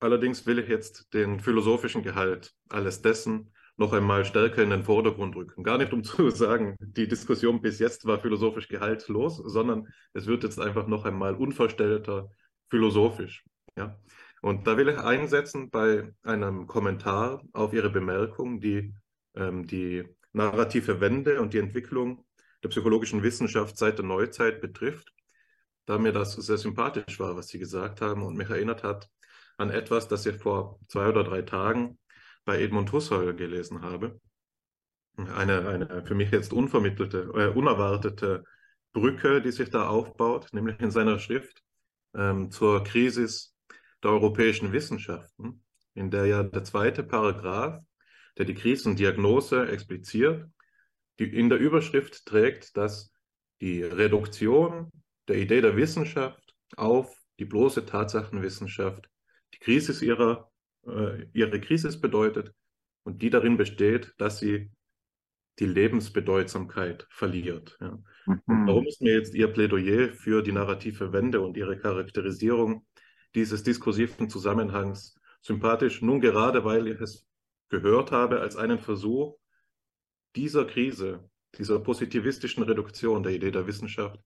Allerdings 0.00 0.46
will 0.46 0.58
ich 0.58 0.68
jetzt 0.68 1.14
den 1.14 1.38
philosophischen 1.38 2.02
Gehalt 2.02 2.52
alles 2.68 3.00
dessen 3.00 3.52
noch 3.76 3.92
einmal 3.92 4.24
stärker 4.24 4.64
in 4.64 4.70
den 4.70 4.82
Vordergrund 4.82 5.36
rücken. 5.36 5.62
Gar 5.62 5.78
nicht, 5.78 5.92
um 5.92 6.02
zu 6.02 6.30
sagen, 6.30 6.76
die 6.80 7.06
Diskussion 7.06 7.62
bis 7.62 7.78
jetzt 7.78 8.04
war 8.04 8.18
philosophisch 8.18 8.66
gehaltlos, 8.66 9.36
sondern 9.36 9.86
es 10.12 10.26
wird 10.26 10.42
jetzt 10.42 10.58
einfach 10.58 10.88
noch 10.88 11.04
einmal 11.04 11.36
unverstellter 11.36 12.30
philosophisch. 12.68 13.44
Ja? 13.76 13.96
Und 14.44 14.66
da 14.66 14.76
will 14.76 14.90
ich 14.90 14.98
einsetzen 14.98 15.70
bei 15.70 16.12
einem 16.22 16.66
Kommentar 16.66 17.42
auf 17.54 17.72
Ihre 17.72 17.88
Bemerkung, 17.88 18.60
die 18.60 18.94
ähm, 19.34 19.66
die 19.66 20.04
narrative 20.34 21.00
Wende 21.00 21.40
und 21.40 21.54
die 21.54 21.58
Entwicklung 21.58 22.26
der 22.62 22.68
psychologischen 22.68 23.22
Wissenschaft 23.22 23.78
seit 23.78 23.96
der 23.96 24.04
Neuzeit 24.04 24.60
betrifft, 24.60 25.14
da 25.86 25.96
mir 25.96 26.12
das 26.12 26.34
sehr 26.34 26.58
sympathisch 26.58 27.18
war, 27.18 27.36
was 27.36 27.48
Sie 27.48 27.58
gesagt 27.58 28.02
haben 28.02 28.22
und 28.22 28.36
mich 28.36 28.50
erinnert 28.50 28.82
hat 28.82 29.08
an 29.56 29.70
etwas, 29.70 30.08
das 30.08 30.26
ich 30.26 30.36
vor 30.36 30.78
zwei 30.88 31.08
oder 31.08 31.24
drei 31.24 31.40
Tagen 31.40 31.98
bei 32.44 32.60
Edmund 32.60 32.92
Husserl 32.92 33.34
gelesen 33.34 33.80
habe. 33.80 34.20
Eine, 35.16 35.66
eine 35.66 36.04
für 36.04 36.14
mich 36.14 36.30
jetzt 36.30 36.52
unvermittelte, 36.52 37.30
äh, 37.34 37.48
unerwartete 37.48 38.44
Brücke, 38.92 39.40
die 39.40 39.52
sich 39.52 39.70
da 39.70 39.88
aufbaut, 39.88 40.48
nämlich 40.52 40.78
in 40.80 40.90
seiner 40.90 41.18
Schrift 41.18 41.62
ähm, 42.14 42.50
zur 42.50 42.84
Krisis 42.84 43.53
der 44.04 44.12
europäischen 44.12 44.72
Wissenschaften, 44.72 45.64
in 45.94 46.10
der 46.10 46.26
ja 46.26 46.42
der 46.42 46.64
zweite 46.64 47.02
Paragraph, 47.02 47.82
der 48.36 48.44
die 48.44 48.54
Krisendiagnose 48.54 49.68
expliziert, 49.68 50.46
die 51.18 51.24
in 51.24 51.48
der 51.48 51.58
Überschrift 51.58 52.26
trägt, 52.26 52.76
dass 52.76 53.12
die 53.60 53.82
Reduktion 53.82 54.90
der 55.28 55.36
Idee 55.36 55.60
der 55.60 55.76
Wissenschaft 55.76 56.54
auf 56.76 57.16
die 57.38 57.44
bloße 57.44 57.86
Tatsachenwissenschaft 57.86 59.08
die 59.54 59.58
Krise 59.58 60.04
ihrer, 60.04 60.50
äh, 60.86 61.26
ihre 61.32 61.60
Krise 61.60 61.98
bedeutet 61.98 62.52
und 63.04 63.22
die 63.22 63.30
darin 63.30 63.56
besteht, 63.56 64.12
dass 64.18 64.38
sie 64.38 64.70
die 65.60 65.66
Lebensbedeutsamkeit 65.66 67.06
verliert. 67.10 67.78
Ja. 67.80 67.98
Mhm. 68.26 68.66
warum 68.66 68.86
ist 68.86 69.00
mir 69.00 69.14
jetzt 69.14 69.34
Ihr 69.34 69.48
Plädoyer 69.48 70.12
für 70.12 70.42
die 70.42 70.52
narrative 70.52 71.12
Wende 71.12 71.40
und 71.40 71.56
Ihre 71.56 71.78
Charakterisierung 71.78 72.84
dieses 73.34 73.62
diskursiven 73.62 74.28
Zusammenhangs 74.28 75.18
sympathisch, 75.40 76.02
nun 76.02 76.20
gerade 76.20 76.64
weil 76.64 76.86
ich 76.86 77.00
es 77.00 77.26
gehört 77.68 78.12
habe 78.12 78.40
als 78.40 78.56
einen 78.56 78.78
Versuch 78.78 79.36
dieser 80.36 80.64
Krise, 80.64 81.28
dieser 81.58 81.78
positivistischen 81.80 82.62
Reduktion 82.62 83.22
der 83.22 83.32
Idee 83.32 83.50
der 83.50 83.66
Wissenschaft 83.66 84.20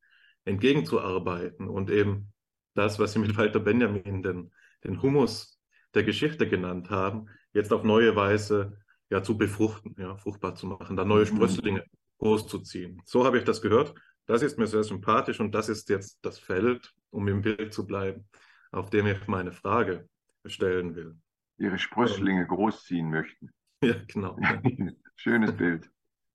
entgegenzuarbeiten 0.45 1.69
und 1.69 1.91
eben 1.91 2.33
das, 2.75 2.99
was 2.99 3.13
Sie 3.13 3.19
mit 3.19 3.37
Walter 3.37 3.61
Benjamin 3.61 4.23
den, 4.23 4.53
den 4.85 5.03
Humus 5.03 5.61
der 5.95 6.05
Geschichte 6.05 6.49
genannt 6.49 6.91
haben, 6.91 7.27
jetzt 7.53 7.73
auf 7.73 7.83
neue 7.83 8.15
Weise 8.15 8.79
ja 9.11 9.23
zu 9.23 9.37
befruchten, 9.37 9.95
ja, 9.99 10.17
fruchtbar 10.17 10.55
zu 10.55 10.67
machen, 10.67 10.97
da 10.97 11.05
neue 11.05 11.23
mhm. 11.23 11.37
Sprösslinge 11.37 11.85
großzuziehen. 12.19 13.01
So 13.05 13.25
habe 13.25 13.39
ich 13.39 13.45
das 13.45 13.63
gehört. 13.63 13.95
Das 14.27 14.43
ist 14.43 14.59
mir 14.59 14.67
sehr 14.67 14.85
sympathisch 14.85 15.41
und 15.41 15.55
das 15.55 15.69
ist 15.69 15.89
jetzt 15.89 16.19
das 16.23 16.39
Feld, 16.39 16.93
um 17.11 17.27
im 17.29 17.41
Bild 17.41 17.73
zu 17.73 17.87
bleiben, 17.87 18.29
auf 18.71 18.91
dem 18.91 19.07
ich 19.07 19.27
meine 19.27 19.53
Frage 19.53 20.09
stellen 20.47 20.95
will. 20.95 21.16
Ihre 21.59 21.79
Sprösslinge 21.79 22.43
ähm, 22.43 22.49
großziehen 22.49 23.11
möchten. 23.11 23.51
Ja, 23.81 23.95
genau. 24.09 24.37
Schönes 25.14 25.57
Bild. 25.57 25.89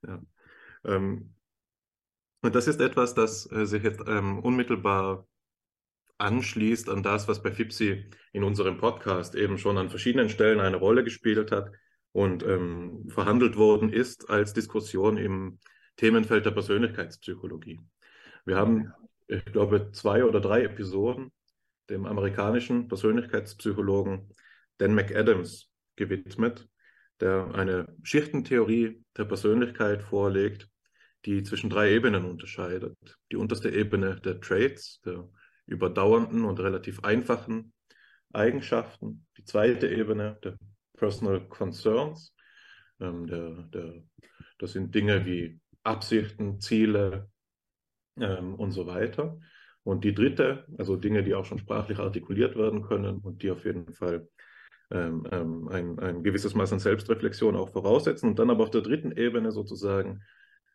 Ja. 0.08 0.22
Ähm, 0.86 1.34
und 2.42 2.56
das 2.56 2.68
ist 2.70 2.80
etwas, 2.80 3.14
das 3.14 3.52
äh, 3.52 3.66
sich 3.66 3.84
jetzt 3.84 4.02
ähm, 4.08 4.40
unmittelbar 4.40 5.28
anschließt 6.20 6.90
an 6.90 7.04
das, 7.04 7.28
was 7.28 7.44
bei 7.44 7.52
FIPSI 7.52 8.10
in 8.32 8.46
unserem 8.46 8.78
Podcast 8.78 9.36
eben 9.36 9.58
schon 9.58 9.78
an 9.78 9.90
verschiedenen 9.90 10.30
Stellen 10.30 10.62
eine 10.62 10.78
Rolle 10.78 11.04
gespielt 11.04 11.52
hat 11.52 11.70
und 12.14 12.44
ähm, 12.44 13.10
verhandelt 13.10 13.58
worden 13.58 13.92
ist 13.92 14.30
als 14.30 14.54
Diskussion 14.54 15.18
im 15.18 15.60
Themenfeld 15.98 16.46
der 16.46 16.52
Persönlichkeitspsychologie. 16.52 17.82
Wir 18.46 18.56
haben, 18.56 18.94
ich 19.28 19.44
glaube, 19.46 19.92
zwei 19.92 20.24
oder 20.24 20.40
drei 20.40 20.64
Episoden 20.64 21.32
dem 21.90 22.06
amerikanischen 22.06 22.88
Persönlichkeitspsychologen 22.88 24.34
Dan 24.78 24.96
McAdams 24.96 25.70
gewidmet, 25.96 26.68
der 27.20 27.54
eine 27.54 27.96
Schichtentheorie 28.04 29.04
der 29.18 29.26
Persönlichkeit 29.26 30.04
vorlegt, 30.04 30.70
die 31.26 31.44
zwischen 31.44 31.70
drei 31.70 31.92
Ebenen 31.92 32.26
unterscheidet. 32.26 32.98
Die 33.32 33.36
unterste 33.36 33.70
Ebene 33.70 34.20
der 34.20 34.42
Traits, 34.42 35.00
der 35.02 35.30
überdauernden 35.66 36.44
und 36.44 36.60
relativ 36.60 37.04
einfachen 37.04 37.74
Eigenschaften. 38.34 39.26
Die 39.38 39.46
zweite 39.46 39.88
Ebene 39.88 40.38
der 40.44 40.58
Personal 40.98 41.48
Concerns. 41.48 42.36
Ähm, 43.00 43.28
der, 43.28 43.52
der, 43.74 44.04
das 44.58 44.74
sind 44.74 44.94
Dinge 44.94 45.26
wie 45.26 45.60
Absichten, 45.84 46.60
Ziele 46.60 47.30
ähm, 48.18 48.56
und 48.56 48.72
so 48.72 48.86
weiter. 48.86 49.40
Und 49.84 50.04
die 50.04 50.14
dritte, 50.14 50.66
also 50.78 50.96
Dinge, 50.96 51.24
die 51.24 51.36
auch 51.36 51.46
schon 51.46 51.60
sprachlich 51.60 52.00
artikuliert 52.00 52.56
werden 52.56 52.84
können 52.84 53.18
und 53.18 53.44
die 53.44 53.52
auf 53.52 53.66
jeden 53.66 53.94
Fall 53.94 54.28
ähm, 54.92 55.28
ähm, 55.32 55.68
ein, 55.68 56.00
ein 56.00 56.24
gewisses 56.24 56.56
Maß 56.56 56.74
an 56.74 56.80
Selbstreflexion 56.80 57.56
auch 57.56 57.70
voraussetzen. 57.70 58.30
Und 58.30 58.40
dann 58.40 58.50
aber 58.50 58.64
auf 58.64 58.72
der 58.72 58.82
dritten 58.82 59.12
Ebene 59.12 59.52
sozusagen 59.52 60.22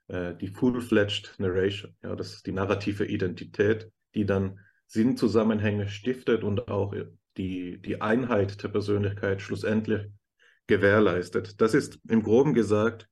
äh, 0.09 0.35
die 0.35 0.49
full-fledged 0.49 1.37
Narration. 1.39 1.95
Ja, 2.03 2.17
das 2.17 2.35
ist 2.35 2.47
die 2.47 2.53
narrative 2.53 3.07
Identität, 3.07 3.91
die 4.15 4.27
dann 4.27 4.59
Sinnzusammenhänge 4.87 5.89
stiftet 5.89 6.45
und 6.45 6.69
auch 6.69 6.95
die, 7.37 7.81
die 7.81 8.01
Einheit 8.01 8.63
der 8.63 8.69
Persönlichkeit 8.69 9.41
schlussendlich 9.41 10.09
gewährleistet. 10.67 11.61
Das 11.61 11.75
ist 11.75 11.99
im 12.09 12.23
Groben 12.23 12.55
gesagt 12.55 13.09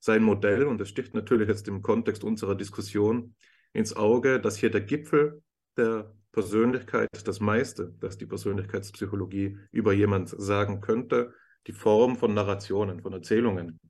sein 0.00 0.22
Modell 0.22 0.64
und 0.64 0.78
das 0.78 0.88
sticht 0.88 1.14
natürlich 1.14 1.48
jetzt 1.48 1.66
im 1.68 1.82
Kontext 1.82 2.22
unserer 2.22 2.54
Diskussion 2.54 3.34
ins 3.72 3.94
Auge, 3.94 4.40
dass 4.40 4.56
hier 4.56 4.70
der 4.70 4.80
Gipfel 4.80 5.42
der 5.76 6.12
Persönlichkeit, 6.32 7.08
das 7.24 7.40
meiste, 7.40 7.94
das 8.00 8.18
die 8.18 8.26
Persönlichkeitspsychologie 8.26 9.58
über 9.70 9.92
jemand 9.92 10.28
sagen 10.28 10.80
könnte, 10.80 11.34
die 11.66 11.72
Form 11.72 12.16
von 12.16 12.34
Narrationen, 12.34 13.00
von 13.00 13.12
Erzählungen 13.12 13.80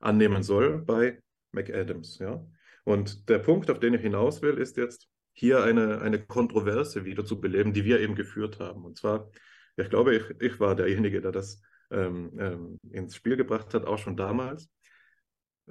annehmen 0.00 0.42
soll 0.42 0.78
bei 0.78 1.20
McAdams. 1.52 2.18
Ja? 2.18 2.44
Und 2.84 3.28
der 3.28 3.38
Punkt, 3.38 3.70
auf 3.70 3.80
den 3.80 3.94
ich 3.94 4.02
hinaus 4.02 4.42
will, 4.42 4.58
ist 4.58 4.76
jetzt 4.76 5.08
hier 5.32 5.62
eine, 5.62 6.00
eine 6.00 6.24
Kontroverse 6.24 7.04
wieder 7.04 7.24
zu 7.24 7.40
beleben, 7.40 7.72
die 7.72 7.84
wir 7.84 8.00
eben 8.00 8.14
geführt 8.14 8.58
haben. 8.58 8.84
Und 8.84 8.98
zwar, 8.98 9.30
ich 9.76 9.90
glaube, 9.90 10.14
ich, 10.16 10.24
ich 10.40 10.60
war 10.60 10.74
derjenige, 10.74 11.20
der 11.20 11.32
das 11.32 11.60
ähm, 11.90 12.32
ähm, 12.38 12.78
ins 12.90 13.16
Spiel 13.16 13.36
gebracht 13.36 13.74
hat, 13.74 13.84
auch 13.84 13.98
schon 13.98 14.16
damals. 14.16 14.70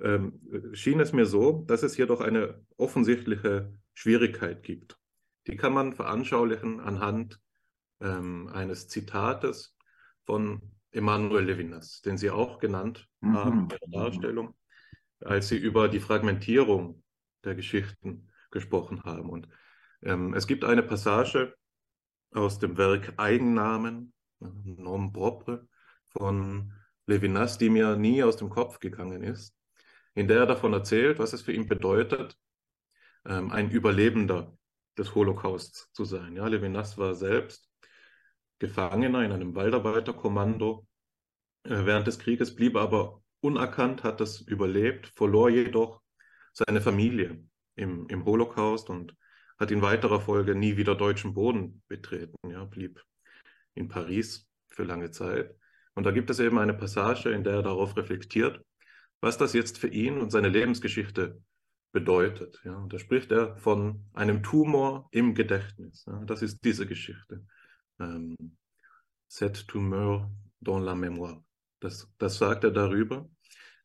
Ähm, 0.01 0.41
schien 0.73 0.99
es 0.99 1.13
mir 1.13 1.25
so, 1.25 1.63
dass 1.67 1.83
es 1.83 1.95
hier 1.95 2.07
doch 2.07 2.21
eine 2.21 2.65
offensichtliche 2.77 3.73
Schwierigkeit 3.93 4.63
gibt. 4.63 4.97
Die 5.47 5.55
kann 5.55 5.73
man 5.73 5.93
veranschaulichen 5.93 6.79
anhand 6.79 7.39
ähm, 8.01 8.49
eines 8.49 8.87
Zitates 8.87 9.77
von 10.25 10.61
Emmanuel 10.91 11.45
Levinas, 11.45 12.01
den 12.01 12.17
Sie 12.17 12.29
auch 12.29 12.59
genannt 12.59 13.07
mhm. 13.21 13.33
haben 13.33 13.59
in 13.59 13.69
Ihrer 13.69 14.03
Darstellung, 14.03 14.55
als 15.21 15.47
Sie 15.47 15.57
über 15.57 15.87
die 15.87 15.99
Fragmentierung 15.99 17.03
der 17.43 17.55
Geschichten 17.55 18.29
gesprochen 18.51 19.03
haben. 19.03 19.29
Und 19.29 19.47
ähm, 20.01 20.33
es 20.33 20.47
gibt 20.47 20.63
eine 20.63 20.83
Passage 20.83 21.55
aus 22.31 22.59
dem 22.59 22.77
Werk 22.77 23.13
Eigennamen, 23.17 24.13
Nom 24.39 25.13
propre, 25.13 25.67
von 26.09 26.73
Levinas, 27.07 27.57
die 27.57 27.69
mir 27.69 27.95
nie 27.95 28.23
aus 28.23 28.37
dem 28.37 28.49
Kopf 28.49 28.79
gegangen 28.79 29.23
ist, 29.23 29.55
in 30.15 30.27
der 30.27 30.39
er 30.39 30.45
davon 30.47 30.73
erzählt, 30.73 31.19
was 31.19 31.33
es 31.33 31.41
für 31.41 31.51
ihn 31.51 31.67
bedeutet, 31.67 32.37
ähm, 33.25 33.51
ein 33.51 33.69
Überlebender 33.69 34.57
des 34.97 35.13
Holocausts 35.13 35.91
zu 35.91 36.05
sein. 36.05 36.35
Ja, 36.35 36.47
Levinas 36.47 36.97
war 36.97 37.13
selbst 37.15 37.69
Gefangener 38.59 39.23
in 39.23 39.33
einem 39.33 39.53
Waldarbeiterkommando 39.55 40.87
äh, 41.63 41.85
während 41.85 42.07
des 42.07 42.19
Krieges, 42.19 42.55
blieb 42.55 42.77
aber 42.77 43.21
unerkannt, 43.41 44.03
hat 44.03 44.21
das 44.21 44.41
überlebt, 44.41 45.07
verlor 45.07 45.49
jedoch 45.49 46.01
seine 46.53 46.79
Familie 46.79 47.43
im, 47.75 48.07
im 48.07 48.23
Holocaust 48.23 48.89
und 48.89 49.13
hat 49.59 49.71
in 49.71 49.81
weiterer 49.81 50.21
Folge 50.21 50.55
nie 50.55 50.77
wieder 50.77 50.95
deutschen 50.95 51.33
Boden 51.33 51.83
betreten, 51.87 52.37
ja, 52.49 52.63
blieb 52.63 53.03
in 53.73 53.89
Paris 53.89 54.47
für 54.67 54.83
lange 54.83 55.11
Zeit. 55.11 55.53
Und 55.93 56.05
da 56.05 56.11
gibt 56.11 56.29
es 56.29 56.39
eben 56.39 56.57
eine 56.57 56.73
Passage, 56.73 57.29
in 57.29 57.43
der 57.43 57.55
er 57.55 57.63
darauf 57.63 57.95
reflektiert, 57.97 58.61
was 59.21 59.37
das 59.37 59.53
jetzt 59.53 59.77
für 59.77 59.87
ihn 59.87 60.17
und 60.17 60.31
seine 60.31 60.49
Lebensgeschichte 60.49 61.41
bedeutet. 61.91 62.61
Ja. 62.65 62.75
Und 62.75 62.91
da 62.93 62.99
spricht 62.99 63.31
er 63.31 63.57
von 63.57 64.05
einem 64.13 64.43
Tumor 64.43 65.07
im 65.11 65.33
Gedächtnis. 65.33 66.05
Ja. 66.05 66.23
Das 66.25 66.41
ist 66.41 66.63
diese 66.63 66.85
Geschichte. 66.85 67.45
Ähm, 67.99 68.35
Cet 69.27 69.67
tumeur 69.67 70.29
dans 70.59 70.83
la 70.83 70.93
mémoire. 70.93 71.43
Das, 71.79 72.07
das 72.17 72.37
sagt 72.37 72.63
er 72.63 72.71
darüber. 72.71 73.29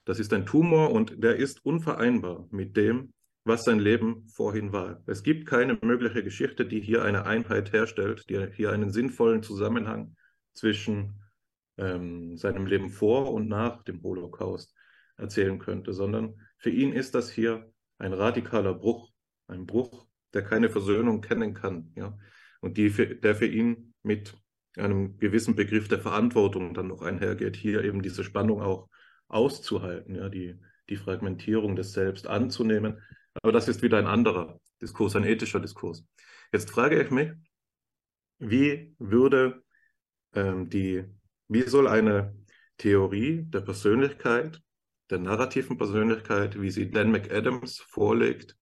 Das 0.05 0.19
ist 0.19 0.33
ein 0.33 0.47
Tumor 0.47 0.93
und 0.93 1.23
der 1.23 1.37
ist 1.37 1.65
unvereinbar 1.65 2.47
mit 2.51 2.77
dem, 2.77 3.13
was 3.45 3.65
sein 3.65 3.79
Leben 3.79 4.29
vorhin 4.29 4.73
war. 4.73 5.03
Es 5.07 5.23
gibt 5.23 5.47
keine 5.47 5.79
mögliche 5.81 6.23
Geschichte, 6.23 6.67
die 6.67 6.81
hier 6.81 7.05
eine 7.05 7.27
Einheit 7.27 7.73
herstellt, 7.73 8.29
die 8.29 8.49
hier 8.53 8.73
einen 8.73 8.91
sinnvollen 8.91 9.43
Zusammenhang 9.43 10.17
zwischen 10.53 11.23
ähm, 11.79 12.37
seinem 12.37 12.67
Leben 12.67 12.91
vor 12.91 13.33
und 13.33 13.49
nach 13.49 13.83
dem 13.85 14.03
Holocaust 14.03 14.75
erzählen 15.21 15.59
könnte, 15.59 15.93
sondern 15.93 16.41
für 16.59 16.71
ihn 16.71 16.93
ist 16.93 17.15
das 17.15 17.31
hier 17.31 17.73
ein 17.99 18.13
radikaler 18.13 18.75
Bruch, 18.75 19.11
ein 19.47 19.67
Bruch, 19.67 20.07
der 20.33 20.43
keine 20.43 20.71
Versöhnung 20.71 21.21
kennen 21.21 21.55
kann, 21.55 21.93
ja, 21.97 22.17
und 22.61 22.77
die 22.77 22.91
für, 22.91 23.07
der 23.07 23.35
für 23.35 23.47
ihn 23.47 23.95
mit 24.03 24.37
einem 24.77 25.19
gewissen 25.19 25.57
Begriff 25.57 25.89
der 25.89 26.01
Verantwortung 26.01 26.75
dann 26.75 26.89
noch 26.89 27.03
einhergeht, 27.03 27.57
hier 27.57 27.83
eben 27.85 28.03
diese 28.03 28.23
Spannung 28.23 28.63
auch 28.63 28.89
auszuhalten, 29.29 30.15
ja, 30.15 30.29
die, 30.29 30.59
die 30.89 30.97
Fragmentierung 30.97 31.77
des 31.77 31.93
Selbst 31.93 32.27
anzunehmen. 32.27 33.01
Aber 33.43 33.53
das 33.53 33.69
ist 33.69 33.83
wieder 33.83 33.99
ein 33.99 34.07
anderer 34.07 34.61
Diskurs, 34.81 35.17
ein 35.17 35.25
ethischer 35.25 35.61
Diskurs. 35.61 36.05
Jetzt 36.53 36.71
frage 36.71 37.03
ich 37.03 37.11
mich, 37.11 37.33
wie 38.39 38.95
würde 38.99 39.63
ähm, 40.35 40.69
die 40.71 41.05
wie 41.51 41.63
soll 41.63 41.89
eine 41.89 42.33
Theorie 42.79 43.43
der 43.43 43.61
Persönlichkeit, 43.61 44.63
der 45.11 45.19
narrativen 45.19 45.77
Persönlichkeit, 45.77 46.61
wie 46.61 46.71
sie 46.71 46.91
Dan 46.91 47.11
McAdams 47.11 47.79
vorlegt, 47.81 48.57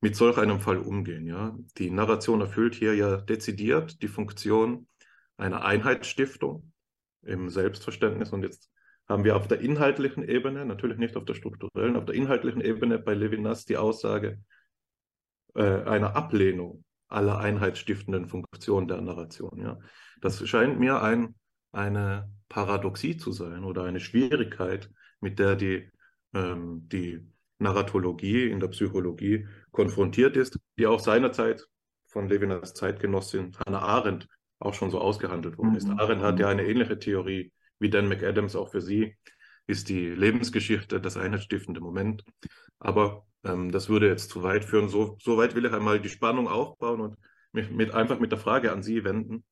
mit 0.00 0.16
solch 0.16 0.38
einem 0.38 0.60
Fall 0.60 0.78
umgehen? 0.78 1.26
Ja? 1.26 1.56
Die 1.78 1.90
Narration 1.90 2.40
erfüllt 2.40 2.74
hier 2.74 2.94
ja 2.94 3.16
dezidiert 3.16 4.02
die 4.02 4.08
Funktion 4.08 4.86
einer 5.36 5.64
Einheitsstiftung 5.64 6.72
im 7.22 7.48
Selbstverständnis. 7.48 8.32
Und 8.32 8.42
jetzt 8.42 8.70
haben 9.08 9.24
wir 9.24 9.36
auf 9.36 9.48
der 9.48 9.60
inhaltlichen 9.60 10.22
Ebene, 10.22 10.64
natürlich 10.64 10.98
nicht 10.98 11.16
auf 11.16 11.24
der 11.24 11.34
strukturellen, 11.34 11.96
auf 11.96 12.04
der 12.04 12.14
inhaltlichen 12.14 12.60
Ebene 12.60 12.98
bei 12.98 13.14
Levinas 13.14 13.64
die 13.64 13.76
Aussage 13.76 14.40
äh, 15.54 15.62
einer 15.62 16.16
Ablehnung 16.16 16.84
aller 17.08 17.38
einheitsstiftenden 17.38 18.28
Funktionen 18.28 18.88
der 18.88 19.00
Narration. 19.00 19.60
Ja. 19.60 19.78
Das 20.20 20.46
scheint 20.48 20.78
mir 20.78 21.02
ein 21.02 21.34
eine 21.74 22.30
Paradoxie 22.48 23.16
zu 23.16 23.32
sein 23.32 23.64
oder 23.64 23.84
eine 23.84 24.00
Schwierigkeit, 24.00 24.90
mit 25.24 25.38
der 25.38 25.56
die, 25.56 25.90
ähm, 26.34 26.86
die 26.92 27.20
Narratologie 27.58 28.50
in 28.50 28.60
der 28.60 28.68
Psychologie 28.68 29.48
konfrontiert 29.72 30.36
ist, 30.36 30.58
die 30.78 30.86
auch 30.86 31.00
seinerzeit 31.00 31.66
von 32.06 32.28
Levinas 32.28 32.74
Zeitgenossin 32.74 33.56
Hannah 33.64 33.80
Arendt 33.80 34.28
auch 34.58 34.74
schon 34.74 34.90
so 34.90 35.00
ausgehandelt 35.00 35.56
worden 35.56 35.74
ist. 35.74 35.88
Mhm. 35.88 35.98
Arendt 35.98 36.22
hat 36.22 36.38
ja 36.38 36.48
eine 36.48 36.66
ähnliche 36.66 36.98
Theorie 36.98 37.52
wie 37.78 37.90
Dan 37.90 38.08
McAdams, 38.08 38.54
auch 38.54 38.70
für 38.70 38.82
sie 38.82 39.16
ist 39.66 39.88
die 39.88 40.10
Lebensgeschichte 40.10 41.00
das 41.00 41.16
einheitsstiftende 41.16 41.80
Moment. 41.80 42.22
Aber 42.78 43.24
ähm, 43.44 43.72
das 43.72 43.88
würde 43.88 44.08
jetzt 44.08 44.28
zu 44.28 44.42
weit 44.42 44.64
führen. 44.64 44.90
So, 44.90 45.16
so 45.22 45.38
weit 45.38 45.54
will 45.54 45.64
ich 45.64 45.72
einmal 45.72 46.00
die 46.00 46.10
Spannung 46.10 46.48
aufbauen 46.48 47.00
und 47.00 47.16
mich 47.52 47.70
mit, 47.70 47.94
einfach 47.94 48.20
mit 48.20 48.30
der 48.30 48.38
Frage 48.38 48.72
an 48.72 48.82
Sie 48.82 49.04
wenden. 49.04 49.44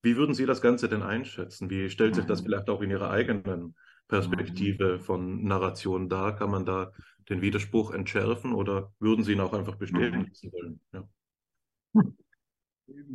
Wie 0.00 0.16
würden 0.16 0.34
Sie 0.34 0.46
das 0.46 0.62
Ganze 0.62 0.88
denn 0.88 1.02
einschätzen? 1.02 1.68
Wie 1.68 1.90
stellt 1.90 2.14
sich 2.14 2.24
das 2.24 2.40
mhm. 2.40 2.46
vielleicht 2.46 2.70
auch 2.70 2.80
in 2.80 2.90
Ihrer 2.90 3.10
eigenen 3.10 3.74
Perspektive 4.08 4.94
mhm. 4.94 5.00
von 5.00 5.44
Narration 5.44 6.08
dar? 6.08 6.34
Kann 6.34 6.50
man 6.50 6.64
da 6.64 6.92
den 7.28 7.42
Widerspruch 7.42 7.92
entschärfen 7.92 8.52
oder 8.52 8.92
würden 8.98 9.22
Sie 9.22 9.32
ihn 9.32 9.40
auch 9.40 9.52
einfach 9.52 9.76
bestätigen 9.76 10.32
mhm. 10.42 10.52
wollen? 10.52 10.80
Ja. 10.92 11.08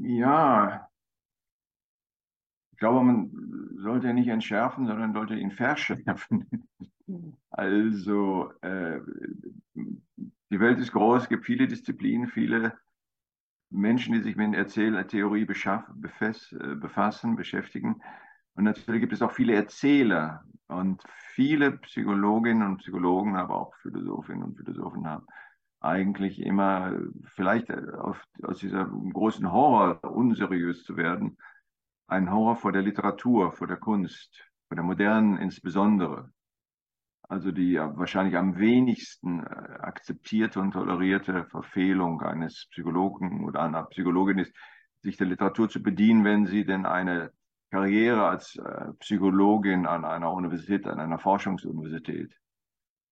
ja, 0.04 0.90
ich 2.72 2.78
glaube, 2.78 3.04
man 3.04 3.32
sollte 3.78 4.10
ihn 4.10 4.16
nicht 4.16 4.28
entschärfen, 4.28 4.86
sondern 4.88 5.14
sollte 5.14 5.36
ihn 5.36 5.52
verschärfen. 5.52 6.68
Also, 7.50 8.52
äh, 8.62 9.02
die 9.76 10.60
Welt 10.60 10.80
ist 10.80 10.94
groß, 10.94 11.24
es 11.24 11.30
gibt 11.30 11.46
viele 11.46 11.68
Disziplinen, 11.68 12.30
viele 12.30 12.78
Menschen, 13.70 14.14
die 14.14 14.22
sich 14.22 14.36
mit 14.36 14.56
Erzähltheorie 14.56 15.42
äh, 15.42 16.76
befassen, 16.76 17.36
beschäftigen. 17.36 18.02
Und 18.56 18.66
natürlich 18.66 19.02
gibt 19.02 19.14
es 19.14 19.22
auch 19.22 19.32
viele 19.32 19.56
Erzähler 19.56 20.44
und 20.68 21.02
viele 21.34 21.72
Psychologinnen 21.80 22.68
und 22.68 22.78
Psychologen, 22.78 23.36
aber 23.36 23.56
auch 23.56 23.76
Philosophinnen 23.82 24.44
und 24.44 24.58
Philosophen 24.58 25.08
haben 25.08 25.26
eigentlich 25.84 26.40
immer 26.40 26.98
vielleicht 27.36 27.70
auf, 27.72 28.24
aus 28.42 28.60
diesem 28.60 29.12
großen 29.12 29.52
Horror, 29.52 30.04
unseriös 30.04 30.84
zu 30.84 30.96
werden, 30.96 31.38
einen 32.08 32.32
Horror 32.32 32.56
vor 32.56 32.72
der 32.72 32.82
Literatur, 32.82 33.52
vor 33.52 33.68
der 33.68 33.78
Kunst, 33.78 34.50
vor 34.68 34.76
der 34.76 34.84
modernen 34.86 35.38
insbesondere, 35.38 36.32
also 37.24 37.52
die 37.52 37.78
wahrscheinlich 37.78 38.38
am 38.38 38.58
wenigsten 38.58 39.42
äh, 39.42 39.44
akzeptierte 39.80 40.60
und 40.62 40.72
tolerierte 40.72 41.46
Verfehlung 41.46 42.22
eines 42.22 42.68
Psychologen 42.72 43.44
oder 43.44 43.62
einer 43.62 43.84
Psychologin 43.84 44.40
ist, 44.40 44.56
sich 45.02 45.18
der 45.18 45.28
Literatur 45.28 45.68
zu 45.70 45.84
bedienen, 45.84 46.24
wenn 46.24 46.46
sie 46.46 46.66
denn 46.66 46.86
eine 46.86 47.34
Karriere 47.74 48.28
als 48.28 48.56
äh, 48.58 48.94
Psychologin 49.00 49.88
an 49.88 50.06
einer 50.06 50.32
Universität, 50.32 50.86
an 50.86 51.00
einer 51.00 51.18
Forschungsuniversität 51.18 52.38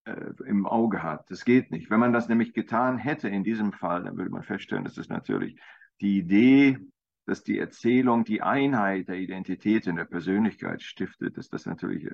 äh, 0.05 0.33
im 0.45 0.67
Auge 0.67 1.01
hat. 1.01 1.31
Das 1.31 1.45
geht 1.45 1.71
nicht. 1.71 1.89
Wenn 1.89 1.99
man 1.99 2.13
das 2.13 2.29
nämlich 2.29 2.53
getan 2.53 2.99
hätte 2.99 3.27
in 3.27 3.43
diesem 3.43 3.73
Fall, 3.73 4.03
dann 4.03 4.17
würde 4.17 4.29
man 4.29 4.43
feststellen, 4.43 4.83
dass 4.83 4.93
das 4.93 5.09
natürlich 5.09 5.59
die 5.99 6.19
Idee, 6.19 6.77
dass 7.25 7.41
die 7.41 7.57
Erzählung 7.57 8.23
die 8.23 8.43
Einheit 8.43 9.07
der 9.07 9.15
Identität 9.15 9.87
in 9.87 9.95
der 9.95 10.05
Persönlichkeit 10.05 10.83
stiftet, 10.83 11.37
dass 11.37 11.49
das 11.49 11.65
natürlich 11.65 12.07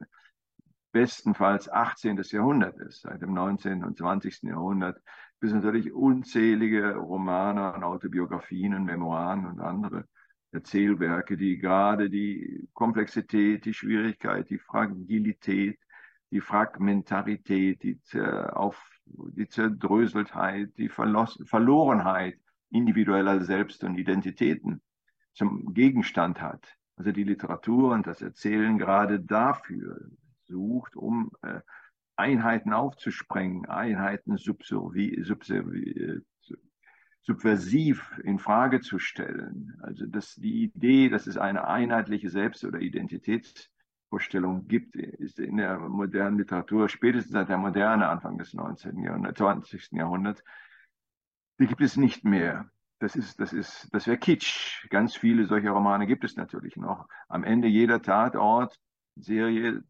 bestenfalls 0.93 1.69
18. 1.69 2.17
Jahrhundert 2.31 2.77
ist. 2.77 3.01
Seit 3.01 3.21
dem 3.21 3.33
19. 3.33 3.83
und 3.83 3.97
20. 3.97 4.43
Jahrhundert 4.43 5.01
bis 5.41 5.51
natürlich 5.51 5.91
unzählige 5.91 6.95
Romane 6.95 7.73
und 7.73 7.83
Autobiografien 7.83 8.73
und 8.73 8.85
Memoiren 8.85 9.45
und 9.47 9.59
andere 9.59 10.05
Erzählwerke, 10.57 11.37
die 11.37 11.57
gerade 11.57 12.09
die 12.09 12.67
Komplexität, 12.73 13.65
die 13.65 13.73
Schwierigkeit, 13.73 14.49
die 14.49 14.57
Fragilität, 14.57 15.79
die 16.31 16.41
Fragmentarität, 16.41 17.83
die, 17.83 17.99
auf, 18.51 18.83
die 19.05 19.47
Zerdröseltheit, 19.47 20.77
die 20.77 20.89
Verlos 20.89 21.39
Verlorenheit 21.45 22.39
individueller 22.69 23.41
Selbst 23.41 23.83
und 23.83 23.97
Identitäten 23.97 24.81
zum 25.33 25.73
Gegenstand 25.73 26.41
hat. 26.41 26.67
Also 26.97 27.11
die 27.11 27.23
Literatur 27.23 27.93
und 27.93 28.07
das 28.07 28.21
Erzählen 28.21 28.77
gerade 28.77 29.19
dafür 29.19 30.09
sucht, 30.45 30.95
um 30.95 31.31
äh, 31.43 31.61
Einheiten 32.15 32.73
aufzusprengen, 32.73 33.67
Einheiten 33.67 34.37
subservi, 34.37 35.21
subservi, 35.23 36.21
subversiv 37.27 38.17
in 38.23 38.39
Frage 38.39 38.79
zu 38.79 38.99
stellen. 38.99 39.77
Also 39.81 40.05
dass 40.05 40.35
die 40.35 40.63
Idee, 40.63 41.09
dass 41.09 41.27
es 41.27 41.37
eine 41.37 41.67
einheitliche 41.67 42.29
Selbst- 42.29 42.63
oder 42.63 42.79
Identitätsvorstellung 42.79 44.67
gibt, 44.67 44.95
ist 44.95 45.37
in 45.37 45.57
der 45.57 45.77
modernen 45.77 46.37
Literatur, 46.37 46.87
spätestens 46.87 47.33
seit 47.33 47.49
der 47.49 47.57
Moderne, 47.57 48.07
Anfang 48.07 48.37
des 48.37 48.53
19. 48.53 49.03
Jahrhunderts, 49.03 49.39
20. 49.39 49.91
Jahrhunderts, 49.91 50.41
die 51.59 51.67
gibt 51.67 51.81
es 51.81 51.97
nicht 51.97 52.23
mehr. 52.23 52.71
Das 52.99 53.17
ist, 53.17 53.41
das 53.41 53.51
ist, 53.51 53.93
das 53.93 54.07
wäre 54.07 54.17
Kitsch. 54.17 54.87
Ganz 54.89 55.17
viele 55.17 55.45
solcher 55.45 55.71
Romane 55.71 56.07
gibt 56.07 56.23
es 56.23 56.37
natürlich 56.37 56.77
noch. 56.77 57.09
Am 57.27 57.43
Ende 57.43 57.67
jeder 57.67 58.01
Tatort, 58.01 58.79
Serie 59.17 59.83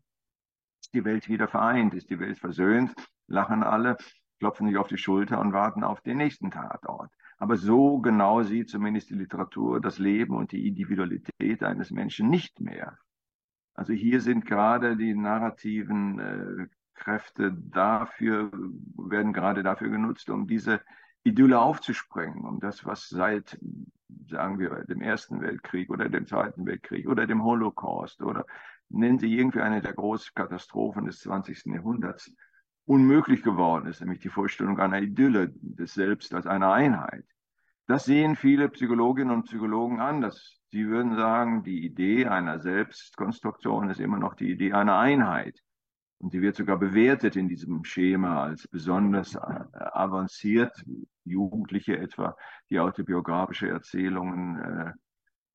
ist 0.82 0.94
die 0.96 1.06
Welt 1.06 1.30
wieder 1.30 1.48
vereint, 1.48 1.94
ist 1.94 2.10
die 2.10 2.20
Welt 2.20 2.40
versöhnt, 2.40 2.96
lachen 3.28 3.62
alle, 3.62 3.96
klopfen 4.40 4.68
sich 4.68 4.78
auf 4.78 4.88
die 4.88 4.98
Schulter 4.98 5.40
und 5.40 5.54
warten 5.54 5.84
auf 5.84 6.02
den 6.02 6.18
nächsten 6.18 6.50
Tatort. 6.50 7.12
Aber 7.38 7.56
so 7.56 8.00
genau 8.00 8.42
sieht 8.44 8.70
zumindest 8.70 9.10
die 9.10 9.16
Literatur 9.16 9.80
das 9.80 10.00
Leben 10.00 10.36
und 10.36 10.52
die 10.52 10.68
Individualität 10.68 11.64
eines 11.64 11.92
Menschen 11.92 12.30
nicht 12.30 12.60
mehr. 12.60 12.98
Also 13.74 13.94
hier 13.94 14.22
sind 14.22 14.46
gerade 14.46 14.98
die 14.98 15.14
narrativen 15.14 16.20
äh, 16.20 16.68
Kräfte 16.96 17.54
dafür, 17.54 18.52
werden 18.98 19.34
gerade 19.34 19.62
dafür 19.62 19.90
genutzt, 19.90 20.32
um 20.32 20.48
diese 20.48 20.82
Idylle 21.24 21.60
aufzusprengen, 21.60 22.44
um 22.44 22.60
das, 22.60 22.86
was 22.86 23.08
seit, 23.08 23.60
sagen 24.28 24.58
wir, 24.58 24.84
dem 24.86 25.02
Ersten 25.02 25.42
Weltkrieg 25.42 25.92
oder 25.92 26.10
dem 26.10 26.26
Zweiten 26.26 26.66
Weltkrieg 26.66 27.08
oder 27.08 27.28
dem 27.28 27.44
Holocaust 27.44 28.24
oder 28.24 28.46
nennen 28.90 29.20
Sie 29.20 29.38
irgendwie 29.38 29.62
eine 29.62 29.82
der 29.82 29.94
großen 29.94 30.34
Katastrophen 30.34 31.06
des 31.06 31.20
20. 31.20 31.66
Jahrhunderts, 31.66 32.34
unmöglich 32.88 33.44
geworden 33.44 33.88
ist, 33.88 34.00
nämlich 34.00 34.22
die 34.22 34.30
Vorstellung 34.30 34.80
einer 34.80 35.02
Idylle 35.02 35.54
des 35.62 35.94
Selbst 35.94 36.34
als 36.34 36.48
einer 36.48 36.72
Einheit. 36.72 37.26
Das 37.86 38.06
sehen 38.06 38.36
viele 38.36 38.70
Psychologinnen 38.70 39.32
und 39.32 39.44
Psychologen 39.44 40.00
anders. 40.00 40.60
Sie 40.72 40.88
würden 40.88 41.16
sagen, 41.16 41.64
die 41.64 41.86
Idee 41.86 42.28
einer 42.28 42.60
Selbstkonstruktion 42.60 43.90
ist 43.90 44.00
immer 44.00 44.18
noch 44.18 44.36
die 44.36 44.52
Idee 44.52 44.74
einer 44.74 44.98
Einheit. 44.98 45.62
Und 46.20 46.32
sie 46.32 46.42
wird 46.42 46.56
sogar 46.56 46.78
bewertet 46.80 47.36
in 47.36 47.48
diesem 47.48 47.84
Schema 47.84 48.44
als 48.44 48.68
besonders 48.68 49.36
äh, 49.36 49.40
avanciert. 49.74 50.74
Jugendliche 51.26 51.98
etwa, 51.98 52.36
die 52.70 52.80
autobiografische 52.80 53.68
Erzählungen 53.68 54.60
äh, 54.60 54.94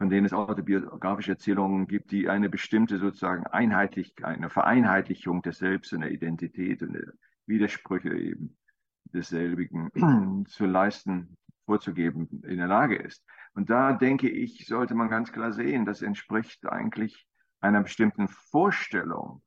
von 0.03 0.11
denen 0.11 0.27
es 0.27 0.33
autobiografische 0.33 1.31
Erzählungen 1.31 1.87
gibt, 1.87 2.11
die 2.11 2.29
eine 2.29 2.49
bestimmte 2.49 2.99
sozusagen 2.99 3.47
Einheitlichkeit, 3.47 4.37
eine 4.37 4.51
Vereinheitlichung 4.51 5.43
des 5.43 5.59
Selbst 5.59 5.93
und 5.93 6.01
der 6.01 6.11
Identität 6.11 6.83
und 6.83 6.95
der 6.95 7.13
Widersprüche 7.47 8.13
eben 8.13 8.59
desselbigen 9.05 10.45
zu 10.49 10.67
leisten, 10.67 11.37
vorzugeben 11.67 12.43
in 12.43 12.57
der 12.57 12.67
Lage 12.67 12.97
ist. 12.97 13.25
Und 13.55 13.71
da 13.71 13.93
denke 13.93 14.29
ich, 14.29 14.67
sollte 14.67 14.97
man 14.97 15.09
ganz 15.09 15.31
klar 15.31 15.53
sehen, 15.53 15.85
das 15.85 16.03
entspricht 16.03 16.67
eigentlich 16.67 17.25
einer 17.61 17.85
bestimmten 17.85 18.27
Vorstellung 18.27 19.41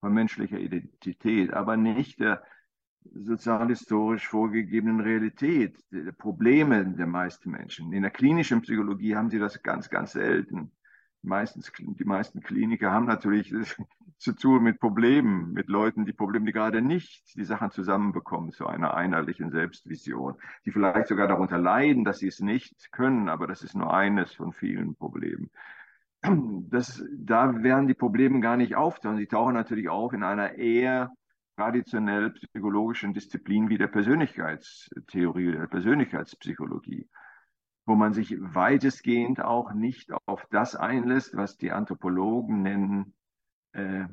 von 0.00 0.12
menschlicher 0.12 0.58
Identität, 0.58 1.54
aber 1.54 1.78
nicht 1.78 2.20
der 2.20 2.42
sozialhistorisch 3.14 4.28
vorgegebenen 4.28 5.00
Realität, 5.00 5.78
der 5.90 6.12
Probleme 6.12 6.84
der 6.84 7.06
meisten 7.06 7.50
Menschen. 7.50 7.92
In 7.92 8.02
der 8.02 8.10
klinischen 8.10 8.62
Psychologie 8.62 9.16
haben 9.16 9.30
sie 9.30 9.38
das 9.38 9.62
ganz, 9.62 9.90
ganz 9.90 10.12
selten. 10.12 10.72
Meistens, 11.22 11.72
die 11.78 12.04
meisten 12.04 12.40
Kliniker 12.40 12.92
haben 12.92 13.06
natürlich 13.06 13.54
zu 14.18 14.32
tun 14.32 14.62
mit 14.62 14.80
Problemen, 14.80 15.52
mit 15.52 15.68
Leuten, 15.68 16.04
die 16.04 16.12
Probleme, 16.12 16.46
die 16.46 16.52
gerade 16.52 16.82
nicht 16.82 17.34
die 17.36 17.44
Sachen 17.44 17.70
zusammenbekommen 17.70 18.52
zu 18.52 18.66
einer 18.66 18.94
einheitlichen 18.94 19.50
Selbstvision, 19.50 20.36
die 20.64 20.70
vielleicht 20.70 21.08
sogar 21.08 21.26
darunter 21.26 21.58
leiden, 21.58 22.04
dass 22.04 22.18
sie 22.18 22.28
es 22.28 22.40
nicht 22.40 22.92
können, 22.92 23.28
aber 23.28 23.46
das 23.46 23.62
ist 23.62 23.74
nur 23.74 23.92
eines 23.92 24.32
von 24.32 24.52
vielen 24.52 24.94
Problemen. 24.94 25.50
Das, 26.22 27.04
da 27.14 27.62
werden 27.62 27.86
die 27.86 27.94
Probleme 27.94 28.40
gar 28.40 28.56
nicht 28.56 28.74
auftauchen. 28.74 29.18
Sie 29.18 29.26
tauchen 29.26 29.54
natürlich 29.54 29.88
auf 29.88 30.12
in 30.12 30.22
einer 30.22 30.54
eher 30.54 31.12
traditionell 31.56 32.30
psychologischen 32.30 33.14
Disziplin 33.14 33.68
wie 33.68 33.78
der 33.78 33.88
Persönlichkeitstheorie, 33.88 35.52
der 35.52 35.66
Persönlichkeitspsychologie, 35.66 37.08
wo 37.86 37.94
man 37.94 38.12
sich 38.12 38.36
weitestgehend 38.38 39.40
auch 39.40 39.72
nicht 39.72 40.12
auf 40.26 40.46
das 40.50 40.76
einlässt, 40.76 41.36
was 41.36 41.56
die 41.56 41.72
Anthropologen 41.72 42.62
nennen, 42.62 43.14
äh, 43.72 44.04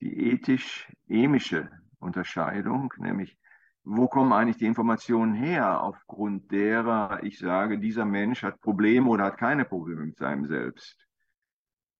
die 0.00 0.30
ethisch-emische 0.32 1.70
Unterscheidung, 1.98 2.92
nämlich 2.98 3.38
wo 3.84 4.08
kommen 4.08 4.32
eigentlich 4.32 4.58
die 4.58 4.66
Informationen 4.66 5.34
her, 5.34 5.80
aufgrund 5.80 6.50
derer 6.50 7.22
ich 7.22 7.38
sage, 7.38 7.78
dieser 7.78 8.04
Mensch 8.04 8.42
hat 8.42 8.60
Probleme 8.60 9.08
oder 9.08 9.26
hat 9.26 9.38
keine 9.38 9.64
Probleme 9.64 10.04
mit 10.04 10.18
seinem 10.18 10.46
Selbst. 10.46 11.05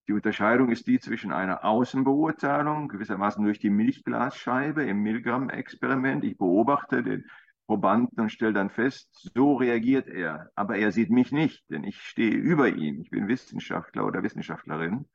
Die 0.08 0.12
Unterscheidung 0.12 0.70
ist 0.70 0.86
die 0.86 1.00
zwischen 1.00 1.32
einer 1.32 1.64
Außenbeurteilung, 1.64 2.86
gewissermaßen 2.88 3.44
durch 3.44 3.58
die 3.58 3.70
Milchglasscheibe 3.70 4.84
im 4.84 5.02
Milgram-Experiment. 5.02 6.22
Ich 6.22 6.38
beobachte 6.38 7.02
den 7.02 7.24
Probanden 7.66 8.20
und 8.20 8.30
stelle 8.30 8.52
dann 8.52 8.70
fest, 8.70 9.08
so 9.34 9.54
reagiert 9.54 10.06
er. 10.06 10.52
Aber 10.54 10.76
er 10.76 10.92
sieht 10.92 11.10
mich 11.10 11.32
nicht, 11.32 11.68
denn 11.70 11.82
ich 11.82 12.00
stehe 12.00 12.36
über 12.36 12.68
ihm. 12.68 13.00
Ich 13.00 13.10
bin 13.10 13.26
Wissenschaftler 13.26 14.06
oder 14.06 14.22
Wissenschaftlerin. 14.22 15.06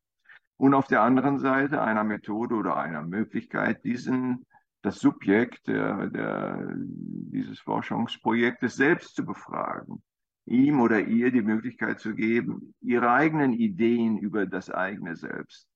Und 0.57 0.73
auf 0.73 0.87
der 0.87 1.01
anderen 1.03 1.39
Seite 1.39 1.81
einer 1.81 2.03
Methode 2.03 2.55
oder 2.55 2.75
einer 2.75 3.01
Möglichkeit, 3.01 3.85
diesen, 3.85 4.45
das 4.81 4.99
Subjekt 4.99 5.67
der, 5.67 6.07
der, 6.07 6.73
dieses 6.75 7.61
Forschungsprojektes 7.61 8.75
selbst 8.75 9.15
zu 9.15 9.25
befragen 9.25 10.03
ihm 10.45 10.81
oder 10.81 10.99
ihr 10.99 11.31
die 11.31 11.41
Möglichkeit 11.41 11.99
zu 11.99 12.15
geben, 12.15 12.73
ihre 12.81 13.11
eigenen 13.11 13.53
Ideen 13.53 14.17
über 14.17 14.45
das 14.45 14.69
eigene 14.69 15.15
Selbst 15.15 15.67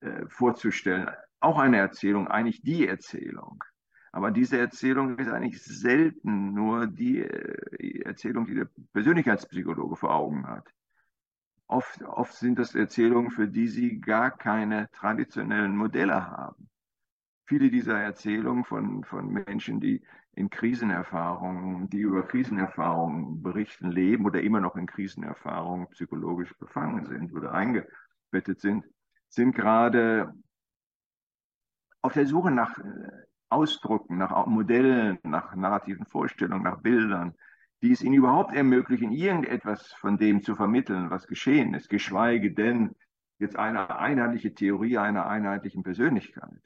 äh, 0.00 0.26
vorzustellen. 0.28 1.08
Auch 1.40 1.58
eine 1.58 1.78
Erzählung, 1.78 2.28
eigentlich 2.28 2.62
die 2.62 2.86
Erzählung. 2.86 3.62
Aber 4.12 4.30
diese 4.30 4.58
Erzählung 4.58 5.18
ist 5.18 5.28
eigentlich 5.30 5.62
selten 5.62 6.52
nur 6.52 6.86
die 6.86 7.20
äh, 7.20 8.02
Erzählung, 8.02 8.46
die 8.46 8.54
der 8.54 8.68
Persönlichkeitspsychologe 8.92 9.96
vor 9.96 10.14
Augen 10.14 10.46
hat. 10.46 10.68
Oft, 11.66 12.02
oft 12.02 12.34
sind 12.34 12.58
das 12.58 12.74
Erzählungen, 12.74 13.30
für 13.30 13.46
die 13.46 13.68
sie 13.68 14.00
gar 14.00 14.36
keine 14.36 14.90
traditionellen 14.90 15.76
Modelle 15.76 16.28
haben. 16.28 16.68
Viele 17.46 17.70
dieser 17.70 18.00
Erzählungen 18.00 18.64
von, 18.64 19.04
von 19.04 19.28
Menschen, 19.28 19.78
die 19.80 20.02
in 20.32 20.48
Krisenerfahrungen, 20.50 21.88
die 21.90 22.00
über 22.00 22.26
Krisenerfahrungen 22.26 23.42
berichten, 23.42 23.90
leben 23.90 24.24
oder 24.24 24.40
immer 24.40 24.60
noch 24.60 24.76
in 24.76 24.86
Krisenerfahrungen 24.86 25.88
psychologisch 25.90 26.56
befangen 26.58 27.04
sind 27.06 27.32
oder 27.32 27.52
eingebettet 27.52 28.60
sind, 28.60 28.84
sind 29.28 29.54
gerade 29.54 30.32
auf 32.02 32.12
der 32.14 32.26
Suche 32.26 32.50
nach 32.50 32.78
äh, 32.78 33.10
Ausdrucken, 33.48 34.16
nach 34.16 34.46
Modellen, 34.46 35.18
nach 35.24 35.54
narrativen 35.54 36.06
Vorstellungen, 36.06 36.62
nach 36.62 36.80
Bildern, 36.80 37.34
die 37.82 37.92
es 37.92 38.02
ihnen 38.02 38.14
überhaupt 38.14 38.54
ermöglichen, 38.54 39.10
irgendetwas 39.10 39.92
von 39.94 40.18
dem 40.18 40.42
zu 40.42 40.54
vermitteln, 40.54 41.10
was 41.10 41.26
geschehen 41.26 41.74
ist, 41.74 41.88
geschweige 41.88 42.52
denn 42.52 42.94
jetzt 43.38 43.56
eine 43.56 43.98
einheitliche 43.98 44.54
Theorie 44.54 44.98
einer 44.98 45.26
einheitlichen 45.26 45.82
Persönlichkeit. 45.82 46.62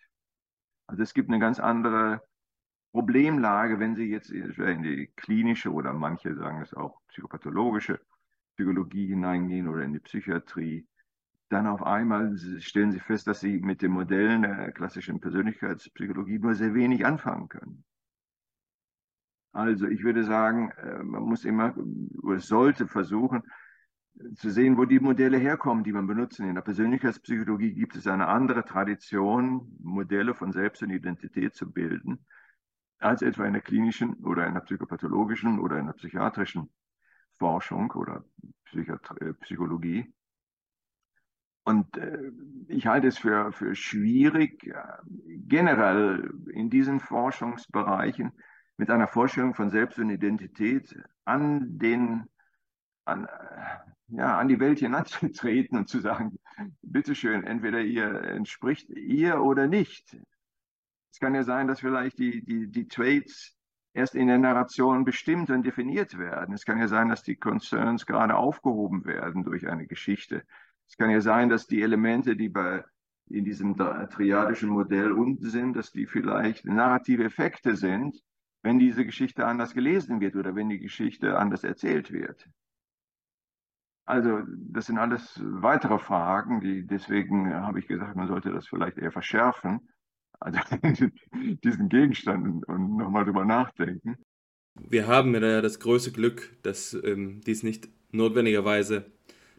Also 0.87 1.03
es 1.03 1.15
gibt 1.15 1.31
eine 1.31 1.39
ganz 1.39 1.61
andere 1.61 2.21
Problemlage, 2.95 3.81
wenn 3.81 3.97
Sie 3.97 4.05
jetzt 4.05 4.31
in 4.31 4.83
die 4.85 5.11
klinische 5.17 5.73
oder 5.73 5.93
manche 5.93 6.33
sagen 6.37 6.63
es 6.63 6.73
auch 6.75 7.01
psychopathologische 7.09 7.99
Psychologie 8.55 9.09
hineingehen 9.09 9.67
oder 9.67 9.83
in 9.83 9.95
die 9.95 9.99
Psychiatrie. 9.99 10.87
Dann 11.49 11.67
auf 11.67 11.83
einmal 11.83 12.39
stellen 12.61 12.93
Sie 12.93 13.01
fest, 13.01 13.27
dass 13.27 13.41
Sie 13.41 13.59
mit 13.59 13.83
den 13.83 13.91
Modellen 13.91 14.43
der 14.43 14.71
klassischen 14.71 15.21
Persönlichkeitspsychologie 15.21 16.39
nur 16.39 16.55
sehr 16.55 16.73
wenig 16.73 17.05
anfangen 17.05 17.49
können. 17.49 17.85
Also 19.51 19.89
ich 19.89 20.05
würde 20.05 20.23
sagen, 20.23 20.71
äh, 20.71 21.03
man 21.03 21.25
muss 21.25 21.45
immer 21.45 21.75
oder 22.23 22.39
sollte 22.39 22.87
versuchen 22.87 23.43
zu 24.37 24.51
sehen, 24.51 24.77
wo 24.77 24.85
die 24.85 25.01
Modelle 25.01 25.39
herkommen, 25.39 25.83
die 25.83 25.93
man 25.93 26.07
benutzen. 26.07 26.47
In 26.47 26.55
der 26.55 26.63
Persönlichkeitspsychologie 26.63 27.73
gibt 27.73 27.97
es 27.97 28.07
eine 28.07 28.29
andere 28.29 28.65
Tradition, 28.65 29.77
Modelle 29.83 30.33
von 30.35 30.53
Selbst 30.53 30.85
und 30.85 30.91
Identität 30.91 31.57
zu 31.57 31.73
bilden, 31.73 32.25
als 32.99 33.23
etwa 33.23 33.45
in 33.45 33.53
der 33.53 33.63
klinischen 33.63 34.15
oder 34.25 34.47
in 34.47 34.55
der 34.55 34.61
psychopathologischen 34.63 35.59
oder 35.59 35.79
in 35.79 35.87
der 35.87 35.95
psychiatrischen 35.95 36.71
Forschung 37.39 37.91
oder 37.93 38.25
Psychiat 38.65 39.01
äh, 39.21 39.35
Psychologie. 39.35 40.13
Und 41.65 41.97
äh, 41.97 42.31
ich 42.69 42.87
halte 42.87 43.09
es 43.09 43.19
für, 43.19 43.53
für 43.53 43.75
schwierig, 43.75 44.71
generell 45.27 46.31
in 46.53 46.71
diesen 46.71 47.01
Forschungsbereichen 47.01 48.33
mit 48.77 48.91
einer 48.91 49.09
Vorstellung 49.09 49.55
von 49.55 49.71
Selbst 49.71 49.99
und 49.99 50.11
Identität 50.11 50.95
an 51.25 51.79
den 51.79 52.25
an, 53.07 53.29
ja, 54.09 54.39
an 54.39 54.49
die 54.49 54.61
Welt 54.61 54.79
hinanzutreten 54.79 55.79
und 55.79 55.89
zu 55.89 56.01
sagen, 56.01 56.39
bitteschön, 56.83 57.45
entweder 57.45 57.81
ihr 57.81 58.23
entspricht 58.23 58.89
ihr 58.91 59.41
oder 59.43 59.67
nicht. 59.67 60.17
Es 61.15 61.21
kann 61.21 61.37
ja 61.37 61.45
sein, 61.45 61.69
dass 61.69 61.79
vielleicht 61.79 62.19
die, 62.19 62.45
die, 62.45 62.67
die 62.67 62.89
Traits 62.89 63.57
erst 63.93 64.17
in 64.17 64.27
der 64.27 64.39
Narration 64.39 65.05
bestimmt 65.05 65.49
und 65.49 65.65
definiert 65.65 66.19
werden. 66.19 66.53
Es 66.53 66.65
kann 66.65 66.81
ja 66.81 66.89
sein, 66.89 67.09
dass 67.09 67.23
die 67.23 67.37
Concerns 67.37 68.05
gerade 68.05 68.35
aufgehoben 68.35 69.05
werden 69.05 69.45
durch 69.45 69.69
eine 69.69 69.87
Geschichte. 69.87 70.43
Es 70.89 70.97
kann 70.97 71.11
ja 71.11 71.21
sein, 71.21 71.51
dass 71.51 71.69
die 71.69 71.83
Elemente, 71.83 72.35
die 72.35 72.49
bei 72.49 72.85
in 73.31 73.45
diesem 73.45 73.77
triadischen 73.77 74.71
Modell 74.71 75.13
unten 75.13 75.49
sind, 75.49 75.77
dass 75.77 75.93
die 75.93 76.07
vielleicht 76.07 76.65
narrative 76.65 77.23
Effekte 77.23 77.77
sind, 77.77 78.21
wenn 78.63 78.81
diese 78.81 79.07
Geschichte 79.07 79.47
anders 79.47 79.73
gelesen 79.73 80.19
wird 80.19 80.35
oder 80.35 80.57
wenn 80.57 80.69
die 80.69 80.81
Geschichte 80.81 81.39
anders 81.39 81.63
erzählt 81.63 82.11
wird. 82.11 82.51
Also 84.05 84.43
das 84.49 84.87
sind 84.87 84.99
alles 84.99 85.41
weitere 85.45 86.01
Fragen, 86.01 86.61
die 86.61 86.85
deswegen 86.85 87.55
habe 87.55 87.79
ich 87.79 87.87
gesagt, 87.87 88.17
man 88.17 88.27
sollte 88.27 88.51
das 88.51 88.67
vielleicht 88.67 88.99
eher 88.99 89.13
verschärfen, 89.13 89.89
also 90.45 90.61
diesen 91.65 91.89
Gegenstand 91.89 92.67
und 92.69 92.97
nochmal 92.97 93.25
drüber 93.25 93.45
nachdenken. 93.45 94.19
Wir 94.79 95.07
haben 95.07 95.35
ja 95.35 95.63
das 95.63 95.81
große 95.81 96.13
Glück, 96.13 96.57
dass 96.63 96.95
ähm, 97.05 97.41
dies 97.47 97.63
nicht 97.63 97.89
notwendigerweise 98.13 99.07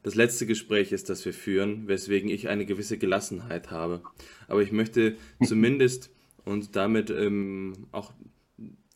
das 0.04 0.14
letzte 0.14 0.46
Gespräch 0.46 0.92
ist, 0.92 1.10
das 1.10 1.26
wir 1.26 1.34
führen, 1.34 1.88
weswegen 1.88 2.30
ich 2.30 2.48
eine 2.48 2.66
gewisse 2.66 3.00
Gelassenheit 3.00 3.72
habe. 3.72 4.04
Aber 4.48 4.62
ich 4.62 4.72
möchte 4.72 5.18
zumindest 5.44 6.12
und 6.44 6.76
damit 6.76 7.10
ähm, 7.10 7.88
auch 7.92 8.14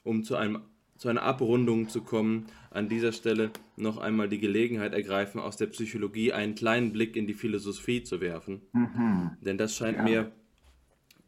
um 0.04 0.24
zu, 0.24 0.36
einem, 0.36 0.62
zu 0.98 1.10
einer 1.10 1.24
Abrundung 1.24 1.90
zu 1.90 2.02
kommen, 2.02 2.46
an 2.70 2.90
dieser 2.90 3.12
Stelle 3.12 3.52
noch 3.78 3.98
einmal 3.98 4.30
die 4.30 4.40
Gelegenheit 4.40 4.94
ergreifen, 4.94 5.42
aus 5.42 5.58
der 5.58 5.68
Psychologie 5.68 6.34
einen 6.34 6.54
kleinen 6.54 6.94
Blick 6.94 7.16
in 7.16 7.26
die 7.26 7.34
Philosophie 7.34 8.04
zu 8.04 8.22
werfen. 8.22 8.62
Mhm. 8.74 9.32
Denn 9.42 9.58
das 9.58 9.76
scheint 9.76 9.98
ja. 9.98 10.04
mir, 10.04 10.32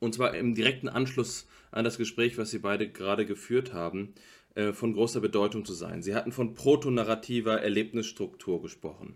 und 0.01 0.15
zwar 0.15 0.35
im 0.35 0.55
direkten 0.55 0.89
Anschluss 0.89 1.47
an 1.71 1.85
das 1.85 1.97
Gespräch, 1.97 2.37
was 2.37 2.51
Sie 2.51 2.59
beide 2.59 2.89
gerade 2.89 3.25
geführt 3.25 3.71
haben, 3.71 4.13
äh, 4.55 4.73
von 4.73 4.93
großer 4.93 5.21
Bedeutung 5.21 5.63
zu 5.63 5.73
sein. 5.73 6.01
Sie 6.01 6.15
hatten 6.15 6.31
von 6.31 6.55
protonarrativer 6.55 7.61
Erlebnisstruktur 7.61 8.61
gesprochen. 8.61 9.15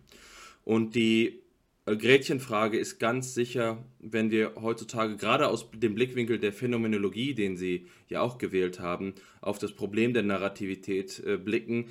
Und 0.64 0.95
die 0.95 1.41
äh, 1.86 1.98
Gretchenfrage 1.98 2.78
ist 2.78 2.99
ganz 2.99 3.34
sicher, 3.34 3.84
wenn 3.99 4.30
wir 4.30 4.53
heutzutage 4.62 5.18
gerade 5.18 5.48
aus 5.48 5.70
dem 5.72 5.95
Blickwinkel 5.95 6.38
der 6.40 6.53
Phänomenologie, 6.53 7.34
den 7.34 7.57
Sie 7.57 7.88
ja 8.07 8.22
auch 8.22 8.38
gewählt 8.38 8.80
haben, 8.80 9.16
auf 9.41 9.57
das 9.57 9.74
Problem 9.74 10.14
der 10.14 10.24
Narrativität 10.24 11.22
äh, 11.26 11.38
blicken, 11.38 11.90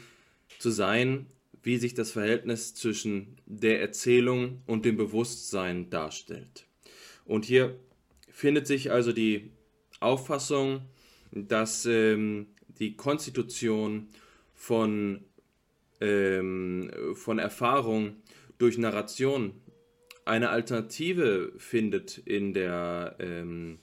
zu 0.61 0.71
sein, 0.71 1.27
wie 1.65 1.79
sich 1.79 1.95
das 1.95 2.12
Verhältnis 2.12 2.75
zwischen 2.75 3.39
der 3.47 3.81
Erzählung 3.81 4.62
und 4.66 4.85
dem 4.85 4.97
Bewusstsein 4.97 5.91
darstellt. 5.91 6.66
Und 7.25 7.45
hier 7.45 7.79
findet 8.35 8.66
sich 8.66 8.90
also 8.90 9.12
die 9.12 9.52
Auffassung, 10.01 10.82
dass 11.31 11.86
ähm, 11.86 12.48
die 12.81 12.97
Konstitution 12.97 14.09
von, 14.55 15.20
ähm, 16.01 16.90
von 17.15 17.39
Erfahrung 17.39 18.16
durch 18.59 18.77
Narration 18.77 19.52
eine 20.24 20.51
Alternative 20.51 21.52
findet 21.59 22.19
in 22.19 22.52
der, 22.55 23.15
ähm, 23.20 23.78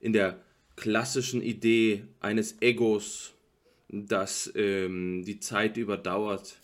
in 0.00 0.12
der 0.12 0.42
klassischen 0.74 1.40
Idee 1.40 2.04
eines 2.18 2.60
Egos, 2.62 3.32
das 3.88 4.52
ähm, 4.56 5.22
die 5.24 5.38
Zeit 5.38 5.76
überdauert, 5.76 6.60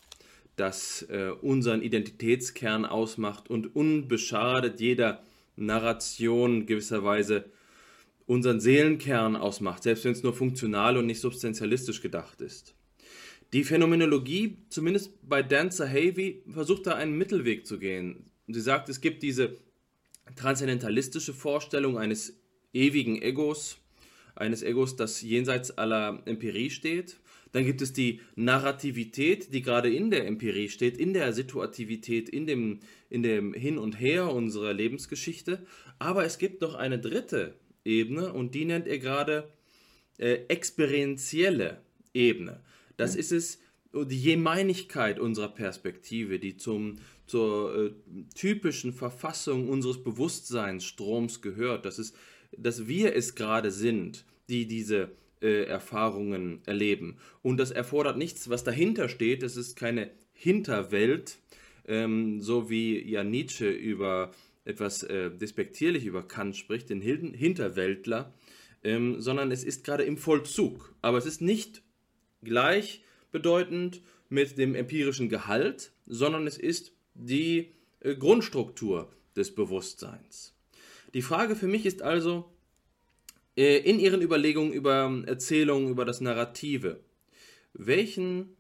das 0.57 1.02
äh, 1.02 1.31
unseren 1.40 1.81
Identitätskern 1.81 2.85
ausmacht 2.85 3.48
und 3.48 3.77
unbeschadet 3.77 4.81
jeder 4.81 5.23
Narration 5.61 6.66
gewisserweise 6.66 7.45
unseren 8.27 8.61
Seelenkern 8.61 9.37
ausmacht, 9.37 9.82
selbst 9.82 10.05
wenn 10.05 10.12
es 10.12 10.23
nur 10.23 10.35
funktional 10.35 10.97
und 10.97 11.07
nicht 11.07 11.20
substantialistisch 11.20 12.01
gedacht 12.01 12.41
ist. 12.41 12.74
Die 13.53 13.65
Phänomenologie, 13.65 14.59
zumindest 14.69 15.12
bei 15.28 15.43
Dancer 15.43 15.89
Havey, 15.89 16.43
versucht 16.49 16.87
da 16.87 16.95
einen 16.95 17.19
Mittelweg 17.19 17.66
zu 17.66 17.78
gehen. 17.78 18.31
Sie 18.47 18.61
sagt, 18.61 18.89
es 18.89 19.01
gibt 19.01 19.23
diese 19.23 19.57
transzendentalistische 20.37 21.35
Vorstellung 21.35 21.99
eines 21.99 22.41
ewigen 22.73 23.20
Egos, 23.20 23.78
eines 24.37 24.62
Egos, 24.62 24.97
das 24.97 25.23
jenseits 25.23 25.73
aller 25.73 26.23
Empirie 26.27 26.70
steht. 26.70 27.20
Dann 27.53 27.65
gibt 27.65 27.83
es 27.83 27.93
die 27.93 28.21
Narrativität, 28.37 29.53
die 29.53 29.63
gerade 29.63 29.93
in 29.93 30.11
der 30.11 30.27
Empirie 30.27 30.69
steht, 30.69 30.97
in 30.97 31.13
der 31.13 31.33
Situativität, 31.33 32.29
in 32.29 32.47
dem, 32.47 32.81
in 33.09 33.23
dem 33.23 33.55
Hin 33.55 33.79
und 33.79 34.01
Her 34.01 34.33
unserer 34.33 34.73
Lebensgeschichte. 34.73 35.67
Aber 35.99 36.25
es 36.25 36.39
gibt 36.39 36.61
noch 36.61 36.75
eine 36.75 36.99
dritte 36.99 37.55
Ebene 37.85 38.33
und 38.33 38.55
die 38.55 38.65
nennt 38.65 38.87
er 38.87 38.99
gerade 38.99 39.51
äh, 40.19 40.45
experientielle 40.49 41.81
Ebene. 42.15 42.61
Das 42.97 43.17
ist 43.17 43.33
es, 43.33 43.59
die 43.93 44.21
Jemeinigkeit 44.21 45.19
unserer 45.19 45.49
Perspektive, 45.49 46.39
die 46.39 46.57
zum, 46.57 46.99
zur 47.27 47.87
äh, 47.87 47.91
typischen 48.35 48.93
Verfassung 48.93 49.69
unseres 49.69 50.03
Bewusstseinsstroms 50.03 51.43
gehört. 51.43 51.85
Das 51.85 51.99
ist, 51.99 52.15
dass 52.57 52.87
wir 52.87 53.17
es 53.17 53.35
gerade 53.35 53.71
sind, 53.71 54.25
die 54.49 54.67
diese 54.67 55.11
äh, 55.43 55.65
Erfahrungen 55.65 56.62
erleben. 56.67 57.19
Und 57.43 57.59
das 57.59 57.71
erfordert 57.71 58.17
nichts, 58.17 58.51
was 58.51 58.65
dahinter 58.65 59.09
steht. 59.09 59.43
Es 59.43 59.57
ist 59.57 59.77
keine 59.77 60.11
Hinterwelt, 60.33 61.39
ähm, 61.87 62.41
so 62.41 62.71
wie 62.71 63.01
ja 63.09 63.25
Nietzsche 63.25 63.69
über 63.71 64.33
etwas 64.65 65.03
äh, 65.03 65.31
despektierlich 65.31 66.05
über 66.05 66.27
Kant 66.27 66.57
spricht, 66.57 66.91
den 66.91 67.01
Hinterwäldler, 67.01 68.33
ähm, 68.85 69.21
sondern 69.21 69.51
es 69.51 69.65
ist 69.65 69.85
gerade 69.85 70.05
im 70.05 70.17
Vollzug. 70.17 70.95
Aber 71.03 71.19
es 71.19 71.27
ist 71.27 71.41
nicht 71.41 71.83
gleichbedeutend 72.43 74.03
mit 74.29 74.59
dem 74.59 74.75
empirischen 74.75 75.29
Gehalt, 75.29 75.93
sondern 76.07 76.47
es 76.47 76.57
ist 76.57 76.93
die 77.15 77.73
äh, 78.01 78.15
Grundstruktur 78.15 79.12
des 79.37 79.55
Bewusstseins. 79.55 80.55
Die 81.15 81.23
Frage 81.23 81.57
für 81.57 81.67
mich 81.67 81.87
ist 81.87 82.03
also, 82.03 82.51
in 83.55 83.99
Ihren 83.99 84.23
Überlegungen 84.23 84.73
über 84.73 85.11
Erzählungen, 85.27 85.91
über 85.91 86.05
das 86.05 86.21
Narrative, 86.21 87.01
welchen 87.73 88.57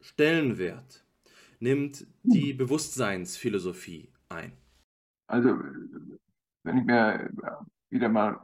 Stellenwert 0.00 1.04
nimmt 1.60 2.06
die 2.22 2.52
Bewusstseinsphilosophie 2.52 4.10
ein? 4.28 4.52
Also, 5.26 5.58
wenn 6.62 6.78
ich 6.78 6.84
mir 6.84 7.30
wieder 7.90 8.08
mal 8.08 8.40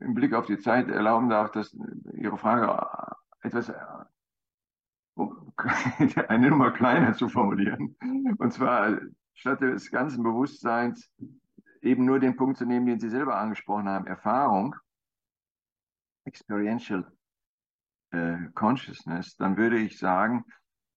im 0.00 0.14
Blick 0.14 0.34
auf 0.34 0.46
die 0.46 0.58
Zeit 0.58 0.88
erlauben 0.88 1.28
darf, 1.28 1.52
dass 1.52 1.76
Ihre 2.14 2.36
Frage 2.36 3.16
etwas 3.42 3.72
eine 6.28 6.50
Nummer 6.50 6.72
kleiner 6.72 7.14
zu 7.14 7.28
formulieren. 7.28 7.96
Und 8.38 8.52
zwar 8.52 8.98
statt 9.34 9.60
des 9.60 9.90
ganzen 9.90 10.22
Bewusstseins 10.22 11.10
eben 11.80 12.04
nur 12.04 12.18
den 12.18 12.36
Punkt 12.36 12.58
zu 12.58 12.66
nehmen, 12.66 12.86
den 12.86 13.00
Sie 13.00 13.10
selber 13.10 13.36
angesprochen 13.36 13.88
haben, 13.88 14.06
Erfahrung, 14.06 14.74
Experiential 16.24 17.10
äh, 18.10 18.36
Consciousness, 18.54 19.36
dann 19.36 19.56
würde 19.56 19.78
ich 19.78 19.98
sagen, 19.98 20.44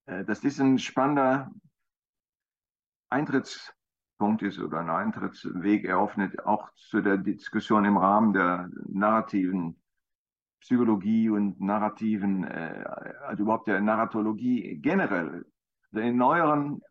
äh, 0.06 0.24
dass 0.26 0.42
dies 0.42 0.60
ein 0.60 0.80
spannender 0.80 1.52
Eintritts 3.10 3.74
Punkt 4.18 4.42
ist 4.42 4.60
oder 4.60 4.80
ein 4.80 4.90
Eintrittsweg 4.90 5.86
eröffnet, 5.86 6.44
auch 6.46 6.72
zu 6.74 7.02
der 7.02 7.18
Diskussion 7.18 7.86
im 7.86 7.98
Rahmen 7.98 8.34
der 8.34 8.70
narrativen 8.88 9.80
Psychologie 10.60 11.30
und 11.30 11.62
narrativen, 11.62 12.44
äh, 12.44 12.84
also 13.26 13.44
überhaupt 13.44 13.68
der 13.68 13.80
Narratologie 13.80 14.80
generell. 14.82 15.46
Also 15.92 16.00
in 16.00 16.18
neueren 16.18 16.82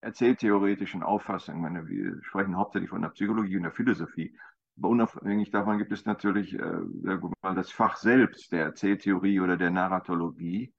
erzähltheoretischen 0.00 1.02
Auffassungen, 1.02 1.86
wir 1.86 2.22
sprechen 2.24 2.56
hauptsächlich 2.56 2.90
von 2.90 3.02
der 3.02 3.10
Psychologie 3.10 3.56
und 3.56 3.62
der 3.62 3.72
Philosophie, 3.72 4.36
unabhängig 4.80 5.50
davon 5.50 5.78
gibt 5.78 5.92
es 5.92 6.04
natürlich 6.04 6.54
äh, 6.54 6.80
das 7.42 7.70
Fach 7.70 7.96
selbst 7.96 8.52
der 8.52 8.64
Erzähltheorie 8.64 9.40
oder 9.40 9.56
der 9.56 9.70
Narratologie. 9.70 10.72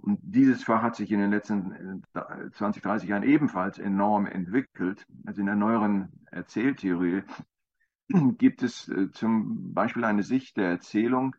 Und 0.00 0.18
dieses 0.22 0.64
Fach 0.64 0.82
hat 0.82 0.96
sich 0.96 1.10
in 1.12 1.20
den 1.20 1.30
letzten 1.30 2.02
20, 2.52 2.82
äh, 2.82 2.86
30 2.86 3.08
Jahren 3.08 3.22
ebenfalls 3.22 3.78
enorm 3.78 4.26
entwickelt. 4.26 5.06
Also 5.24 5.40
in 5.40 5.46
der 5.46 5.56
neueren 5.56 6.12
Erzähltheorie 6.30 7.22
gibt 8.38 8.62
es 8.62 8.88
äh, 8.88 9.10
zum 9.12 9.72
Beispiel 9.72 10.04
eine 10.04 10.22
Sicht 10.22 10.56
der 10.56 10.68
Erzählung, 10.68 11.36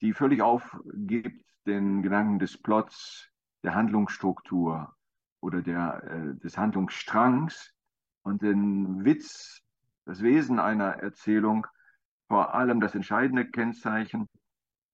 die 0.00 0.12
völlig 0.12 0.42
aufgibt 0.42 1.44
den 1.66 2.02
Gedanken 2.02 2.38
des 2.38 2.56
Plots, 2.56 3.28
der 3.62 3.74
Handlungsstruktur 3.74 4.94
oder 5.40 5.62
der, 5.62 6.02
äh, 6.04 6.40
des 6.40 6.56
Handlungsstrangs 6.56 7.74
und 8.22 8.42
den 8.42 9.04
Witz, 9.04 9.62
das 10.04 10.22
Wesen 10.22 10.58
einer 10.58 10.96
Erzählung, 10.96 11.66
vor 12.28 12.54
allem 12.54 12.80
das 12.80 12.94
entscheidende 12.94 13.46
Kennzeichen, 13.46 14.28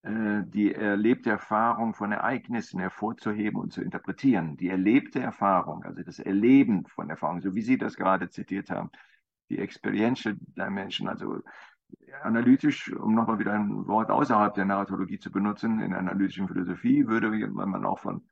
äh, 0.02 0.42
die 0.46 0.74
erlebte 0.74 1.30
Erfahrung 1.30 1.94
von 1.94 2.12
Ereignissen 2.12 2.80
hervorzuheben 2.80 3.60
und 3.60 3.72
zu 3.72 3.82
interpretieren. 3.82 4.56
Die 4.56 4.68
erlebte 4.68 5.20
Erfahrung, 5.20 5.84
also 5.84 6.02
das 6.02 6.18
Erleben 6.18 6.86
von 6.86 7.10
Erfahrungen, 7.10 7.42
so 7.42 7.54
wie 7.54 7.62
Sie 7.62 7.78
das 7.78 7.96
gerade 7.96 8.30
zitiert 8.30 8.70
haben, 8.70 8.90
die 9.48 9.58
Experiential 9.58 10.36
Dimension, 10.38 11.08
also 11.08 11.42
analytisch, 12.22 12.92
um 12.92 13.14
nochmal 13.14 13.38
wieder 13.38 13.52
ein 13.52 13.86
Wort 13.86 14.10
außerhalb 14.10 14.54
der 14.54 14.64
Narratologie 14.64 15.18
zu 15.18 15.30
benutzen, 15.30 15.80
in 15.80 15.90
der 15.90 16.00
analytischen 16.00 16.48
Philosophie 16.48 17.06
würde 17.06 17.30
man 17.48 17.84
auch 17.84 17.98
von 17.98 18.22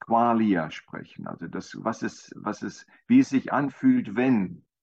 Qualia 0.00 0.70
sprechen. 0.70 1.26
Also 1.26 1.46
das, 1.48 1.76
was 1.82 2.02
es, 2.02 2.32
was 2.36 2.62
es, 2.62 2.86
wie 3.06 3.20
es 3.20 3.28
sich 3.28 3.52
anfühlt, 3.52 4.16
wenn, 4.16 4.56
äh, 4.56 4.73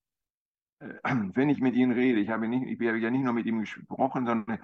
wenn 1.34 1.48
ich 1.48 1.60
mit 1.60 1.74
Ihnen 1.74 1.92
rede. 1.92 2.20
Ich 2.20 2.28
habe, 2.30 2.48
nicht, 2.48 2.66
ich 2.66 2.88
habe 2.88 2.98
ja 2.98 3.10
nicht 3.10 3.24
nur 3.24 3.32
mit 3.32 3.46
ihm 3.46 3.60
gesprochen, 3.60 4.26
sondern 4.26 4.58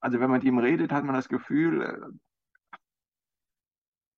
also 0.00 0.18
wenn 0.18 0.30
man 0.30 0.38
mit 0.38 0.44
ihm 0.44 0.58
redet, 0.58 0.92
hat 0.92 1.04
man 1.04 1.14
das 1.14 1.28
Gefühl, 1.28 1.82
äh, 1.82 2.76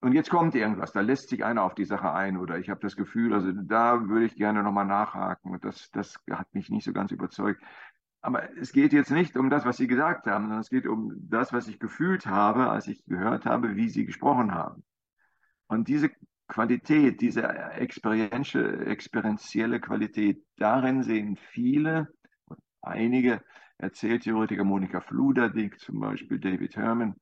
und 0.00 0.14
jetzt 0.14 0.30
kommt 0.30 0.54
irgendwas, 0.54 0.92
da 0.92 1.00
lässt 1.00 1.28
sich 1.28 1.44
einer 1.44 1.62
auf 1.62 1.74
die 1.74 1.84
Sache 1.84 2.12
ein 2.12 2.36
oder 2.36 2.58
ich 2.58 2.70
habe 2.70 2.80
das 2.80 2.96
Gefühl, 2.96 3.32
also 3.32 3.52
da 3.52 4.08
würde 4.08 4.26
ich 4.26 4.34
gerne 4.34 4.62
nochmal 4.64 4.84
nachhaken 4.84 5.52
und 5.52 5.64
das, 5.64 5.90
das 5.92 6.16
hat 6.30 6.52
mich 6.54 6.70
nicht 6.70 6.84
so 6.84 6.92
ganz 6.92 7.12
überzeugt. 7.12 7.62
Aber 8.20 8.56
es 8.56 8.72
geht 8.72 8.92
jetzt 8.92 9.10
nicht 9.10 9.36
um 9.36 9.50
das, 9.50 9.64
was 9.64 9.76
Sie 9.76 9.86
gesagt 9.86 10.26
haben, 10.26 10.44
sondern 10.44 10.60
es 10.60 10.70
geht 10.70 10.86
um 10.86 11.12
das, 11.28 11.52
was 11.52 11.68
ich 11.68 11.78
gefühlt 11.78 12.26
habe, 12.26 12.68
als 12.68 12.88
ich 12.88 13.04
gehört 13.04 13.46
habe, 13.46 13.76
wie 13.76 13.88
Sie 13.88 14.04
gesprochen 14.04 14.54
haben. 14.54 14.84
Und 15.66 15.88
diese 15.88 16.10
Qualität, 16.52 17.22
diese 17.22 17.48
experientielle 17.76 19.80
Qualität, 19.80 20.44
darin 20.58 21.02
sehen 21.02 21.36
viele, 21.36 22.08
einige 22.82 23.42
Erzähltheoretiker, 23.78 24.62
Monika 24.62 25.00
Fluderding 25.00 25.72
zum 25.78 26.00
Beispiel, 26.00 26.38
David 26.38 26.76
Herman, 26.76 27.14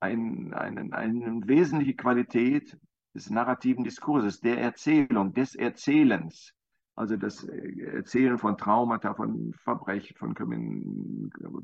ein, 0.00 0.54
eine, 0.54 0.90
eine 0.94 1.42
wesentliche 1.44 1.94
Qualität 1.94 2.74
des 3.14 3.28
narrativen 3.28 3.84
Diskurses, 3.84 4.40
der 4.40 4.58
Erzählung, 4.58 5.34
des 5.34 5.54
Erzählens. 5.54 6.54
Also 6.94 7.18
das 7.18 7.44
Erzählen 7.44 8.38
von 8.38 8.56
Traumata, 8.56 9.12
von 9.12 9.52
Verbrechen, 9.62 10.16
von 10.16 10.34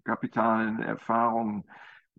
kapitalen 0.04 0.80
Erfahrungen, 0.80 1.64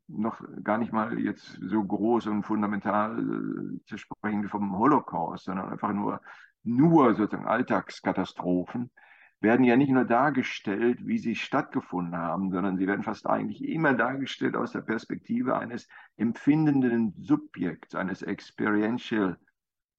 noch 0.07 0.41
gar 0.63 0.77
nicht 0.77 0.93
mal 0.93 1.19
jetzt 1.19 1.59
so 1.61 1.83
groß 1.83 2.27
und 2.27 2.43
fundamental 2.43 3.19
äh, 3.19 3.83
zu 3.85 3.97
sprechen 3.97 4.47
vom 4.47 4.77
Holocaust, 4.77 5.45
sondern 5.45 5.69
einfach 5.69 5.93
nur, 5.93 6.21
nur 6.63 7.15
sozusagen 7.15 7.47
Alltagskatastrophen 7.47 8.91
werden 9.39 9.63
ja 9.65 9.75
nicht 9.75 9.91
nur 9.91 10.05
dargestellt, 10.05 11.05
wie 11.05 11.19
sie 11.19 11.35
stattgefunden 11.35 12.17
haben, 12.17 12.51
sondern 12.51 12.77
sie 12.77 12.87
werden 12.87 13.03
fast 13.03 13.27
eigentlich 13.27 13.63
immer 13.63 13.93
dargestellt 13.93 14.55
aus 14.55 14.71
der 14.71 14.81
Perspektive 14.81 15.57
eines 15.57 15.87
empfindenden 16.15 17.13
Subjekts, 17.19 17.93
eines 17.93 18.23
Experiential 18.23 19.37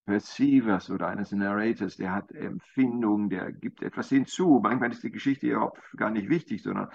Perceivers 0.07 0.91
oder 0.91 1.09
eines 1.09 1.33
Narrators, 1.33 1.97
der 1.97 2.15
hat 2.15 2.33
Empfindung, 2.33 3.29
der 3.29 3.53
gibt 3.53 3.83
etwas 3.83 4.09
hinzu. 4.09 4.59
Manchmal 4.63 4.91
ist 4.91 5.05
die 5.05 5.11
Geschichte 5.11 5.49
überhaupt 5.49 5.79
gar 5.99 6.11
nicht 6.11 6.31
wichtig, 6.31 6.63
sondern 6.63 6.89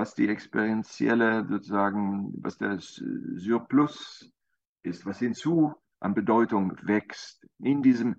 was 0.00 0.14
die 0.14 0.28
experientielle 0.28 1.46
sozusagen, 1.46 2.32
was 2.42 2.56
der 2.56 2.78
Surplus 2.80 4.32
ist, 4.82 5.04
was 5.04 5.18
hinzu 5.18 5.74
an 6.00 6.14
Bedeutung 6.14 6.72
wächst 6.82 7.46
in 7.58 7.82
diesem 7.82 8.16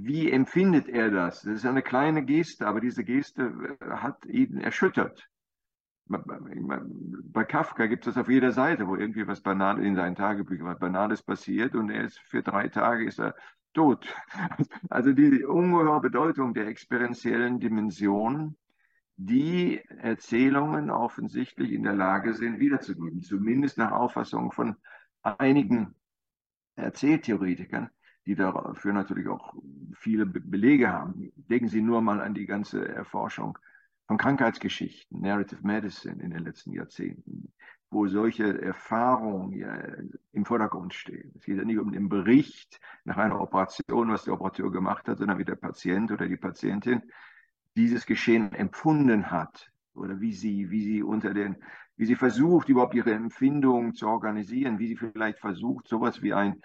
wie 0.00 0.30
empfindet 0.30 0.88
er 0.88 1.10
das? 1.10 1.42
Das 1.42 1.54
ist 1.54 1.66
eine 1.66 1.82
kleine 1.82 2.24
Geste, 2.24 2.66
aber 2.68 2.80
diese 2.80 3.02
Geste 3.02 3.76
äh, 3.80 3.84
hat 3.96 4.24
ihn 4.26 4.58
erschüttert. 4.58 5.28
Bei 6.06 7.44
Kafka 7.44 7.86
gibt 7.86 8.06
es 8.06 8.14
das 8.14 8.22
auf 8.22 8.30
jeder 8.30 8.52
Seite, 8.52 8.86
wo 8.86 8.94
irgendwie 8.94 9.26
was 9.26 9.42
Banales 9.42 9.84
in 9.84 9.96
seinen 9.96 10.14
Tagebüchern 10.14 10.68
was 10.68 10.78
Banales 10.78 11.22
passiert 11.22 11.74
und 11.74 11.90
er 11.90 12.04
ist 12.04 12.18
für 12.20 12.42
drei 12.42 12.68
Tage 12.68 13.06
ist 13.06 13.18
er 13.18 13.34
tot. 13.74 14.06
Also 14.90 15.12
die 15.12 15.44
ungeheure 15.44 16.00
Bedeutung 16.00 16.54
der 16.54 16.68
experientiellen 16.68 17.58
Dimension, 17.58 18.56
die 19.18 19.82
Erzählungen 19.98 20.90
offensichtlich 20.90 21.72
in 21.72 21.82
der 21.82 21.94
Lage 21.94 22.32
sind 22.34 22.58
wiederzugeben, 22.58 23.20
zumindest 23.22 23.76
nach 23.76 23.92
Auffassung 23.92 24.52
von 24.52 24.76
einigen 25.22 25.94
Erzähltheoretikern 26.76 27.90
die 28.28 28.34
dafür 28.34 28.92
natürlich 28.92 29.26
auch 29.26 29.54
viele 29.94 30.26
Belege 30.26 30.92
haben. 30.92 31.32
Denken 31.34 31.68
Sie 31.68 31.80
nur 31.80 32.02
mal 32.02 32.20
an 32.20 32.34
die 32.34 32.44
ganze 32.44 32.86
Erforschung 32.86 33.58
von 34.06 34.18
Krankheitsgeschichten, 34.18 35.22
Narrative 35.22 35.66
Medicine 35.66 36.22
in 36.22 36.30
den 36.30 36.44
letzten 36.44 36.72
Jahrzehnten, 36.72 37.54
wo 37.88 38.06
solche 38.06 38.60
Erfahrungen 38.60 39.54
ja 39.54 39.82
im 40.32 40.44
Vordergrund 40.44 40.92
stehen. 40.92 41.32
Es 41.38 41.46
geht 41.46 41.56
ja 41.56 41.64
nicht 41.64 41.78
um 41.78 41.90
den 41.90 42.10
Bericht 42.10 42.78
nach 43.04 43.16
einer 43.16 43.40
Operation, 43.40 44.10
was 44.10 44.24
der 44.24 44.34
Operateur 44.34 44.70
gemacht 44.70 45.08
hat, 45.08 45.16
sondern 45.16 45.38
wie 45.38 45.46
der 45.46 45.56
Patient 45.56 46.12
oder 46.12 46.28
die 46.28 46.36
Patientin 46.36 47.00
dieses 47.78 48.06
Geschehen 48.06 48.52
empfunden 48.52 49.30
hat 49.30 49.70
oder 49.94 50.20
wie 50.20 50.32
sie, 50.32 50.70
wie 50.70 50.82
sie 50.82 51.02
unter 51.02 51.32
den, 51.32 51.56
wie 51.96 52.06
sie 52.06 52.16
versucht, 52.16 52.68
überhaupt 52.68 52.94
ihre 52.94 53.12
Empfindungen 53.12 53.94
zu 53.94 54.06
organisieren, 54.06 54.78
wie 54.78 54.88
sie 54.88 54.96
vielleicht 54.96 55.38
versucht, 55.38 55.88
sowas 55.88 56.22
wie 56.22 56.34
ein 56.34 56.62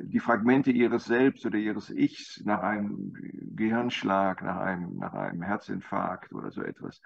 die 0.00 0.18
Fragmente 0.18 0.72
ihres 0.72 1.04
Selbst 1.04 1.46
oder 1.46 1.56
ihres 1.56 1.90
Ichs 1.90 2.42
nach 2.44 2.60
einem 2.60 3.12
Gehirnschlag, 3.54 4.42
nach 4.42 4.56
einem, 4.56 4.96
nach 4.96 5.12
einem 5.12 5.42
Herzinfarkt 5.42 6.32
oder 6.32 6.50
so 6.50 6.62
etwas 6.62 7.00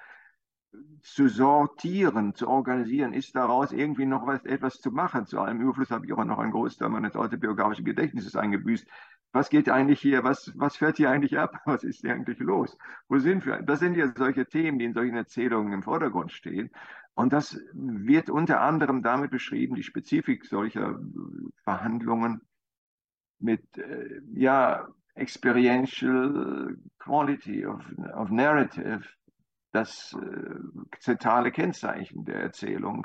zu 1.03 1.29
sortieren, 1.29 2.35
zu 2.35 2.49
organisieren, 2.49 3.13
ist 3.13 3.37
daraus 3.37 3.71
irgendwie 3.71 4.07
noch 4.07 4.27
was, 4.27 4.45
etwas 4.45 4.81
zu 4.81 4.91
machen. 4.91 5.27
Zu 5.27 5.39
allem 5.39 5.61
Überfluss 5.61 5.91
habe 5.91 6.07
ich 6.07 6.13
auch 6.13 6.25
noch 6.25 6.39
einen 6.39 6.51
Großteil 6.53 6.89
meines 6.89 7.15
autobiografischen 7.15 7.85
Gedächtnisses 7.85 8.35
eingebüßt. 8.35 8.87
Was 9.35 9.51
geht 9.51 9.69
eigentlich 9.69 10.01
hier, 10.01 10.23
was, 10.23 10.53
was 10.55 10.77
fährt 10.77 10.97
hier 10.97 11.11
eigentlich 11.11 11.37
ab? 11.37 11.61
Was 11.67 11.83
ist 11.83 12.03
hier 12.03 12.13
eigentlich 12.13 12.39
los? 12.39 12.79
Wo 13.09 13.19
sind 13.19 13.45
wir? 13.45 13.63
Das 13.63 13.81
sind 13.81 13.97
ja 13.97 14.13
solche 14.17 14.47
Themen, 14.47 14.79
die 14.79 14.85
in 14.85 14.95
solchen 14.95 15.17
Erzählungen 15.17 15.73
im 15.73 15.83
Vordergrund 15.83 16.31
stehen. 16.31 16.71
Und 17.15 17.33
das 17.33 17.61
wird 17.73 18.31
unter 18.31 18.61
anderem 18.61 19.03
damit 19.03 19.33
beschrieben, 19.33 19.75
die 19.75 19.83
Spezifik 19.83 20.45
solcher 20.45 21.01
Verhandlungen 21.65 22.43
mit 23.41 23.77
äh, 23.77 24.21
ja, 24.35 24.87
experiential 25.17 26.77
quality 27.01 27.67
of, 27.67 27.83
of 28.15 28.31
narrative, 28.31 29.03
das 29.73 30.17
äh, 30.23 30.99
zentrale 31.01 31.51
Kennzeichen 31.51 32.25
der 32.25 32.37
Erzählung, 32.37 33.05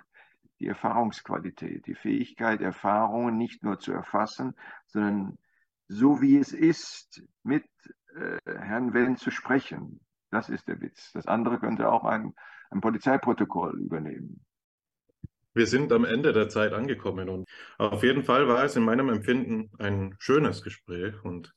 die 0.59 0.67
Erfahrungsqualität, 0.67 1.87
die 1.87 1.95
Fähigkeit, 1.95 2.61
Erfahrungen 2.61 3.35
nicht 3.35 3.63
nur 3.63 3.79
zu 3.79 3.93
erfassen, 3.93 4.53
sondern 4.85 5.39
so 5.89 6.21
wie 6.21 6.37
es 6.37 6.53
ist, 6.53 7.21
mit 7.43 7.65
äh, 8.15 8.37
Herrn 8.45 8.93
Wendt 8.93 9.19
zu 9.19 9.31
sprechen. 9.31 9.99
Das 10.31 10.47
ist 10.47 10.67
der 10.67 10.79
Witz. 10.79 11.11
Das 11.13 11.25
andere 11.25 11.59
könnte 11.59 11.91
auch 11.91 12.05
ein, 12.05 12.33
ein 12.69 12.79
Polizeiprotokoll 12.79 13.79
übernehmen. 13.79 14.45
Wir 15.55 15.65
sind 15.65 15.91
am 15.91 16.05
Ende 16.05 16.31
der 16.31 16.47
Zeit 16.47 16.73
angekommen 16.73 17.27
und 17.27 17.49
auf 17.79 18.03
jeden 18.03 18.23
Fall 18.23 18.47
war 18.47 18.63
es 18.63 18.75
in 18.75 18.83
meinem 18.83 19.09
Empfinden 19.09 19.71
ein 19.79 20.15
schönes 20.19 20.61
Gespräch 20.61 21.15
und 21.23 21.53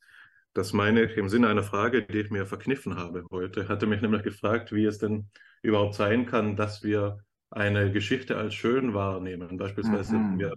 das 0.54 0.72
meine 0.72 1.04
ich 1.04 1.16
im 1.16 1.28
Sinne 1.28 1.48
einer 1.48 1.62
Frage, 1.62 2.02
die 2.02 2.18
ich 2.18 2.30
mir 2.30 2.46
verkniffen 2.46 2.96
habe 2.96 3.26
heute. 3.30 3.68
Hatte 3.68 3.86
mich 3.86 4.00
nämlich 4.00 4.22
gefragt, 4.22 4.72
wie 4.72 4.86
es 4.86 4.98
denn 4.98 5.28
überhaupt 5.62 5.94
sein 5.94 6.26
kann, 6.26 6.56
dass 6.56 6.82
wir 6.82 7.18
eine 7.50 7.92
Geschichte 7.92 8.36
als 8.38 8.54
schön 8.54 8.94
wahrnehmen. 8.94 9.58
Beispielsweise, 9.58 10.16
mhm. 10.16 10.32
wenn 10.32 10.38
wir 10.38 10.54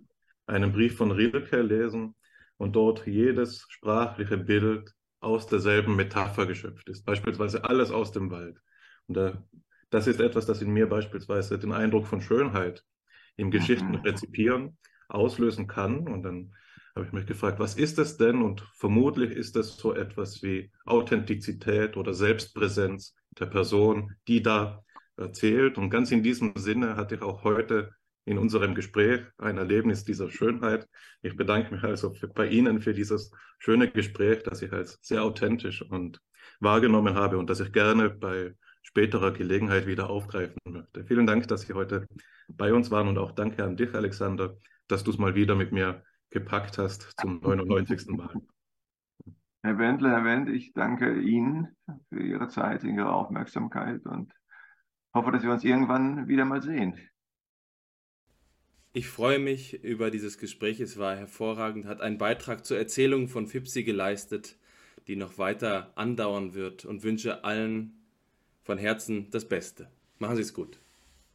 einen 0.48 0.72
Brief 0.72 0.96
von 0.96 1.12
Rilke 1.12 1.62
lesen 1.62 2.16
und 2.58 2.76
dort 2.76 3.06
jedes 3.06 3.66
sprachliche 3.70 4.38
Bild 4.38 4.94
aus 5.20 5.48
derselben 5.48 5.96
Metapher 5.96 6.46
geschöpft 6.46 6.88
ist. 6.90 7.06
Beispielsweise 7.06 7.64
alles 7.64 7.92
aus 7.92 8.12
dem 8.12 8.32
Wald. 8.32 8.60
Und 9.08 9.18
da, 9.18 9.44
das 9.90 10.08
ist 10.08 10.20
etwas, 10.20 10.46
das 10.46 10.62
in 10.62 10.72
mir 10.72 10.88
beispielsweise 10.88 11.58
den 11.60 11.72
Eindruck 11.72 12.08
von 12.08 12.22
Schönheit 12.22 12.84
im 13.38 13.52
Geschichten 13.52 13.96
rezipieren 13.96 14.78
auslösen 15.08 15.68
kann. 15.68 16.08
Und 16.08 16.24
dann 16.24 16.54
habe 16.96 17.06
ich 17.06 17.12
mich 17.12 17.26
gefragt, 17.26 17.60
was 17.60 17.76
ist 17.76 18.00
es 18.00 18.18
denn? 18.18 18.42
Und 18.42 18.62
vermutlich 18.74 19.32
ist 19.32 19.56
es 19.56 19.78
so 19.78 19.94
etwas 19.94 20.42
wie 20.44 20.72
Authentizität 20.86 21.98
oder 21.98 22.14
Selbstpräsenz 22.14 23.16
der 23.38 23.48
Person, 23.48 24.16
die 24.28 24.42
da 24.42 24.84
erzählt. 25.18 25.78
Und 25.78 25.90
ganz 25.90 26.12
in 26.12 26.24
diesem 26.24 26.54
Sinne 26.56 26.96
hatte 26.96 27.16
ich 27.16 27.22
auch 27.22 27.44
heute 27.44 27.92
in 28.26 28.38
unserem 28.40 28.74
Gespräch 28.74 29.22
ein 29.38 29.58
Erlebnis 29.58 30.04
dieser 30.04 30.30
Schönheit. 30.30 30.88
Ich 31.22 31.38
bedanke 31.38 31.74
mich 31.74 31.84
also 31.84 32.12
für, 32.12 32.28
bei 32.28 32.48
Ihnen 32.48 32.82
für 32.82 32.94
dieses 32.94 33.32
schöne 33.60 33.90
Gespräch, 33.90 34.44
das 34.44 34.62
ich 34.62 34.74
als 34.74 34.98
sehr 35.02 35.24
authentisch 35.24 35.84
und 35.84 36.20
wahrgenommen 36.60 37.16
habe 37.16 37.38
und 37.38 37.50
das 37.50 37.60
ich 37.60 37.72
gerne 37.72 38.10
bei 38.10 38.56
späterer 38.82 39.32
Gelegenheit 39.32 39.88
wieder 39.88 40.10
aufgreifen 40.10 40.58
möchte. 40.68 41.06
Vielen 41.06 41.28
Dank, 41.28 41.48
dass 41.48 41.62
Sie 41.62 41.74
heute 41.74 42.08
bei 42.48 42.74
uns 42.74 42.92
waren 42.92 43.08
und 43.08 43.18
auch 43.18 43.32
danke 43.32 43.64
an 43.64 43.78
dich, 43.78 43.94
Alexander, 43.94 44.58
dass 44.88 45.04
du 45.04 45.12
es 45.12 45.18
mal 45.18 45.36
wieder 45.36 45.56
mit 45.56 45.72
mir 45.72 46.04
gepackt 46.30 46.78
hast 46.78 47.14
zum 47.20 47.40
99. 47.42 48.08
Mal. 48.10 48.34
Herr 49.64 49.78
Wendler, 49.80 50.12
Herr 50.12 50.26
Wendt, 50.26 50.50
ich 50.50 50.74
danke 50.74 51.20
Ihnen 51.20 51.76
für 52.10 52.22
Ihre 52.22 52.48
Zeit, 52.50 52.84
Ihre 52.84 53.12
Aufmerksamkeit 53.12 54.06
und 54.06 54.32
hoffe, 55.14 55.32
dass 55.32 55.44
wir 55.44 55.52
uns 55.52 55.64
irgendwann 55.64 56.28
wieder 56.28 56.46
mal 56.46 56.62
sehen. 56.62 57.00
Ich 58.98 59.10
freue 59.10 59.40
mich 59.40 59.84
über 59.84 60.10
dieses 60.10 60.38
Gespräch. 60.38 60.80
Es 60.80 60.98
war 60.98 61.18
hervorragend, 61.18 61.86
hat 61.86 62.00
einen 62.00 62.18
Beitrag 62.18 62.66
zur 62.66 62.78
Erzählung 62.78 63.28
von 63.28 63.46
Fipsi 63.46 63.84
geleistet, 63.84 64.56
die 65.08 65.18
noch 65.18 65.38
weiter 65.38 65.92
andauern 65.96 66.54
wird 66.54 66.86
und 66.86 67.04
wünsche 67.04 67.44
allen 67.44 67.92
von 68.64 68.78
Herzen 68.78 69.30
das 69.32 69.50
Beste. 69.50 69.90
Machen 70.18 70.38
Sie 70.38 70.44
es 70.44 70.54
gut. 70.54 70.80